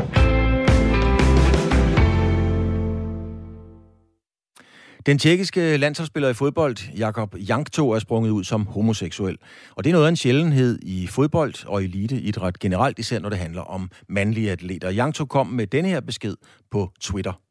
Den 5.05 5.17
tjekkiske 5.17 5.77
landsholdsspiller 5.77 6.29
i 6.29 6.33
fodbold, 6.33 6.77
Jakob 6.97 7.35
Jankto, 7.37 7.91
er 7.91 7.99
sprunget 7.99 8.29
ud 8.31 8.43
som 8.43 8.67
homoseksuel. 8.67 9.37
Og 9.75 9.83
det 9.83 9.89
er 9.89 9.93
noget 9.93 10.05
af 10.05 10.09
en 10.09 10.15
sjældenhed 10.15 10.79
i 10.81 11.07
fodbold 11.07 11.67
og 11.67 11.83
eliteidræt 11.83 12.59
generelt, 12.59 12.99
især 12.99 13.19
når 13.19 13.29
det 13.29 13.37
handler 13.37 13.61
om 13.61 13.91
mandlige 14.09 14.51
atleter. 14.51 14.89
Jankto 14.89 15.25
kom 15.25 15.47
med 15.47 15.67
denne 15.67 15.89
her 15.89 15.99
besked 15.99 16.35
på 16.71 16.91
Twitter. 17.01 17.48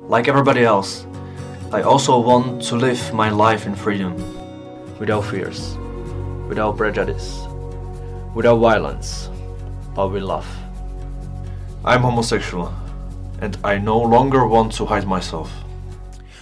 Like 0.00 0.28
everybody 0.28 0.64
else, 0.64 1.06
I 1.72 1.82
also 1.82 2.20
want 2.20 2.62
to 2.68 2.76
live 2.76 3.12
my 3.12 3.30
life 3.30 3.66
in 3.66 3.74
freedom, 3.76 4.14
without 5.00 5.24
fears, 5.24 5.76
without 6.48 6.76
prejudice, 6.76 7.38
without 8.34 8.58
violence, 8.60 9.30
but 9.94 10.12
with 10.12 10.22
love. 10.22 10.46
I'm 11.84 12.00
homosexual, 12.00 12.72
and 13.42 13.58
I 13.64 13.78
no 13.78 13.98
longer 13.98 14.46
want 14.46 14.72
to 14.72 14.86
hide 14.86 15.06
myself. 15.06 15.50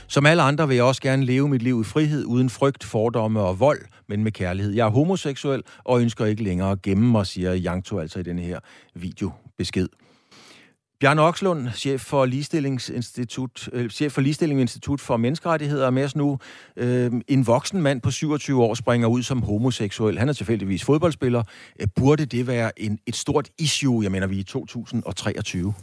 Som 0.06 0.26
alle 0.26 0.42
andre 0.42 0.68
vil 0.68 0.74
jeg 0.74 0.84
også 0.84 1.02
gerne 1.02 1.24
leve 1.24 1.48
mit 1.48 1.62
liv 1.62 1.80
i 1.80 1.84
frihed, 1.84 2.24
uden 2.24 2.50
frygt, 2.50 2.84
fordomme 2.84 3.40
og 3.40 3.60
vold, 3.60 3.80
men 4.08 4.24
med 4.24 4.32
kærlighed. 4.32 4.72
Jeg 4.72 4.86
er 4.86 4.90
homoseksuel 4.90 5.62
og 5.84 6.00
ønsker 6.00 6.24
ikke 6.24 6.42
længere 6.42 6.70
at 6.70 6.82
gemme 6.82 7.10
mig, 7.10 7.26
siger 7.26 7.56
Yangto 7.56 7.98
altså 7.98 8.18
i 8.18 8.22
denne 8.22 8.42
her 8.42 8.58
videobesked. 8.94 9.88
Bjørn 11.00 11.18
Okslund, 11.18 11.68
chef 11.74 12.00
for, 12.00 12.24
Ligestillingsinstitut, 12.24 13.68
øh, 13.72 13.90
chef 13.90 14.12
for 14.12 14.20
Ligestillingsinstitut 14.20 15.00
for 15.00 15.16
Menneskerettigheder, 15.16 15.86
er 15.86 15.90
med 15.90 16.04
os 16.04 16.16
nu. 16.16 16.38
Øh, 16.76 17.12
en 17.28 17.46
voksen 17.46 17.82
mand 17.82 18.00
på 18.00 18.10
27 18.10 18.62
år 18.62 18.74
springer 18.74 19.08
ud 19.08 19.22
som 19.22 19.42
homoseksuel. 19.42 20.18
Han 20.18 20.28
er 20.28 20.32
tilfældigvis 20.32 20.84
fodboldspiller. 20.84 21.42
Øh, 21.80 21.86
burde 21.94 22.24
det 22.24 22.46
være 22.46 22.80
en, 22.80 22.98
et 23.06 23.16
stort 23.16 23.48
issue, 23.58 24.02
jeg 24.02 24.12
mener 24.12 24.26
vi 24.26 24.38
i 24.38 24.42
2023? 24.42 25.74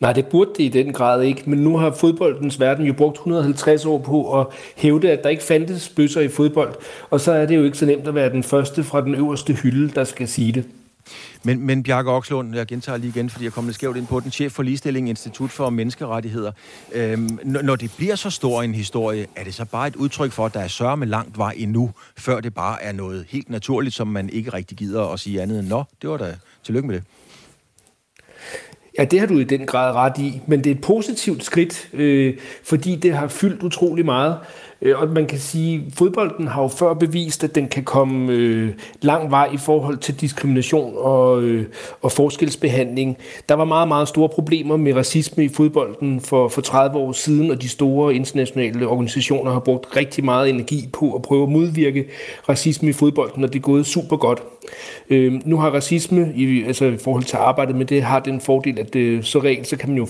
Nej, 0.00 0.12
det 0.12 0.26
burde 0.26 0.50
det 0.58 0.64
i 0.64 0.68
den 0.68 0.92
grad 0.92 1.22
ikke, 1.22 1.42
men 1.50 1.58
nu 1.58 1.76
har 1.76 1.90
fodboldens 1.90 2.60
verden 2.60 2.86
jo 2.86 2.92
brugt 2.92 3.16
150 3.16 3.84
år 3.84 3.98
på 3.98 4.40
at 4.40 4.46
hævde, 4.76 5.10
at 5.10 5.22
der 5.22 5.28
ikke 5.28 5.42
fandtes 5.42 5.88
bøsser 5.88 6.20
i 6.20 6.28
fodbold, 6.28 6.74
og 7.10 7.20
så 7.20 7.32
er 7.32 7.46
det 7.46 7.56
jo 7.56 7.64
ikke 7.64 7.78
så 7.78 7.86
nemt 7.86 8.08
at 8.08 8.14
være 8.14 8.30
den 8.30 8.42
første 8.42 8.84
fra 8.84 9.00
den 9.00 9.14
øverste 9.14 9.52
hylde, 9.52 9.94
der 9.94 10.04
skal 10.04 10.28
sige 10.28 10.52
det. 10.52 10.64
Men, 11.42 11.66
men 11.66 11.82
Bjarke 11.82 12.10
Okslund, 12.10 12.56
jeg 12.56 12.66
gentager 12.66 12.98
lige 12.98 13.08
igen, 13.08 13.30
fordi 13.30 13.44
jeg 13.44 13.52
kommer 13.52 13.68
lidt 13.68 13.74
skævt 13.74 13.96
ind 13.96 14.06
på 14.06 14.20
den, 14.20 14.30
chef 14.30 14.52
for 14.52 14.62
Ligestilling 14.62 15.08
Institut 15.08 15.50
for 15.50 15.70
Menneskerettigheder. 15.70 16.52
Øhm, 16.92 17.38
når 17.44 17.76
det 17.76 17.92
bliver 17.96 18.14
så 18.14 18.30
stor 18.30 18.62
en 18.62 18.74
historie, 18.74 19.26
er 19.36 19.44
det 19.44 19.54
så 19.54 19.64
bare 19.64 19.88
et 19.88 19.96
udtryk 19.96 20.32
for, 20.32 20.46
at 20.46 20.54
der 20.54 20.60
er 20.60 20.68
sørme 20.68 21.06
langt 21.06 21.38
vej 21.38 21.54
endnu, 21.56 21.90
før 22.16 22.40
det 22.40 22.54
bare 22.54 22.82
er 22.82 22.92
noget 22.92 23.26
helt 23.28 23.50
naturligt, 23.50 23.94
som 23.94 24.08
man 24.08 24.30
ikke 24.30 24.52
rigtig 24.52 24.78
gider 24.78 25.06
at 25.06 25.20
sige 25.20 25.42
andet 25.42 25.58
end, 25.58 25.68
nå, 25.68 25.84
det 26.02 26.10
var 26.10 26.16
da, 26.16 26.36
tillykke 26.64 26.88
med 26.88 26.96
det. 26.96 27.04
Ja, 28.98 29.04
det 29.04 29.20
har 29.20 29.26
du 29.26 29.38
i 29.38 29.44
den 29.44 29.66
grad 29.66 29.94
ret 29.94 30.18
i, 30.18 30.40
men 30.46 30.64
det 30.64 30.70
er 30.70 30.74
et 30.74 30.80
positivt 30.80 31.44
skridt, 31.44 31.88
øh, 31.92 32.38
fordi 32.64 32.96
det 32.96 33.14
har 33.14 33.28
fyldt 33.28 33.62
utrolig 33.62 34.04
meget. 34.04 34.38
Øh, 34.82 35.00
og 35.00 35.08
man 35.08 35.26
kan 35.26 35.38
sige, 35.38 35.84
at 35.86 35.92
fodbolden 35.94 36.46
har 36.48 36.62
jo 36.62 36.68
før 36.68 36.94
bevist, 36.94 37.44
at 37.44 37.54
den 37.54 37.68
kan 37.68 37.84
komme 37.84 38.32
øh, 38.32 38.72
lang 39.02 39.30
vej 39.30 39.48
i 39.52 39.56
forhold 39.56 39.96
til 39.98 40.20
diskrimination 40.20 40.94
og, 40.96 41.42
øh, 41.42 41.66
og 42.02 42.12
forskelsbehandling. 42.12 43.16
Der 43.48 43.54
var 43.54 43.64
meget, 43.64 43.88
meget 43.88 44.08
store 44.08 44.28
problemer 44.28 44.76
med 44.76 44.94
racisme 44.94 45.44
i 45.44 45.48
fodbolden 45.48 46.20
for, 46.20 46.48
for 46.48 46.60
30 46.60 46.98
år 46.98 47.12
siden, 47.12 47.50
og 47.50 47.62
de 47.62 47.68
store 47.68 48.14
internationale 48.14 48.86
organisationer 48.86 49.52
har 49.52 49.60
brugt 49.60 49.96
rigtig 49.96 50.24
meget 50.24 50.48
energi 50.48 50.88
på 50.92 51.14
at 51.14 51.22
prøve 51.22 51.42
at 51.42 51.48
modvirke 51.48 52.06
racisme 52.48 52.88
i 52.88 52.92
fodbolden, 52.92 53.44
og 53.44 53.52
det 53.52 53.58
er 53.58 53.62
gået 53.62 53.86
super 53.86 54.16
godt. 54.16 54.42
Øh, 55.10 55.40
nu 55.44 55.56
har 55.56 55.70
racisme, 55.70 56.32
i, 56.34 56.64
altså 56.64 56.84
i 56.84 56.96
forhold 56.96 57.24
til 57.24 57.36
arbejdet 57.36 57.76
med 57.76 57.86
det, 57.86 58.02
har 58.02 58.20
den 58.20 58.40
fordel, 58.40 58.78
at 58.78 58.96
øh, 58.96 59.16
det, 59.16 59.26
så 59.26 59.38
regel, 59.38 59.66
så 59.66 59.76
kan 59.76 59.88
man 59.88 59.98
jo 59.98 60.06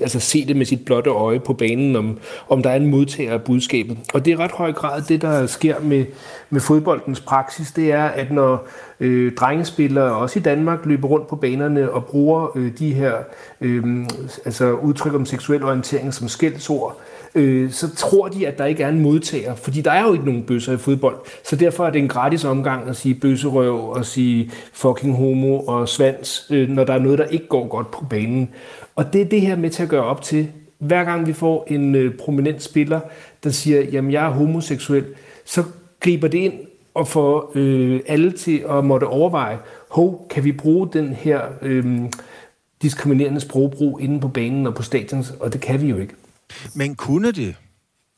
altså 0.00 0.20
se 0.20 0.46
det 0.46 0.56
med 0.56 0.66
sit 0.66 0.84
blotte 0.84 1.10
øje 1.10 1.40
på 1.40 1.52
banen, 1.52 1.96
om, 1.96 2.18
om 2.48 2.62
der 2.62 2.70
er 2.70 2.76
en 2.76 2.86
modtager 2.86 3.32
af 3.32 3.42
budskabet. 3.42 3.98
Og 4.14 4.24
det 4.24 4.32
er 4.32 4.36
ret 4.36 4.50
høj 4.50 4.72
grad 4.72 5.02
det, 5.02 5.22
der 5.22 5.46
sker 5.46 5.80
med, 5.80 6.04
med 6.50 6.60
fodboldens 6.60 7.20
praksis, 7.20 7.72
det 7.72 7.92
er, 7.92 8.04
at 8.04 8.30
når 8.30 8.66
øh, 9.00 9.34
drengespillere, 9.34 10.16
også 10.16 10.38
i 10.38 10.42
Danmark, 10.42 10.86
løber 10.86 11.08
rundt 11.08 11.28
på 11.28 11.36
banerne 11.36 11.90
og 11.90 12.04
bruger 12.04 12.56
øh, 12.56 12.78
de 12.78 12.94
her 12.94 13.14
øh, 13.60 14.06
altså 14.44 14.72
udtryk 14.72 15.14
om 15.14 15.26
seksuel 15.26 15.64
orientering 15.64 16.14
som 16.14 16.28
skældsord, 16.28 17.00
øh, 17.34 17.70
så 17.70 17.94
tror 17.94 18.28
de, 18.28 18.46
at 18.46 18.58
der 18.58 18.64
ikke 18.64 18.82
er 18.82 18.88
en 18.88 19.00
modtager, 19.00 19.54
fordi 19.54 19.80
der 19.80 19.90
er 19.90 20.02
jo 20.06 20.12
ikke 20.12 20.24
nogen 20.24 20.42
bøsser 20.42 20.72
i 20.72 20.76
fodbold. 20.76 21.16
Så 21.44 21.56
derfor 21.56 21.86
er 21.86 21.90
det 21.90 21.98
en 21.98 22.08
gratis 22.08 22.44
omgang 22.44 22.88
at 22.88 22.96
sige 22.96 23.14
bøsserøv 23.14 23.90
og 23.90 24.04
sige 24.04 24.50
fucking 24.72 25.16
homo 25.16 25.60
og 25.60 25.88
svans, 25.88 26.46
øh, 26.50 26.68
når 26.68 26.84
der 26.84 26.94
er 26.94 26.98
noget, 26.98 27.18
der 27.18 27.24
ikke 27.24 27.46
går 27.48 27.68
godt 27.68 27.90
på 27.90 28.04
banen. 28.10 28.50
Og 28.96 29.12
det 29.12 29.20
er 29.20 29.24
det 29.24 29.40
her 29.40 29.56
med 29.56 29.70
til 29.70 29.82
at 29.82 29.88
gøre 29.88 30.04
op 30.04 30.22
til. 30.22 30.48
Hver 30.78 31.04
gang 31.04 31.26
vi 31.26 31.32
får 31.32 31.64
en 31.68 31.94
øh, 31.94 32.14
prominent 32.14 32.62
spiller, 32.62 33.00
der 33.44 33.50
siger, 33.50 33.82
jamen 33.82 34.12
jeg 34.12 34.26
er 34.26 34.30
homoseksuel, 34.30 35.04
så 35.44 35.62
griber 36.00 36.28
det 36.28 36.38
ind 36.38 36.54
og 36.94 37.08
får 37.08 37.52
øh, 37.54 38.00
alle 38.06 38.32
til 38.32 38.64
at 38.68 38.84
måtte 38.84 39.04
overveje, 39.04 39.58
hov, 39.90 40.26
kan 40.30 40.44
vi 40.44 40.52
bruge 40.52 40.88
den 40.92 41.12
her 41.12 41.42
øh, 41.62 42.00
diskriminerende 42.82 43.40
sprogbrug 43.40 44.00
inde 44.00 44.20
på 44.20 44.28
banen 44.28 44.66
og 44.66 44.74
på 44.74 44.82
stadion, 44.82 45.24
og 45.40 45.52
det 45.52 45.60
kan 45.60 45.80
vi 45.80 45.88
jo 45.88 45.96
ikke. 45.96 46.14
Men 46.74 46.94
kunne 46.94 47.32
det 47.32 47.56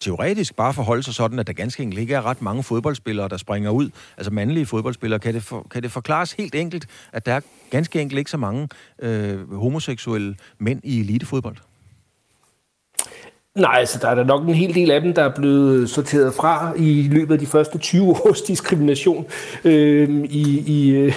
teoretisk 0.01 0.57
bare 0.57 0.75
forholde 0.75 1.03
sig 1.03 1.15
sådan, 1.15 1.39
at 1.39 1.47
der 1.47 1.53
ganske 1.53 1.83
enkelt 1.83 2.01
ikke 2.01 2.15
er 2.15 2.27
ret 2.27 2.43
mange 2.43 2.63
fodboldspillere, 2.63 3.29
der 3.29 3.37
springer 3.37 3.71
ud, 3.71 3.91
altså 4.17 4.33
mandlige 4.33 4.67
fodboldspillere. 4.67 5.21
Kan 5.21 5.35
det, 5.35 5.43
for, 5.43 5.67
kan 5.71 5.83
det 5.83 5.93
forklares 5.93 6.33
helt 6.33 6.55
enkelt, 6.55 6.87
at 7.13 7.27
der 7.27 7.33
er 7.33 7.41
ganske 7.71 8.01
enkelt 8.01 8.19
ikke 8.19 8.31
så 8.31 8.37
mange 8.37 8.69
øh, 9.03 9.55
homoseksuelle 9.55 10.37
mænd 10.59 10.81
i 10.85 11.01
elitefodbold? 11.01 11.57
Nej, 13.55 13.77
altså 13.79 13.99
der 14.03 14.09
er 14.09 14.15
der 14.15 14.25
nok 14.25 14.49
en 14.49 14.55
hel 14.55 14.75
del 14.75 14.91
af 14.91 15.01
dem, 15.01 15.15
der 15.15 15.23
er 15.23 15.35
blevet 15.35 15.91
sorteret 15.91 16.35
fra 16.35 16.73
i 16.77 17.09
løbet 17.11 17.35
af 17.35 17.41
de 17.41 17.47
første 17.47 17.79
20 17.79 18.09
års 18.27 18.43
diskrimination 18.43 19.27
øhm, 19.65 20.23
øh, 20.23 20.25
i, 20.25 20.63
i, 20.67 21.13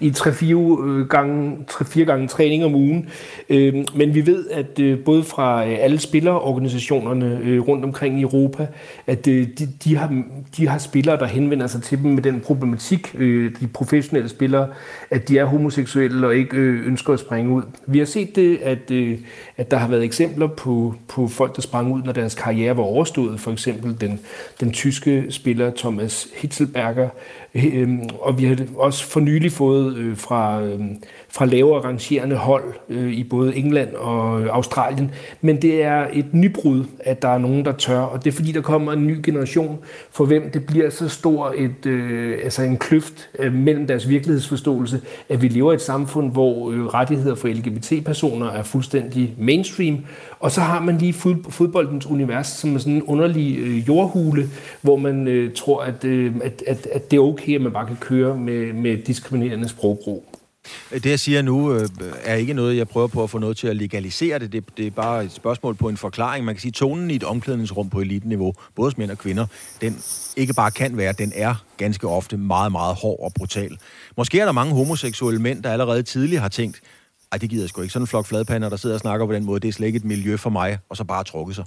i 0.00 0.10
3-4 0.10 1.06
gange, 1.08 1.56
3-4 1.70 2.00
gange 2.00 2.28
træning 2.28 2.64
om 2.64 2.74
ugen. 2.74 3.08
Øh, 3.48 3.74
men 3.94 4.14
vi 4.14 4.26
ved, 4.26 4.50
at 4.50 4.78
øh, 4.80 4.98
både 4.98 5.24
fra 5.24 5.66
øh, 5.66 5.76
alle 5.80 5.98
spillerorganisationerne 5.98 7.40
øh, 7.42 7.60
rundt 7.60 7.84
omkring 7.84 8.18
i 8.18 8.22
Europa, 8.22 8.66
at 9.06 9.26
øh, 9.26 9.48
de, 9.58 9.68
de, 9.84 9.96
har, 9.96 10.22
de 10.56 10.68
har 10.68 10.78
spillere, 10.78 11.18
der 11.18 11.26
henvender 11.26 11.66
sig 11.66 11.82
til 11.82 12.02
dem 12.02 12.10
med 12.10 12.22
den 12.22 12.40
problematik, 12.40 13.14
øh, 13.18 13.52
de 13.60 13.66
professionelle 13.66 14.28
spillere, 14.28 14.68
at 15.10 15.28
de 15.28 15.38
er 15.38 15.44
homoseksuelle 15.44 16.26
og 16.26 16.36
ikke 16.36 16.56
øh, 16.56 16.86
ønsker 16.86 17.12
at 17.12 17.20
springe 17.20 17.50
ud. 17.50 17.62
Vi 17.86 17.98
har 17.98 18.06
set 18.06 18.36
det, 18.36 18.58
at, 18.62 18.90
øh, 18.90 19.18
at 19.56 19.70
der 19.70 19.76
har 19.76 19.88
været 19.88 20.04
eksempler 20.04 20.46
på, 20.46 20.94
på 21.08 21.28
folk, 21.28 21.56
der 21.56 21.62
sprang 21.62 21.92
ud, 21.92 22.02
når 22.02 22.12
deres 22.12 22.34
karriere 22.34 22.76
var 22.76 22.82
overstået. 22.82 23.40
For 23.40 23.52
eksempel 23.52 24.00
den, 24.00 24.20
den 24.60 24.72
tyske 24.72 25.26
spiller 25.30 25.72
Thomas 25.76 26.28
Hitzelberger. 26.34 27.08
Øhm, 27.54 28.02
og 28.20 28.38
vi 28.38 28.44
har 28.44 28.56
også 28.76 29.06
for 29.06 29.20
nylig 29.20 29.52
fået 29.52 29.96
øh, 29.96 30.16
fra, 30.16 30.62
øhm, 30.62 30.96
fra 31.28 31.46
lavere 31.46 31.84
rangerende 31.84 32.36
hold 32.36 32.64
øh, 32.88 33.12
i 33.12 33.24
både 33.24 33.56
England 33.56 33.94
og 33.94 34.40
Australien. 34.40 35.10
Men 35.40 35.62
det 35.62 35.82
er 35.82 36.06
et 36.12 36.34
nybrud, 36.34 36.84
at 37.00 37.22
der 37.22 37.28
er 37.28 37.38
nogen, 37.38 37.64
der 37.64 37.72
tør. 37.72 38.00
Og 38.00 38.24
det 38.24 38.30
er 38.30 38.34
fordi, 38.34 38.52
der 38.52 38.60
kommer 38.60 38.92
en 38.92 39.06
ny 39.06 39.16
generation, 39.22 39.78
for 40.10 40.24
hvem 40.24 40.50
det 40.50 40.66
bliver 40.66 40.90
så 40.90 41.08
stor 41.08 41.54
et, 41.56 41.86
øh, 41.86 42.38
altså 42.44 42.62
en 42.62 42.76
kløft 42.76 43.28
øh, 43.38 43.54
mellem 43.54 43.86
deres 43.86 44.08
virkelighedsforståelse, 44.08 45.00
at 45.28 45.42
vi 45.42 45.48
lever 45.48 45.72
i 45.72 45.74
et 45.74 45.82
samfund, 45.82 46.32
hvor 46.32 46.70
øh, 46.70 46.86
rettigheder 46.86 47.34
for 47.34 47.48
LGBT-personer 47.48 48.50
er 48.50 48.62
fuldstændig 48.62 49.34
mainstream, 49.38 49.98
og 50.40 50.50
så 50.50 50.60
har 50.60 50.80
man 50.80 50.98
lige 50.98 51.12
fodboldens 51.48 52.06
univers, 52.06 52.46
som 52.46 52.74
er 52.74 52.78
sådan 52.78 52.92
en 52.92 53.02
underlig 53.02 53.58
øh, 53.58 53.88
jordhule, 53.88 54.48
hvor 54.82 54.96
man 54.96 55.28
øh, 55.28 55.52
tror, 55.54 55.82
at, 55.82 56.04
øh, 56.04 56.32
at, 56.42 56.62
at, 56.66 56.86
at 56.92 57.10
det 57.10 57.16
er 57.16 57.20
okay, 57.20 57.43
at 57.52 57.60
man 57.60 57.72
bare 57.72 57.86
kan 57.86 57.96
køre 57.96 58.36
med, 58.36 58.72
med 58.72 58.98
diskriminerende 58.98 59.68
sprogbrug. 59.68 60.34
Det, 60.90 61.06
jeg 61.06 61.20
siger 61.20 61.42
nu, 61.42 61.72
øh, 61.74 61.88
er 62.22 62.34
ikke 62.34 62.54
noget, 62.54 62.76
jeg 62.76 62.88
prøver 62.88 63.06
på 63.06 63.22
at 63.22 63.30
få 63.30 63.38
noget 63.38 63.56
til 63.56 63.68
at 63.68 63.76
legalisere 63.76 64.38
det. 64.38 64.52
det. 64.52 64.64
Det 64.76 64.86
er 64.86 64.90
bare 64.90 65.24
et 65.24 65.32
spørgsmål 65.32 65.74
på 65.74 65.88
en 65.88 65.96
forklaring. 65.96 66.44
Man 66.44 66.54
kan 66.54 66.60
sige, 66.60 66.70
at 66.70 66.74
tonen 66.74 67.10
i 67.10 67.14
et 67.14 67.24
omklædningsrum 67.24 67.90
på 67.90 68.00
eliteniveau, 68.00 68.54
både 68.74 68.86
hos 68.86 68.98
mænd 68.98 69.10
og 69.10 69.18
kvinder, 69.18 69.46
den 69.80 69.96
ikke 70.36 70.54
bare 70.54 70.70
kan 70.70 70.96
være, 70.96 71.12
den 71.12 71.32
er 71.34 71.64
ganske 71.76 72.08
ofte 72.08 72.36
meget, 72.36 72.72
meget 72.72 72.94
hård 72.96 73.20
og 73.20 73.32
brutal. 73.34 73.78
Måske 74.16 74.40
er 74.40 74.44
der 74.44 74.52
mange 74.52 74.74
homoseksuelle 74.74 75.40
mænd, 75.40 75.62
der 75.62 75.72
allerede 75.72 76.02
tidligere 76.02 76.42
har 76.42 76.48
tænkt, 76.48 76.80
ej, 77.32 77.38
det 77.38 77.50
gider 77.50 77.62
jeg 77.62 77.68
sgu 77.68 77.82
ikke. 77.82 77.92
Sådan 77.92 78.02
en 78.02 78.06
flok 78.06 78.26
fladpander, 78.26 78.68
der 78.68 78.76
sidder 78.76 78.96
og 78.96 79.00
snakker 79.00 79.26
på 79.26 79.32
den 79.32 79.44
måde, 79.44 79.60
det 79.60 79.68
er 79.68 79.72
slet 79.72 79.86
ikke 79.86 79.96
et 79.96 80.04
miljø 80.04 80.36
for 80.36 80.50
mig, 80.50 80.78
og 80.88 80.96
så 80.96 81.04
bare 81.04 81.24
trukket 81.24 81.56
sig. 81.56 81.64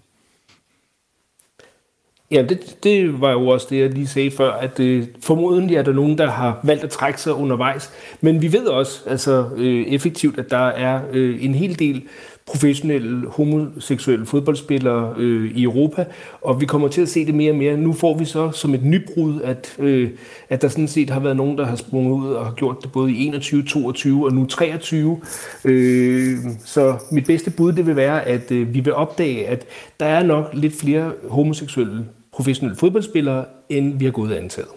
Ja, 2.32 2.42
det, 2.42 2.78
det 2.84 3.22
var 3.22 3.32
jo 3.32 3.48
også 3.48 3.68
det, 3.70 3.80
jeg 3.80 3.90
lige 3.90 4.08
sagde 4.08 4.32
før, 4.32 4.52
at 4.52 4.80
øh, 4.80 5.08
formodentlig 5.22 5.78
er 5.78 5.82
der 5.82 5.94
nogen, 5.94 6.18
der 6.18 6.30
har 6.30 6.60
valgt 6.64 6.84
at 6.84 6.90
trække 6.90 7.22
sig 7.22 7.34
undervejs. 7.34 7.92
Men 8.22 8.42
vi 8.42 8.54
ved 8.54 8.68
også 8.68 9.02
altså, 9.06 9.50
øh, 9.56 9.86
effektivt, 9.88 10.40
at 10.40 10.52
der 10.52 10.68
er 10.68 11.02
øh, 11.14 11.46
en 11.46 11.56
hel 11.56 11.80
del 11.80 12.04
professionelle 12.48 13.28
homoseksuelle 13.28 14.26
fodboldspillere 14.26 15.14
øh, 15.18 15.52
i 15.52 15.64
Europa, 15.64 16.06
og 16.42 16.62
vi 16.62 16.66
kommer 16.66 16.88
til 16.88 17.02
at 17.02 17.10
se 17.10 17.26
det 17.26 17.36
mere 17.36 17.52
og 17.52 17.58
mere. 17.58 17.78
Nu 17.78 17.94
får 17.94 18.18
vi 18.18 18.26
så 18.26 18.52
som 18.52 18.74
et 18.74 18.84
nybrud, 18.84 19.42
at, 19.42 19.76
øh, 19.80 20.10
at 20.50 20.62
der 20.62 20.68
sådan 20.68 20.88
set 20.88 21.10
har 21.10 21.20
været 21.20 21.38
nogen, 21.38 21.58
der 21.58 21.66
har 21.66 21.76
sprunget 21.76 22.12
ud 22.12 22.34
og 22.34 22.46
har 22.46 22.54
gjort 22.54 22.78
det 22.84 22.92
både 22.92 23.12
i 23.12 23.26
21, 23.28 23.64
22 23.64 24.26
og 24.26 24.34
nu 24.34 24.46
23. 24.46 25.22
Øh, 25.66 26.38
så 26.66 26.98
mit 27.12 27.26
bedste 27.26 27.52
bud 27.52 27.72
det 27.72 27.88
vil 27.88 27.96
være, 27.96 28.24
at 28.24 28.52
øh, 28.52 28.74
vi 28.74 28.80
vil 28.80 28.94
opdage, 28.94 29.48
at 29.48 29.66
der 30.00 30.06
er 30.06 30.24
nok 30.24 30.50
lidt 30.54 30.80
flere 30.80 31.12
homoseksuelle 31.30 32.06
professionelle 32.38 32.78
fodboldspillere, 32.78 33.46
end 33.70 34.00
vi 34.00 34.06
har 34.06 34.12
gået 34.12 34.34
antaget. 34.34 34.70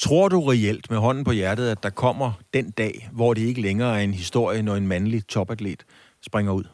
Tror 0.00 0.28
du 0.28 0.40
reelt 0.40 0.90
med 0.90 0.98
hånden 0.98 1.24
på 1.24 1.32
hjertet, 1.32 1.68
at 1.68 1.82
der 1.82 1.90
kommer 1.90 2.32
den 2.54 2.70
dag, 2.70 3.08
hvor 3.12 3.34
det 3.34 3.42
ikke 3.42 3.60
længere 3.60 3.98
er 3.98 4.04
en 4.04 4.14
historie, 4.14 4.62
når 4.62 4.76
en 4.76 4.86
mandlig 4.86 5.26
topatlet 5.26 5.84
springer 6.26 6.52
ud? 6.52 6.64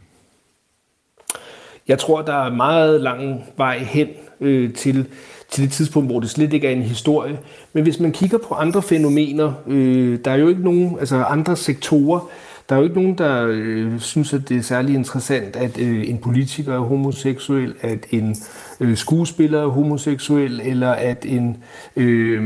Jeg 1.88 1.98
tror, 1.98 2.22
der 2.22 2.44
er 2.44 2.54
meget 2.54 3.00
lang 3.00 3.44
vej 3.56 3.78
hen 3.78 4.08
øh, 4.40 4.74
til, 4.74 5.06
til 5.50 5.64
det 5.64 5.72
tidspunkt, 5.72 6.08
hvor 6.08 6.20
det 6.20 6.30
slet 6.30 6.52
ikke 6.52 6.68
er 6.68 6.72
en 6.72 6.82
historie. 6.82 7.38
Men 7.72 7.82
hvis 7.82 8.00
man 8.00 8.12
kigger 8.12 8.38
på 8.38 8.54
andre 8.54 8.82
fænomener, 8.82 9.52
øh, 9.66 10.18
der 10.24 10.30
er 10.30 10.36
jo 10.36 10.48
ikke 10.48 10.62
nogen, 10.62 10.98
altså 10.98 11.16
andre 11.16 11.56
sektorer, 11.56 12.30
der 12.68 12.74
er 12.74 12.78
jo 12.78 12.84
ikke 12.84 13.00
nogen, 13.00 13.18
der 13.18 13.46
øh, 13.50 14.00
synes, 14.00 14.34
at 14.34 14.48
det 14.48 14.56
er 14.56 14.62
særlig 14.62 14.94
interessant, 14.94 15.56
at 15.56 15.78
øh, 15.78 16.08
en 16.08 16.18
politiker 16.18 16.74
er 16.74 16.78
homoseksuel, 16.78 17.74
at 17.80 18.06
en 18.10 18.36
øh, 18.80 18.96
skuespiller 18.96 19.62
er 19.62 19.66
homoseksuel, 19.66 20.60
eller 20.64 20.90
at 20.90 21.24
en 21.28 21.56
øh, 21.96 22.42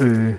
øh, 0.00 0.34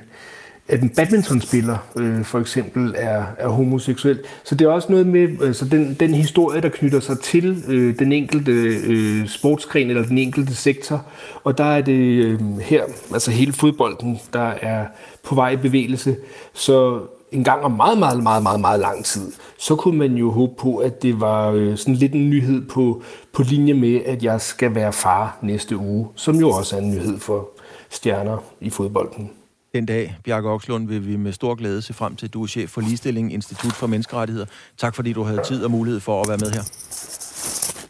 at 0.69 0.81
en 0.81 0.89
badmintonspiller 0.89 1.77
øh, 1.95 2.23
for 2.23 2.39
eksempel 2.39 2.93
er, 2.97 3.23
er 3.37 3.47
homoseksuel. 3.47 4.19
Så 4.43 4.55
det 4.55 4.65
er 4.65 4.69
også 4.69 4.91
noget 4.91 5.07
med 5.07 5.41
altså 5.41 5.65
den, 5.65 5.93
den 5.99 6.13
historie, 6.13 6.61
der 6.61 6.69
knytter 6.69 6.99
sig 6.99 7.19
til 7.19 7.63
øh, 7.67 7.99
den 7.99 8.11
enkelte 8.11 8.51
øh, 8.87 9.27
sportsgren 9.27 9.89
eller 9.89 10.05
den 10.05 10.17
enkelte 10.17 10.55
sektor. 10.55 11.05
Og 11.43 11.57
der 11.57 11.63
er 11.63 11.81
det 11.81 12.25
øh, 12.25 12.39
her, 12.57 12.83
altså 13.13 13.31
hele 13.31 13.53
fodbolden, 13.53 14.19
der 14.33 14.53
er 14.61 14.85
på 15.23 15.35
vej 15.35 15.49
i 15.49 15.55
bevægelse. 15.55 16.15
Så 16.53 17.01
en 17.31 17.43
gang 17.43 17.63
om 17.63 17.71
meget, 17.71 17.97
meget, 17.97 18.23
meget, 18.23 18.43
meget, 18.43 18.59
meget 18.59 18.79
lang 18.79 19.05
tid, 19.05 19.31
så 19.57 19.75
kunne 19.75 19.97
man 19.97 20.13
jo 20.13 20.31
håbe 20.31 20.53
på, 20.57 20.77
at 20.77 21.01
det 21.01 21.21
var 21.21 21.51
øh, 21.51 21.77
sådan 21.77 21.95
lidt 21.95 22.11
en 22.13 22.29
nyhed 22.29 22.67
på, 22.67 23.03
på 23.33 23.43
linje 23.43 23.73
med, 23.73 24.01
at 24.05 24.23
jeg 24.23 24.41
skal 24.41 24.75
være 24.75 24.93
far 24.93 25.37
næste 25.41 25.77
uge, 25.77 26.07
som 26.15 26.35
jo 26.35 26.49
også 26.49 26.75
er 26.75 26.79
en 26.79 26.91
nyhed 26.91 27.19
for 27.19 27.49
stjerner 27.89 28.37
i 28.61 28.69
fodbolden. 28.69 29.31
Den 29.73 29.85
dag, 29.85 30.17
Bjarke 30.23 30.49
Okslund, 30.49 30.87
vil 30.87 31.07
vi 31.07 31.15
med 31.15 31.33
stor 31.33 31.55
glæde 31.55 31.81
se 31.81 31.93
frem 31.93 32.15
til, 32.15 32.25
at 32.25 32.33
du 32.33 32.43
er 32.43 32.47
chef 32.47 32.69
for 32.69 32.81
Ligestilling, 32.81 33.33
Institut 33.33 33.73
for 33.73 33.87
Menneskerettigheder. 33.87 34.45
Tak 34.77 34.95
fordi 34.95 35.13
du 35.13 35.23
havde 35.23 35.41
tid 35.43 35.63
og 35.63 35.71
mulighed 35.71 35.99
for 35.99 36.21
at 36.21 36.29
være 36.29 36.37
med 36.37 36.51
her. 36.51 36.61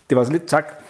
Det 0.10 0.18
var 0.18 0.24
så 0.24 0.32
lidt. 0.32 0.46
Tak. 0.46 0.87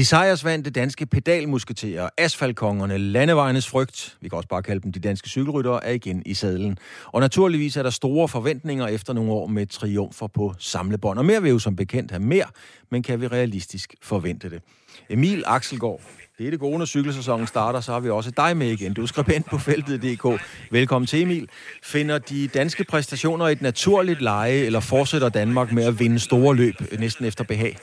De 0.00 0.04
sejrsvandte 0.04 0.70
danske 0.70 1.06
pedalmusketerer, 1.06 2.08
asfaltkongerne, 2.18 2.98
landevejenes 2.98 3.68
frygt, 3.68 4.16
vi 4.20 4.28
kan 4.28 4.36
også 4.36 4.48
bare 4.48 4.62
kalde 4.62 4.82
dem 4.82 4.92
de 4.92 5.00
danske 5.00 5.28
cykelryttere, 5.28 5.84
er 5.84 5.92
igen 5.92 6.22
i 6.26 6.34
sadlen. 6.34 6.78
Og 7.06 7.20
naturligvis 7.20 7.76
er 7.76 7.82
der 7.82 7.90
store 7.90 8.28
forventninger 8.28 8.86
efter 8.86 9.12
nogle 9.12 9.32
år 9.32 9.46
med 9.46 9.66
triumfer 9.66 10.26
på 10.26 10.54
samlebånd. 10.58 11.18
Og 11.18 11.24
mere 11.24 11.42
vil 11.42 11.50
jo 11.50 11.58
som 11.58 11.76
bekendt 11.76 12.10
have 12.10 12.22
mere, 12.22 12.44
men 12.90 13.02
kan 13.02 13.20
vi 13.20 13.26
realistisk 13.26 13.94
forvente 14.02 14.50
det? 14.50 14.62
Emil 15.10 15.44
Axelgaard, 15.46 16.00
det 16.38 16.46
er 16.46 16.50
det 16.50 16.60
gode, 16.60 16.78
når 16.78 16.84
cykelsæsonen 16.84 17.46
starter, 17.46 17.80
så 17.80 17.92
har 17.92 18.00
vi 18.00 18.10
også 18.10 18.30
dig 18.30 18.56
med 18.56 18.66
igen. 18.66 18.94
Du 18.94 19.02
er 19.02 19.06
skribent 19.06 19.46
på 19.46 19.58
feltet.dk. 19.58 20.42
Velkommen 20.70 21.06
til, 21.06 21.22
Emil. 21.22 21.48
Finder 21.82 22.18
de 22.18 22.48
danske 22.48 22.84
præstationer 22.84 23.46
et 23.46 23.62
naturligt 23.62 24.22
leje, 24.22 24.52
eller 24.52 24.80
fortsætter 24.80 25.28
Danmark 25.28 25.72
med 25.72 25.84
at 25.84 25.98
vinde 25.98 26.18
store 26.18 26.56
løb 26.56 26.74
næsten 26.98 27.24
efter 27.24 27.44
behag? 27.44 27.76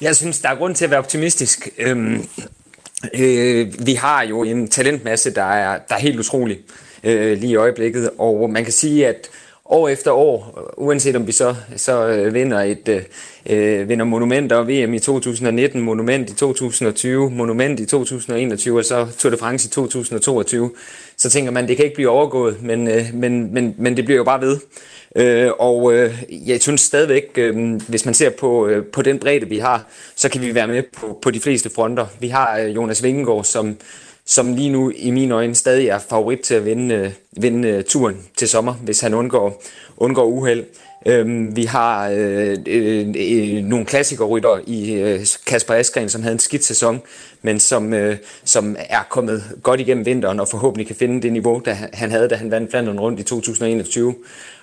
Jeg 0.00 0.16
synes, 0.16 0.40
der 0.40 0.48
er 0.48 0.54
grund 0.54 0.74
til 0.74 0.84
at 0.84 0.90
være 0.90 0.98
optimistisk. 0.98 1.68
Øhm, 1.78 2.28
øh, 3.14 3.86
vi 3.86 3.94
har 3.94 4.22
jo 4.22 4.42
en 4.42 4.68
talentmasse, 4.68 5.30
der 5.30 5.42
er, 5.42 5.78
der 5.88 5.94
er 5.94 5.98
helt 5.98 6.18
utrolig 6.18 6.58
øh, 7.04 7.38
lige 7.38 7.52
i 7.52 7.56
øjeblikket, 7.56 8.10
og 8.18 8.50
man 8.50 8.64
kan 8.64 8.72
sige, 8.72 9.08
at 9.08 9.30
år 9.64 9.88
efter 9.88 10.10
år, 10.10 10.60
uanset 10.76 11.16
om 11.16 11.26
vi 11.26 11.32
så, 11.32 11.54
så 11.76 12.06
øh, 12.06 12.34
vinder 12.34 12.60
et 12.60 12.88
øh, 12.88 13.02
øh 13.46 13.88
vinder 13.88 14.04
monumenter 14.04 14.56
og 14.56 14.68
VM 14.68 14.94
i 14.94 14.98
2019, 14.98 15.82
monument 15.82 16.30
i 16.30 16.34
2020, 16.34 17.30
monument 17.30 17.80
i 17.80 17.86
2021 17.86 18.78
og 18.78 18.84
så 18.84 19.06
Tour 19.18 19.30
de 19.30 19.36
France 19.36 19.68
i 19.68 19.70
2022, 19.70 20.70
så 21.16 21.30
tænker 21.30 21.50
man, 21.50 21.68
det 21.68 21.76
kan 21.76 21.84
ikke 21.84 21.94
blive 21.94 22.08
overgået, 22.08 22.62
men, 22.62 22.88
øh, 22.88 23.04
men, 23.14 23.54
men, 23.54 23.74
men 23.78 23.96
det 23.96 24.04
bliver 24.04 24.18
jo 24.18 24.24
bare 24.24 24.40
ved. 24.40 24.58
Øh, 25.16 25.50
og 25.58 25.94
øh, 25.94 26.22
jeg 26.30 26.60
synes 26.60 26.80
stadigvæk, 26.80 27.24
øh, 27.36 27.82
hvis 27.88 28.04
man 28.04 28.14
ser 28.14 28.30
på, 28.30 28.66
øh, 28.66 28.86
på 28.86 29.02
den 29.02 29.18
bredde, 29.18 29.48
vi 29.48 29.58
har, 29.58 29.86
så 30.16 30.28
kan 30.28 30.40
vi 30.40 30.54
være 30.54 30.66
med 30.66 30.82
på, 30.96 31.18
på 31.22 31.30
de 31.30 31.40
fleste 31.40 31.70
fronter. 31.70 32.06
Vi 32.20 32.28
har 32.28 32.58
øh, 32.58 32.74
Jonas 32.74 33.02
Vingegaard, 33.02 33.44
som, 33.44 33.76
som 34.26 34.54
lige 34.54 34.70
nu 34.70 34.92
i 34.96 35.10
mine 35.10 35.34
øjne 35.34 35.54
stadig 35.54 35.88
er 35.88 35.98
favorit 35.98 36.40
til 36.40 36.54
at 36.54 36.64
vinde, 36.64 36.94
øh, 36.94 37.10
vinde 37.42 37.68
øh, 37.68 37.84
turen 37.84 38.26
til 38.36 38.48
sommer, 38.48 38.74
hvis 38.74 39.00
han 39.00 39.14
undgår, 39.14 39.62
undgår 39.96 40.24
uheld. 40.24 40.64
Øhm, 41.08 41.56
vi 41.56 41.64
har 41.64 42.08
øh, 42.08 42.56
øh, 42.66 43.14
øh, 43.18 43.64
nogle 43.64 43.86
klassikerrytter 43.86 44.60
i 44.66 44.92
øh, 44.92 45.26
Kasper 45.46 45.74
Askren, 45.74 46.08
som 46.08 46.22
havde 46.22 46.32
en 46.32 46.38
skidt 46.38 46.64
sæson, 46.64 47.02
men 47.42 47.60
som, 47.60 47.94
øh, 47.94 48.16
som 48.44 48.76
er 48.78 49.02
kommet 49.10 49.44
godt 49.62 49.80
igennem 49.80 50.06
vinteren 50.06 50.40
og 50.40 50.48
forhåbentlig 50.48 50.86
kan 50.86 50.96
finde 50.96 51.22
det 51.22 51.32
niveau, 51.32 51.62
der 51.64 51.74
han 51.92 52.10
havde, 52.10 52.28
da 52.28 52.34
han 52.34 52.50
vandt 52.50 52.70
Flandern 52.70 53.00
rundt 53.00 53.20
i 53.20 53.22
2021. 53.22 54.14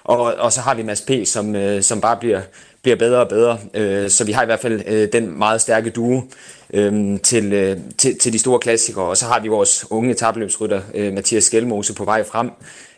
Og, 0.03 0.19
og 0.19 0.51
så 0.51 0.61
har 0.61 0.75
vi 0.75 0.83
Mads 0.83 1.01
P., 1.01 1.11
som, 1.25 1.55
øh, 1.55 1.81
som 1.81 2.01
bare 2.01 2.17
bliver, 2.17 2.41
bliver 2.85 2.95
bedre 2.95 3.19
og 3.19 3.29
bedre. 3.29 3.59
Øh, 3.73 4.09
så 4.09 4.23
vi 4.23 4.31
har 4.31 4.43
i 4.43 4.45
hvert 4.45 4.59
fald 4.59 4.81
øh, 4.87 5.07
den 5.13 5.37
meget 5.37 5.61
stærke 5.61 5.89
duo 5.89 6.21
øh, 6.73 7.19
til, 7.19 7.53
øh, 7.53 7.77
til, 7.97 8.19
til 8.19 8.33
de 8.33 8.39
store 8.39 8.59
klassikere. 8.59 9.05
Og 9.05 9.17
så 9.17 9.25
har 9.25 9.39
vi 9.39 9.47
vores 9.47 9.85
unge 9.89 10.11
etabløbsrytter, 10.11 10.81
øh, 10.93 11.13
Mathias 11.13 11.43
Skelmose, 11.43 11.93
på 11.93 12.05
vej 12.05 12.23
frem. 12.23 12.51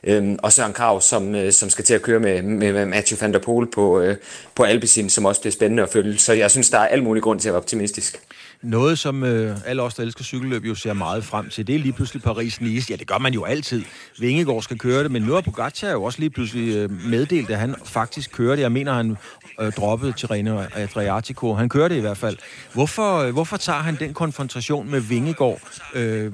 Øh, 0.04 0.36
og 0.44 0.54
Søren 0.54 0.74
Krav, 0.74 1.02
som, 1.02 1.36
øh, 1.36 1.52
som 1.52 1.70
skal 1.70 1.86
til 1.86 1.94
at 1.94 2.02
køre 2.02 2.20
med, 2.20 2.42
med, 2.42 2.74
med 2.74 2.86
Mathieu 2.86 3.18
van 3.22 3.34
der 3.34 3.40
Poel 3.40 3.68
på, 3.68 4.02
øh, 4.02 4.16
på 4.56 4.64
Alpecin, 4.64 5.10
som 5.10 5.26
også 5.26 5.42
bliver 5.42 5.52
spændende 5.52 5.84
at 5.84 5.90
følge. 5.90 6.18
Så 6.18 6.34
jeg 6.34 6.52
synes, 6.52 6.70
der 6.70 6.78
er 6.78 6.88
al 6.88 7.04
mulig 7.04 7.24
grund 7.24 7.40
til 7.40 7.50
at 7.50 7.54
være 7.54 7.62
optimistisk. 7.62 8.20
Noget, 8.62 9.00
som 9.00 9.24
øh, 9.24 9.58
alle 9.66 9.82
os, 9.82 9.94
der 9.96 10.04
elsker 10.04 10.24
cykelløb, 10.24 10.66
jo 10.66 10.76
ser 10.76 10.94
meget 10.94 11.24
frem 11.24 11.50
til, 11.50 11.68
det 11.68 11.76
er 11.76 11.80
lige 11.80 11.94
pludselig 11.94 12.24
Paris-Nice. 12.24 12.86
Ja, 12.90 12.96
det 12.96 13.08
gør 13.08 13.18
man 13.18 13.34
jo 13.34 13.44
altid. 13.44 13.84
Vingegaard 14.20 14.62
skal 14.62 14.78
køre 14.78 15.04
det, 15.04 15.12
men 15.12 15.22
nu 15.22 15.34
har 15.34 15.42
Pogacar 15.42 15.92
jo 15.92 16.04
også 16.04 16.20
lige 16.20 16.30
pludselig 16.30 16.76
øh, 16.76 16.92
meddelt, 16.92 17.50
at 17.50 17.58
han 17.58 17.76
faktisk 17.86 18.32
kører 18.32 18.56
det. 18.56 18.62
Jeg 18.62 18.72
mener, 18.72 18.94
han 18.94 19.18
øh, 19.60 19.72
droppede 19.72 20.12
Tirreno 20.12 20.64
Adriatico. 20.76 21.54
Han 21.54 21.70
kører 21.70 21.88
det 21.88 21.96
i 21.96 22.00
hvert 22.00 22.18
fald. 22.18 22.38
Hvorfor, 22.74 23.18
øh, 23.18 23.34
hvorfor 23.34 23.58
tager 23.58 23.80
han 23.80 23.96
den 24.00 24.14
konfrontation 24.14 24.92
med 24.92 25.00
Vingegaard 25.00 25.60
øh, 25.94 26.34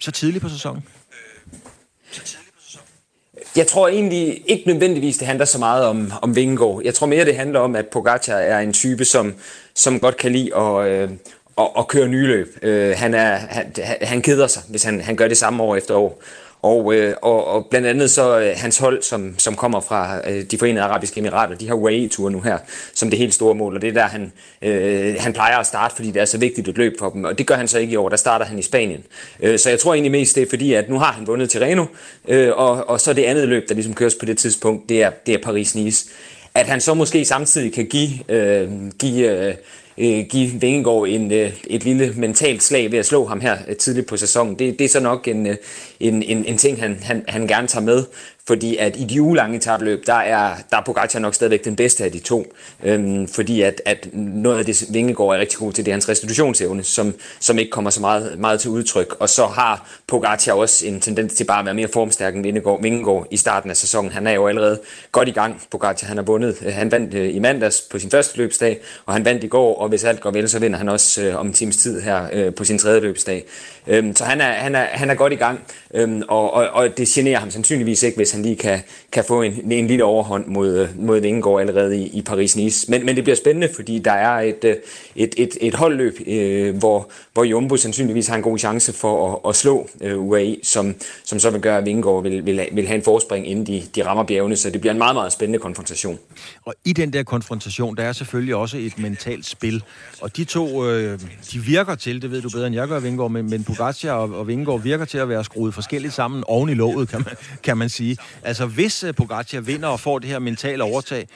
så 0.00 0.10
tidligt 0.10 0.42
på 0.42 0.48
sæsonen? 0.48 0.82
Jeg 3.56 3.66
tror 3.66 3.88
egentlig 3.88 4.42
ikke 4.46 4.66
nødvendigvis, 4.66 5.18
det 5.18 5.26
handler 5.26 5.44
så 5.44 5.58
meget 5.58 5.84
om, 5.84 6.12
om 6.22 6.36
Vingegaard. 6.36 6.80
Jeg 6.84 6.94
tror 6.94 7.06
mere, 7.06 7.24
det 7.24 7.36
handler 7.36 7.60
om, 7.60 7.76
at 7.76 7.86
Pogacar 7.86 8.36
er 8.36 8.58
en 8.58 8.72
type, 8.72 9.04
som, 9.04 9.34
som 9.74 10.00
godt 10.00 10.16
kan 10.16 10.32
lide 10.32 10.56
at, 10.56 10.88
øh, 10.88 11.10
og, 11.56 11.76
og 11.76 11.88
køre 11.88 12.08
nye 12.08 12.26
løb. 12.26 12.58
Øh, 12.62 12.94
han, 12.96 13.14
er, 13.14 13.36
han, 13.36 13.72
han 14.02 14.22
keder 14.22 14.46
sig, 14.46 14.62
hvis 14.68 14.82
han, 14.82 15.00
han 15.00 15.16
gør 15.16 15.28
det 15.28 15.36
samme 15.36 15.62
år 15.62 15.76
efter 15.76 15.94
år. 15.94 16.22
Og, 16.62 16.94
øh, 16.94 17.14
og, 17.22 17.46
og 17.46 17.66
blandt 17.70 17.86
andet 17.86 18.10
så 18.10 18.40
øh, 18.40 18.52
hans 18.56 18.78
hold, 18.78 19.02
som, 19.02 19.34
som 19.38 19.54
kommer 19.54 19.80
fra 19.80 20.30
øh, 20.30 20.44
de 20.50 20.58
forenede 20.58 20.82
arabiske 20.82 21.20
emirater, 21.20 21.56
de 21.56 21.68
har 21.68 21.74
UAE-ture 21.74 22.30
nu 22.30 22.40
her, 22.40 22.58
som 22.94 23.10
det 23.10 23.18
helt 23.18 23.34
store 23.34 23.54
mål, 23.54 23.74
og 23.74 23.82
det 23.82 23.88
er 23.88 23.92
der, 23.92 24.06
han, 24.06 24.32
øh, 24.62 25.14
han 25.18 25.32
plejer 25.32 25.58
at 25.58 25.66
starte, 25.66 25.94
fordi 25.94 26.10
det 26.10 26.22
er 26.22 26.24
så 26.24 26.38
vigtigt 26.38 26.68
et 26.68 26.78
løb 26.78 26.98
for 26.98 27.10
dem, 27.10 27.24
og 27.24 27.38
det 27.38 27.46
gør 27.46 27.54
han 27.54 27.68
så 27.68 27.78
ikke 27.78 27.92
i 27.92 27.96
år, 27.96 28.08
der 28.08 28.16
starter 28.16 28.44
han 28.44 28.58
i 28.58 28.62
Spanien. 28.62 29.04
Øh, 29.40 29.58
så 29.58 29.70
jeg 29.70 29.80
tror 29.80 29.94
egentlig 29.94 30.12
mest, 30.12 30.34
det 30.34 30.42
er 30.42 30.50
fordi, 30.50 30.72
at 30.72 30.88
nu 30.88 30.98
har 30.98 31.12
han 31.12 31.26
vundet 31.26 31.50
Tirreno, 31.50 31.84
øh, 32.28 32.50
og, 32.56 32.88
og 32.88 33.00
så 33.00 33.12
det 33.12 33.24
andet 33.24 33.48
løb, 33.48 33.68
der 33.68 33.74
ligesom 33.74 33.94
køres 33.94 34.14
på 34.14 34.26
det 34.26 34.38
tidspunkt, 34.38 34.88
det 34.88 35.02
er, 35.02 35.10
det 35.26 35.34
er 35.34 35.38
Paris-Nice. 35.38 36.10
At 36.54 36.66
han 36.66 36.80
så 36.80 36.94
måske 36.94 37.24
samtidig 37.24 37.72
kan 37.72 37.86
give, 37.86 38.10
øh, 38.28 38.70
give 38.98 39.46
øh, 39.48 39.54
øh, 39.98 40.24
give 40.30 40.50
Vingegaard 40.60 41.06
en, 41.08 41.32
øh, 41.32 41.52
et 41.66 41.84
lille 41.84 42.12
mentalt 42.16 42.62
slag 42.62 42.92
ved 42.92 42.98
at 42.98 43.06
slå 43.06 43.26
ham 43.26 43.40
her 43.40 43.58
øh, 43.68 43.76
tidligt 43.76 44.06
på 44.06 44.16
sæsonen. 44.16 44.58
Det, 44.58 44.78
det 44.78 44.84
er 44.84 44.88
så 44.88 45.00
nok 45.00 45.28
en, 45.28 45.46
øh, 45.46 45.56
en, 46.00 46.22
en, 46.22 46.44
en 46.44 46.58
ting, 46.58 46.80
han, 46.80 46.98
han, 47.02 47.24
han 47.28 47.46
gerne 47.46 47.68
tager 47.68 47.84
med, 47.84 48.04
fordi 48.46 48.76
at 48.76 48.96
i 48.96 49.04
de 49.04 49.22
ugelange 49.22 49.56
etabløb, 49.56 50.06
der 50.06 50.14
er, 50.14 50.54
der 50.70 50.76
er 50.76 50.82
Pogacar 50.82 51.18
nok 51.18 51.34
stadigvæk 51.34 51.64
den 51.64 51.76
bedste 51.76 52.04
af 52.04 52.12
de 52.12 52.18
to, 52.18 52.54
øhm, 52.82 53.28
fordi 53.28 53.60
at, 53.60 53.82
at 53.84 54.08
noget 54.12 54.58
af 54.58 54.64
det 54.64 54.84
Vingegaard 54.90 55.34
er 55.34 55.38
rigtig 55.38 55.58
god 55.58 55.72
til, 55.72 55.84
det 55.84 55.90
er 55.90 55.94
hans 55.94 56.08
restitutionsevne, 56.08 56.82
som, 56.82 57.14
som 57.40 57.58
ikke 57.58 57.70
kommer 57.70 57.90
så 57.90 58.00
meget, 58.00 58.38
meget 58.38 58.60
til 58.60 58.70
udtryk, 58.70 59.16
og 59.20 59.28
så 59.28 59.46
har 59.46 59.88
Pogacar 60.06 60.52
også 60.52 60.86
en 60.86 61.00
tendens 61.00 61.34
til 61.34 61.44
bare 61.44 61.58
at 61.58 61.64
være 61.64 61.74
mere 61.74 61.88
formstærk 61.92 62.34
end 62.34 62.42
Vingegaard, 62.42 62.82
Vingegaard 62.82 63.26
i 63.30 63.36
starten 63.36 63.70
af 63.70 63.76
sæsonen. 63.76 64.12
Han 64.12 64.26
er 64.26 64.32
jo 64.32 64.46
allerede 64.48 64.80
godt 65.12 65.28
i 65.28 65.32
gang, 65.32 65.62
Pogacar, 65.70 66.06
han 66.06 66.16
har 66.16 66.24
vundet, 66.24 66.56
øh, 66.66 66.72
han 66.72 66.90
vandt 66.90 67.14
øh, 67.14 67.34
i 67.34 67.38
mandags 67.38 67.80
på 67.90 67.98
sin 67.98 68.10
første 68.10 68.38
løbsdag, 68.38 68.80
og 69.06 69.14
han 69.14 69.24
vandt 69.24 69.44
i 69.44 69.48
går, 69.48 69.81
og 69.82 69.88
hvis 69.88 70.04
alt 70.04 70.20
går 70.20 70.30
vel, 70.30 70.48
så 70.48 70.58
vinder 70.58 70.78
han 70.78 70.88
også 70.88 71.22
øh, 71.22 71.40
om 71.40 71.46
en 71.46 71.52
times 71.52 71.76
tid 71.76 72.00
her 72.00 72.26
øh, 72.32 72.54
på 72.54 72.64
sin 72.64 72.78
tredje 72.78 73.00
løbsdag. 73.00 73.44
Øhm, 73.86 74.16
så 74.16 74.24
han 74.24 74.40
er, 74.40 74.52
han, 74.52 74.74
er, 74.74 74.84
han 74.84 75.10
er 75.10 75.14
godt 75.14 75.32
i 75.32 75.36
gang, 75.36 75.60
øhm, 75.94 76.22
og, 76.28 76.54
og, 76.54 76.68
og 76.68 76.98
det 76.98 77.08
generer 77.08 77.38
ham 77.38 77.50
sandsynligvis 77.50 78.02
ikke, 78.02 78.16
hvis 78.16 78.32
han 78.32 78.42
lige 78.42 78.56
kan, 78.56 78.80
kan 79.12 79.24
få 79.24 79.42
en, 79.42 79.72
en 79.72 79.86
lille 79.86 80.04
overhånd 80.04 80.46
mod, 80.46 80.78
øh, 80.78 80.88
mod 81.00 81.20
Vingegaard 81.20 81.60
allerede 81.60 81.96
i, 81.96 82.06
i 82.06 82.24
Paris-Nice. 82.28 82.84
Men, 82.88 83.06
men 83.06 83.16
det 83.16 83.24
bliver 83.24 83.36
spændende, 83.36 83.68
fordi 83.74 83.98
der 83.98 84.12
er 84.12 84.40
et, 84.40 84.64
øh, 84.64 84.76
et, 85.16 85.34
et, 85.36 85.58
et 85.60 85.74
holdløb, 85.74 86.18
øh, 86.26 86.76
hvor, 86.76 87.10
hvor 87.32 87.44
Jumbo 87.44 87.76
sandsynligvis 87.76 88.28
har 88.28 88.36
en 88.36 88.42
god 88.42 88.58
chance 88.58 88.92
for 88.92 89.32
at, 89.32 89.50
at 89.50 89.56
slå 89.56 89.88
øh, 90.00 90.18
UAE, 90.18 90.56
som, 90.62 90.94
som 91.24 91.38
så 91.38 91.50
vil 91.50 91.60
gøre, 91.60 91.78
at 91.78 91.86
Vingegaard 91.86 92.22
vil, 92.22 92.46
vil, 92.46 92.68
vil 92.72 92.86
have 92.86 92.96
en 92.96 93.02
forspring, 93.02 93.48
inden 93.48 93.66
de, 93.66 93.82
de 93.94 94.06
rammer 94.06 94.24
bjergene. 94.24 94.56
Så 94.56 94.70
det 94.70 94.80
bliver 94.80 94.92
en 94.92 94.98
meget, 94.98 95.14
meget 95.14 95.32
spændende 95.32 95.58
konfrontation. 95.58 96.18
Og 96.64 96.74
i 96.84 96.92
den 96.92 97.12
der 97.12 97.22
konfrontation, 97.22 97.96
der 97.96 98.02
er 98.02 98.12
selvfølgelig 98.12 98.54
også 98.54 98.76
et 98.76 98.98
mentalt 98.98 99.46
spil. 99.46 99.71
Og 100.20 100.36
de 100.36 100.44
to, 100.44 100.90
øh, 100.90 101.20
de 101.52 101.58
virker 101.58 101.94
til, 101.94 102.22
det 102.22 102.30
ved 102.30 102.42
du 102.42 102.50
bedre 102.50 102.66
end 102.66 102.76
jeg 102.76 102.88
gør, 102.88 103.00
Vingård, 103.00 103.30
men, 103.30 103.50
men 103.50 103.64
Pogacar 103.64 104.12
og, 104.12 104.34
og 104.34 104.48
Vingård 104.48 104.82
virker 104.82 105.04
til 105.04 105.18
at 105.18 105.28
være 105.28 105.44
skruet 105.44 105.74
forskelligt 105.74 106.14
sammen 106.14 106.44
oven 106.46 106.68
i 106.68 106.74
låget, 106.74 107.08
kan 107.08 107.22
man, 107.24 107.36
kan 107.62 107.76
man 107.76 107.88
sige. 107.88 108.16
Altså, 108.42 108.66
hvis 108.66 109.04
uh, 109.04 109.14
Pogacar 109.14 109.60
vinder 109.60 109.88
og 109.88 110.00
får 110.00 110.18
det 110.18 110.28
her 110.28 110.38
mentale 110.38 110.82
overtag, 110.82 111.28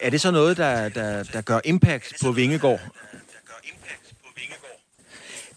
er 0.00 0.10
det 0.10 0.20
så 0.20 0.30
noget, 0.30 0.56
der, 0.56 0.88
der, 0.88 1.22
der 1.22 1.40
gør 1.40 1.60
impact 1.64 2.14
på 2.22 2.32
Vingegård? 2.32 2.80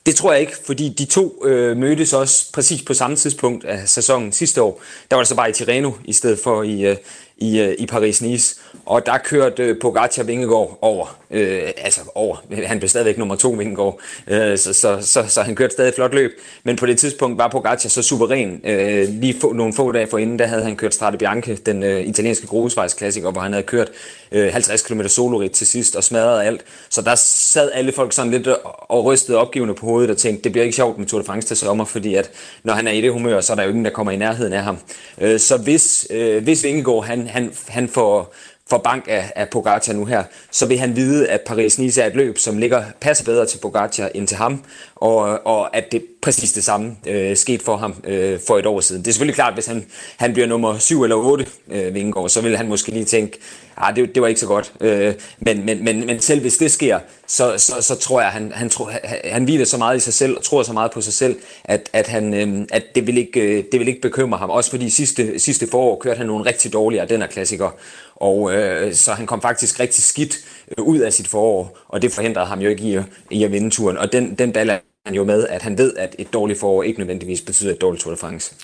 Det 0.06 0.16
tror 0.16 0.32
jeg 0.32 0.42
ikke, 0.42 0.54
fordi 0.66 0.90
de 0.90 1.06
to 1.06 1.46
øh, 1.46 1.78
mødtes 1.78 2.14
også 2.14 2.52
præcis 2.54 2.82
på 2.82 2.94
samme 2.94 3.16
tidspunkt 3.16 3.66
af 3.66 3.90
sæsonen 3.90 4.32
sidste 4.32 4.62
år. 4.62 4.82
Der 5.10 5.16
var 5.16 5.24
det 5.24 5.28
så 5.28 5.36
bare 5.36 5.50
i 5.50 5.54
Tirreno 5.54 5.92
i 6.06 6.14
stedet 6.14 6.40
for 6.44 6.64
i, 6.64 6.82
øh, 6.86 6.98
i, 7.38 7.60
øh, 7.60 7.76
i 7.80 7.88
Paris-Nice. 7.92 8.60
Og 8.86 9.06
der 9.06 9.18
kørte 9.18 9.64
øh, 9.64 9.76
Pogacar 9.82 10.24
Vingegaard 10.24 10.78
over. 10.82 11.18
Øh, 11.34 11.72
altså 11.78 12.02
over. 12.16 12.38
Han 12.66 12.80
blev 12.80 12.90
stadigvæk 12.90 13.18
nummer 13.18 13.36
to 13.36 13.50
Vingegaard. 13.50 14.00
Øh, 14.28 14.58
så, 14.58 14.74
så, 14.74 14.98
så, 15.02 15.26
så 15.28 15.42
han 15.42 15.56
kørte 15.56 15.74
stadig 15.74 15.94
flot 15.94 16.14
løb. 16.14 16.32
Men 16.64 16.76
på 16.76 16.86
det 16.86 16.98
tidspunkt 16.98 17.38
var 17.38 17.48
Pogacar 17.48 17.90
så 17.90 18.02
suveræn. 18.02 18.62
Øh, 18.64 19.10
lige 19.10 19.36
få, 19.42 19.54
nogle 19.54 19.74
få 19.74 19.92
dage 19.92 20.08
forinden, 20.08 20.40
der 20.40 20.46
havde 20.46 20.64
han 20.64 20.76
kørt 20.76 20.94
Strade 20.94 21.18
Bianche, 21.18 21.56
den 21.56 21.84
øh, 21.84 22.02
italienske 22.02 22.48
grusvejsklassiker, 22.48 23.32
hvor 23.32 23.42
han 23.42 23.54
havde 23.54 23.64
kørt 23.64 23.92
øh, 24.32 24.54
50 24.54 24.82
km 24.82 25.02
solorit 25.08 25.52
til 25.52 25.68
sidst 25.68 25.96
og 25.96 26.04
smadret 26.04 26.46
alt. 26.46 26.62
Så 26.90 27.02
der 27.02 27.16
sad 27.16 27.72
alle 27.74 27.92
folk 27.92 28.14
sådan 28.14 28.32
lidt 28.32 28.48
øh, 28.48 28.56
og 28.64 29.06
rystede 29.06 29.38
opgivende 29.38 29.74
på 29.74 29.86
hovedet 29.86 30.10
og 30.10 30.18
tænkte, 30.18 30.44
det 30.44 30.52
bliver 30.52 30.64
ikke 30.64 30.76
sjovt 30.76 30.98
med 30.98 31.08
Tour 31.08 31.22
de 31.22 31.26
France 31.26 31.48
til 31.48 31.58
sommer, 31.58 31.86
fordi 31.86 32.16
at 32.16 32.32
når 32.64 32.74
han 32.74 32.88
er 32.88 32.92
i 32.92 33.02
det 33.02 33.12
humør, 33.12 33.42
så 33.42 33.54
er 33.54 33.56
der 33.56 33.64
jo 33.64 33.70
ingen, 33.70 33.86
der 33.86 33.92
kommer 33.92 34.12
i 34.12 34.18
nærheden 34.18 34.54
af 34.54 34.64
ham. 34.64 34.78
Øh, 35.22 35.40
så 35.40 35.58
hvis, 35.58 36.08
øh, 36.10 36.44
hvis 36.44 36.64
Vingegaard 36.64 37.06
han, 37.06 37.28
han, 37.28 37.52
han 37.68 37.88
får, 37.88 38.34
får 38.70 38.78
bank 38.78 39.06
af, 39.08 39.32
af 39.36 39.50
Pogacar 39.50 39.94
nu 39.94 40.06
her, 40.06 40.24
så 40.52 40.66
vil 40.66 40.80
han 40.80 40.96
vide, 40.96 41.23
at 41.30 41.42
Paris-Nice 41.50 42.02
er 42.02 42.08
et 42.08 42.16
løb, 42.16 42.38
som 42.38 42.58
ligger 42.58 42.84
passer 43.02 43.26
bedre 43.26 43.46
til 43.46 43.58
Pogacar 43.58 44.10
end 44.16 44.28
til 44.28 44.38
ham, 44.38 44.64
og, 44.96 45.48
og 45.48 45.78
at 45.78 45.92
det 45.92 46.06
præcis 46.22 46.52
det 46.52 46.64
samme 46.64 46.96
øh, 47.08 47.38
skete 47.38 47.64
for 47.64 47.78
ham 47.78 47.96
øh, 48.04 48.40
for 48.48 48.58
et 48.58 48.66
år 48.66 48.80
siden. 48.80 49.02
Det 49.02 49.08
er 49.08 49.14
selvfølgelig 49.14 49.36
klart, 49.36 49.54
hvis 49.54 49.66
han, 49.66 49.86
han 50.18 50.34
bliver 50.34 50.48
nummer 50.48 50.78
7 50.78 51.04
eller 51.04 51.16
8 51.16 51.46
øh, 51.72 51.94
Vingegaard, 51.94 52.30
så 52.30 52.42
vil 52.42 52.58
han 52.58 52.68
måske 52.68 52.92
lige 52.92 53.06
tænke, 53.06 53.40
ah, 53.78 53.96
det, 53.96 54.16
det 54.16 54.22
var 54.22 54.28
ikke 54.28 54.40
så 54.40 54.48
godt. 54.48 54.74
Øh, 54.82 55.14
men, 55.40 55.66
men, 55.66 55.84
men, 55.84 56.06
men 56.06 56.20
selv 56.20 56.42
hvis 56.42 56.58
det 56.58 56.72
sker, 56.72 57.00
så, 57.28 57.58
så, 57.58 57.82
så 57.82 57.96
tror 57.96 58.22
jeg, 58.22 58.30
han, 58.30 58.52
han, 58.52 58.70
tror, 58.70 58.92
han, 59.04 59.20
han 59.26 59.44
hviler 59.44 59.66
så 59.66 59.78
meget 59.78 59.98
i 59.98 60.00
sig 60.00 60.14
selv, 60.14 60.38
og 60.38 60.44
tror 60.44 60.64
så 60.64 60.74
meget 60.74 60.92
på 60.92 61.02
sig 61.02 61.14
selv, 61.14 61.36
at, 61.64 61.90
at, 61.94 62.08
han, 62.08 62.34
øh, 62.34 62.68
at 62.72 62.84
det, 62.96 63.08
vil 63.08 63.18
ikke, 63.18 63.42
øh, 63.42 63.64
det 63.72 63.80
vil 63.80 63.88
ikke 63.88 64.02
bekymre 64.02 64.38
ham. 64.38 64.50
Også 64.50 64.70
fordi 64.70 64.90
sidste, 64.90 65.40
sidste 65.40 65.68
forår 65.68 66.00
kørte 66.00 66.18
han 66.18 66.28
nogle 66.28 66.46
rigtig 66.46 66.74
dårlige 66.74 67.06
den 67.06 67.24
klassiker, 67.30 67.70
og 68.16 68.54
øh, 68.54 68.94
så 68.94 69.12
han 69.12 69.26
kom 69.26 69.42
faktisk 69.42 69.80
rigtig 69.80 70.04
skidt 70.04 70.38
øh, 70.78 70.84
ud 70.84 71.00
af 71.00 71.14
sit 71.14 71.28
forår, 71.28 71.78
og 71.88 72.02
det 72.02 72.12
forhindrede 72.12 72.46
ham 72.46 72.60
jo 72.60 72.70
ikke 72.70 72.84
i, 72.84 73.00
i 73.32 73.44
at 73.44 73.52
vinde 73.52 73.70
turen. 73.70 73.98
Og 73.98 74.14
den, 74.14 74.36
den 74.36 74.54
baller 74.54 74.78
han 75.06 75.16
jo 75.16 75.24
med, 75.24 75.48
at 75.48 75.62
han 75.62 75.78
ved, 75.78 75.94
at 75.98 76.16
et 76.20 76.34
dårligt 76.34 76.60
forår 76.60 76.84
ikke 76.84 77.00
nødvendigvis 77.00 77.42
betyder 77.42 77.72
et 77.72 77.82
dårligt 77.82 78.04
Tour 78.04 78.14
de 78.14 78.18
France. 78.18 78.56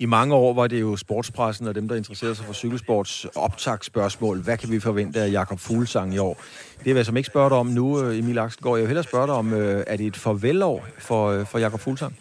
I 0.00 0.06
mange 0.06 0.34
år 0.34 0.52
var 0.52 0.66
det 0.66 0.80
jo 0.80 0.96
sportspressen 0.96 1.66
og 1.68 1.74
dem, 1.74 1.88
der 1.88 1.96
interesserede 1.96 2.34
sig 2.34 2.46
for 2.46 2.52
cykelsports 2.52 3.26
optagsspørgsmål. 3.34 4.42
Hvad 4.42 4.56
kan 4.56 4.70
vi 4.70 4.80
forvente 4.80 5.20
af 5.20 5.32
Jakob 5.32 5.60
Fuglsang 5.60 6.14
i 6.14 6.18
år? 6.18 6.42
Det 6.78 6.86
vil 6.86 6.94
jeg 6.94 7.06
som 7.06 7.16
ikke 7.16 7.26
spørge 7.26 7.50
dig 7.50 7.58
om 7.58 7.66
nu, 7.66 8.02
øh, 8.02 8.18
Emil 8.18 8.38
Axelgaard. 8.38 8.76
Jeg 8.76 8.82
vil 8.82 8.88
hellere 8.88 9.04
spørge 9.04 9.26
dig 9.26 9.34
om, 9.34 9.52
øh, 9.52 9.84
er 9.86 9.96
det 9.96 10.06
et 10.06 10.16
farvelår 10.16 10.86
for, 10.98 11.28
øh, 11.28 11.46
for 11.46 11.58
Jakob 11.58 11.80
Fuglsang? 11.80 12.18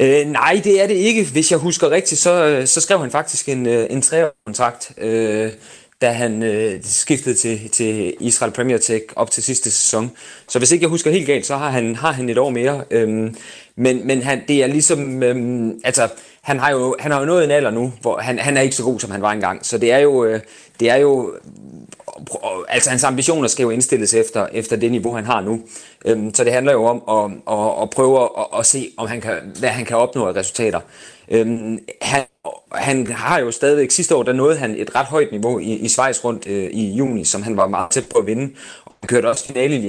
Øh, 0.00 0.26
nej, 0.26 0.60
det 0.64 0.82
er 0.82 0.86
det 0.86 0.94
ikke. 0.94 1.26
Hvis 1.32 1.50
jeg 1.50 1.58
husker 1.58 1.90
rigtigt, 1.90 2.20
så, 2.20 2.62
så 2.66 2.80
skrev 2.80 3.00
han 3.00 3.10
faktisk 3.10 3.48
en, 3.48 3.66
en 3.66 4.02
treårskontrakt. 4.02 4.92
Øh, 4.98 5.52
da 6.00 6.10
han 6.10 6.42
øh, 6.42 6.80
skiftede 6.82 7.34
til, 7.34 7.70
til 7.70 8.14
Israel 8.20 8.52
Premier 8.52 8.78
Tech 8.78 9.04
op 9.16 9.30
til 9.30 9.42
sidste 9.42 9.70
sæson. 9.70 10.10
Så 10.48 10.58
hvis 10.58 10.72
ikke 10.72 10.82
jeg 10.82 10.90
husker 10.90 11.10
helt 11.10 11.26
galt, 11.26 11.46
så 11.46 11.56
har 11.56 11.70
han, 11.70 11.96
har 11.96 12.12
han 12.12 12.28
et 12.28 12.38
år 12.38 12.50
mere. 12.50 12.84
Øhm, 12.90 13.36
men 13.76 14.06
men 14.06 14.22
han, 14.22 14.42
det 14.48 14.62
er 14.62 14.66
ligesom, 14.66 15.22
øhm, 15.22 15.80
altså, 15.84 16.08
han 16.42 16.58
har, 16.58 16.70
jo, 16.70 16.96
han 16.98 17.12
har 17.12 17.20
jo 17.20 17.26
nået 17.26 17.44
en 17.44 17.50
alder 17.50 17.70
nu, 17.70 17.92
hvor 18.00 18.18
han, 18.18 18.38
han 18.38 18.56
er 18.56 18.60
ikke 18.60 18.76
så 18.76 18.84
god, 18.84 19.00
som 19.00 19.10
han 19.10 19.22
var 19.22 19.32
engang. 19.32 19.66
Så 19.66 19.78
det 19.78 19.92
er 19.92 19.98
jo, 19.98 20.24
øh, 20.24 20.40
det 20.80 20.90
er 20.90 20.96
jo 20.96 21.34
øh, 21.34 22.64
altså 22.68 22.90
hans 22.90 23.04
ambitioner 23.04 23.48
skal 23.48 23.62
jo 23.62 23.70
indstilles 23.70 24.14
efter, 24.14 24.46
efter 24.52 24.76
det 24.76 24.90
niveau, 24.90 25.14
han 25.14 25.24
har 25.24 25.40
nu. 25.40 25.60
Øhm, 26.04 26.34
så 26.34 26.44
det 26.44 26.52
handler 26.52 26.72
jo 26.72 26.84
om 26.84 27.02
at, 27.08 27.54
at, 27.54 27.82
at 27.82 27.90
prøve 27.90 28.22
at, 28.22 28.46
at 28.58 28.66
se, 28.66 28.90
om 28.96 29.08
han 29.08 29.20
kan, 29.20 29.36
hvad 29.58 29.68
han 29.68 29.84
kan 29.84 29.96
opnå 29.96 30.26
af 30.26 30.36
resultater. 30.36 30.80
Øhm, 31.28 31.78
han, 32.02 32.24
han 32.72 33.06
har 33.06 33.38
jo 33.38 33.50
stadigvæk, 33.50 33.90
sidste 33.90 34.14
år, 34.14 34.22
der 34.22 34.32
nåede 34.32 34.56
han 34.56 34.74
et 34.76 34.94
ret 34.94 35.06
højt 35.06 35.30
niveau 35.30 35.58
i, 35.58 35.72
i 35.72 35.88
Schweiz 35.88 36.24
rundt 36.24 36.46
øh, 36.46 36.70
i 36.70 36.94
juni, 36.94 37.24
som 37.24 37.42
han 37.42 37.56
var 37.56 37.68
meget 37.68 37.90
tæt 37.90 38.08
på 38.12 38.18
at 38.18 38.26
vinde. 38.26 38.54
Og 38.84 38.92
han 39.00 39.08
kørte 39.08 39.28
også 39.28 39.46
finale 39.46 39.76
i 39.76 39.80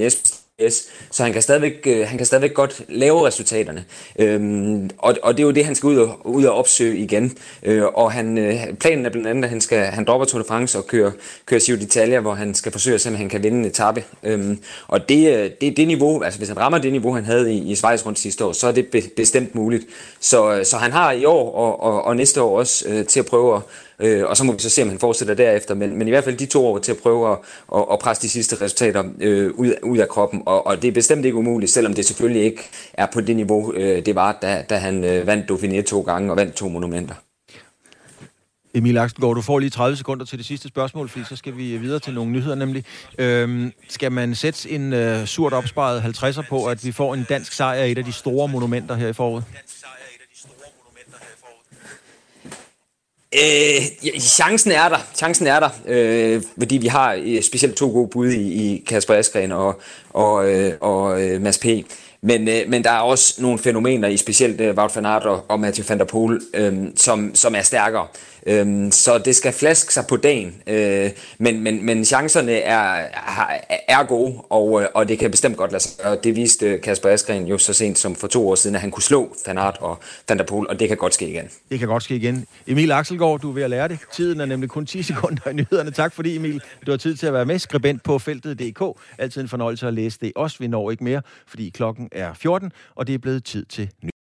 Liège 0.60 0.90
så 1.10 1.22
han 1.22 1.32
kan 1.32 1.42
stadigvæk, 1.42 1.86
øh, 1.86 2.08
han 2.08 2.16
kan 2.16 2.26
stadigvæk 2.26 2.54
godt 2.54 2.82
lave 2.88 3.26
resultaterne. 3.26 3.84
Øhm, 4.18 4.90
og, 4.98 5.16
og 5.22 5.32
det 5.32 5.42
er 5.42 5.46
jo 5.46 5.50
det, 5.50 5.64
han 5.64 5.74
skal 5.74 5.86
ud 5.86 5.96
og, 5.96 6.18
ud 6.24 6.44
og 6.44 6.54
opsøge 6.54 6.98
igen. 6.98 7.38
Øh, 7.62 7.84
og 7.84 8.12
han, 8.12 8.38
øh, 8.38 8.74
planen 8.80 9.06
er 9.06 9.10
blandt 9.10 9.28
andet, 9.28 9.44
at 9.44 9.50
han, 9.50 9.60
skal, 9.60 9.84
han 9.84 10.04
dropper 10.04 10.26
Tour 10.26 10.42
de 10.42 10.48
France 10.48 10.78
og 10.78 10.86
kører, 10.86 11.10
kører 11.46 11.60
Giro 11.60 11.76
d'Italia, 11.76 12.20
hvor 12.20 12.34
han 12.34 12.54
skal 12.54 12.72
forsøge 12.72 12.94
at 12.94 13.00
se, 13.00 13.08
om 13.08 13.14
han 13.14 13.28
kan 13.28 13.42
vinde 13.42 13.58
en 13.58 13.64
etape. 13.64 14.04
Øhm, 14.22 14.58
og 14.88 15.08
det, 15.08 15.36
øh, 15.36 15.50
det, 15.60 15.76
det 15.76 15.86
niveau, 15.86 16.22
altså 16.22 16.38
hvis 16.38 16.48
han 16.48 16.58
rammer 16.58 16.78
det 16.78 16.92
niveau, 16.92 17.14
han 17.14 17.24
havde 17.24 17.54
i, 17.54 17.72
i 17.72 17.74
Schweiz 17.74 18.06
rundt 18.06 18.18
sidste 18.18 18.44
år, 18.44 18.52
så 18.52 18.66
er 18.66 18.72
det 18.72 18.86
be, 18.86 19.02
bestemt 19.16 19.54
muligt. 19.54 19.86
Så, 20.20 20.60
så 20.64 20.76
han 20.76 20.92
har 20.92 21.12
i 21.12 21.24
år 21.24 21.54
og, 21.54 21.82
og, 21.82 22.04
og 22.04 22.16
næste 22.16 22.42
år 22.42 22.58
også 22.58 22.84
øh, 22.88 23.06
til 23.06 23.20
at 23.20 23.26
prøve 23.26 23.56
at 23.56 23.62
Øh, 24.02 24.24
og 24.26 24.36
så 24.36 24.44
må 24.44 24.52
vi 24.52 24.58
så 24.58 24.70
se, 24.70 24.82
om 24.82 24.88
han 24.88 24.98
fortsætter 24.98 25.34
derefter. 25.34 25.74
Men, 25.74 25.98
men 25.98 26.08
i 26.08 26.10
hvert 26.10 26.24
fald 26.24 26.36
de 26.36 26.46
to 26.46 26.66
år 26.66 26.78
til 26.78 26.92
at 26.92 26.98
prøve 26.98 27.32
at, 27.32 27.38
at, 27.74 27.84
at 27.92 27.98
presse 27.98 28.22
de 28.22 28.28
sidste 28.28 28.60
resultater 28.60 29.04
øh, 29.20 29.50
ud, 29.54 29.74
ud 29.82 29.98
af 29.98 30.08
kroppen. 30.08 30.42
Og, 30.46 30.66
og 30.66 30.82
det 30.82 30.88
er 30.88 30.92
bestemt 30.92 31.24
ikke 31.24 31.36
umuligt, 31.36 31.72
selvom 31.72 31.94
det 31.94 32.06
selvfølgelig 32.06 32.42
ikke 32.42 32.70
er 32.92 33.06
på 33.12 33.20
det 33.20 33.36
niveau, 33.36 33.72
øh, 33.72 34.06
det 34.06 34.14
var, 34.14 34.38
da, 34.42 34.64
da 34.70 34.76
han 34.76 35.04
øh, 35.04 35.26
vandt 35.26 35.50
Dauphiné 35.50 35.82
to 35.82 36.00
gange 36.00 36.30
og 36.30 36.36
vandt 36.36 36.54
to 36.54 36.68
monumenter. 36.68 37.14
Emil 38.74 38.98
Axelgaard, 38.98 39.34
du 39.34 39.42
får 39.42 39.58
lige 39.58 39.70
30 39.70 39.96
sekunder 39.96 40.24
til 40.24 40.38
det 40.38 40.46
sidste 40.46 40.68
spørgsmål, 40.68 41.08
fordi 41.08 41.24
så 41.24 41.36
skal 41.36 41.56
vi 41.56 41.76
videre 41.76 41.98
til 41.98 42.14
nogle 42.14 42.30
nyheder 42.30 42.54
nemlig. 42.54 42.84
Øhm, 43.18 43.72
skal 43.88 44.12
man 44.12 44.34
sætte 44.34 44.70
en 44.70 44.92
øh, 44.92 45.26
surt 45.26 45.52
opsparet 45.52 46.00
50'er 46.00 46.48
på, 46.48 46.66
at 46.66 46.84
vi 46.84 46.92
får 46.92 47.14
en 47.14 47.26
dansk 47.28 47.52
sejr 47.52 47.84
i 47.84 47.92
et 47.92 47.98
af 47.98 48.04
de 48.04 48.12
store 48.12 48.48
monumenter 48.48 48.94
her 48.94 49.08
i 49.08 49.12
foråret? 49.12 49.44
Øh, 53.34 54.06
ja, 54.06 54.18
chancen 54.18 54.72
er 54.72 54.88
der. 54.88 54.98
Chancen 55.14 55.46
er 55.46 55.60
der, 55.60 55.68
øh, 55.86 56.42
fordi 56.58 56.76
vi 56.76 56.86
har 56.86 57.18
øh, 57.24 57.42
specielt 57.42 57.76
to 57.76 57.90
gode 57.90 58.08
bud 58.08 58.28
i, 58.28 58.52
i 58.52 58.84
Kasper 58.86 59.14
Askren 59.14 59.52
og, 59.52 59.80
og, 60.10 60.50
øh, 60.50 60.72
og 60.80 61.22
øh, 61.22 61.42
Mads 61.42 61.58
P. 61.58 61.66
Men, 62.22 62.48
øh, 62.48 62.68
men 62.68 62.84
der 62.84 62.90
er 62.90 63.00
også 63.00 63.42
nogle 63.42 63.58
fænomener 63.58 64.08
i 64.08 64.16
specielt 64.16 64.60
øh, 64.60 64.76
Wout 64.76 64.96
van 64.96 65.06
Aert 65.06 65.22
og, 65.22 65.44
og 65.48 65.60
Mathieu 65.60 65.84
van 65.88 65.98
der 65.98 66.04
Poel, 66.04 66.40
øh, 66.54 66.74
som, 66.96 67.34
som 67.34 67.54
er 67.54 67.62
stærkere. 67.62 68.06
Øhm, 68.46 68.90
så 68.90 69.18
det 69.18 69.36
skal 69.36 69.52
flaske 69.52 69.94
sig 69.94 70.04
på 70.08 70.16
dagen, 70.16 70.62
øh, 70.66 71.10
men, 71.38 71.60
men, 71.60 71.86
men 71.86 72.04
chancerne 72.04 72.52
er, 72.52 73.08
er 73.88 74.06
gode, 74.06 74.42
og, 74.50 74.82
øh, 74.82 74.88
og 74.94 75.08
det 75.08 75.18
kan 75.18 75.30
bestemt 75.30 75.56
godt 75.56 75.72
lade 75.72 75.82
sig 75.82 76.04
gøre. 76.04 76.16
Det 76.24 76.36
viste 76.36 76.66
øh, 76.66 76.80
Kasper 76.80 77.08
Askren 77.08 77.46
jo 77.46 77.58
så 77.58 77.72
sent 77.72 77.98
som 77.98 78.14
for 78.14 78.26
to 78.26 78.48
år 78.48 78.54
siden, 78.54 78.74
at 78.74 78.80
han 78.80 78.90
kunne 78.90 79.02
slå 79.02 79.36
Fanart 79.46 79.76
og 79.80 79.98
Van 80.28 80.38
der 80.38 80.44
Poel, 80.44 80.68
og 80.68 80.80
det 80.80 80.88
kan 80.88 80.96
godt 80.96 81.14
ske 81.14 81.28
igen. 81.28 81.48
Det 81.70 81.78
kan 81.78 81.88
godt 81.88 82.02
ske 82.02 82.16
igen. 82.16 82.46
Emil 82.66 82.92
Axelgaard, 82.92 83.40
du 83.40 83.50
er 83.50 83.54
ved 83.54 83.62
at 83.62 83.70
lære 83.70 83.88
det. 83.88 83.98
Tiden 84.12 84.40
er 84.40 84.46
nemlig 84.46 84.70
kun 84.70 84.86
10 84.86 85.02
sekunder 85.12 85.50
i 85.50 85.52
nyhederne. 85.52 85.90
Tak 85.90 86.12
fordi, 86.12 86.36
Emil, 86.36 86.62
du 86.86 86.90
har 86.90 86.98
tid 86.98 87.16
til 87.16 87.26
at 87.26 87.32
være 87.32 87.44
med. 87.44 87.58
Skribent 87.58 88.02
på 88.02 88.18
feltet.dk. 88.18 88.98
Altid 89.18 89.42
en 89.42 89.48
fornøjelse 89.48 89.86
at 89.86 89.94
læse 89.94 90.18
det. 90.20 90.32
Også 90.36 90.56
vi 90.60 90.66
når 90.66 90.90
ikke 90.90 91.04
mere, 91.04 91.22
fordi 91.46 91.70
klokken 91.74 92.08
er 92.12 92.34
14, 92.34 92.72
og 92.94 93.06
det 93.06 93.14
er 93.14 93.18
blevet 93.18 93.44
tid 93.44 93.64
til 93.64 93.90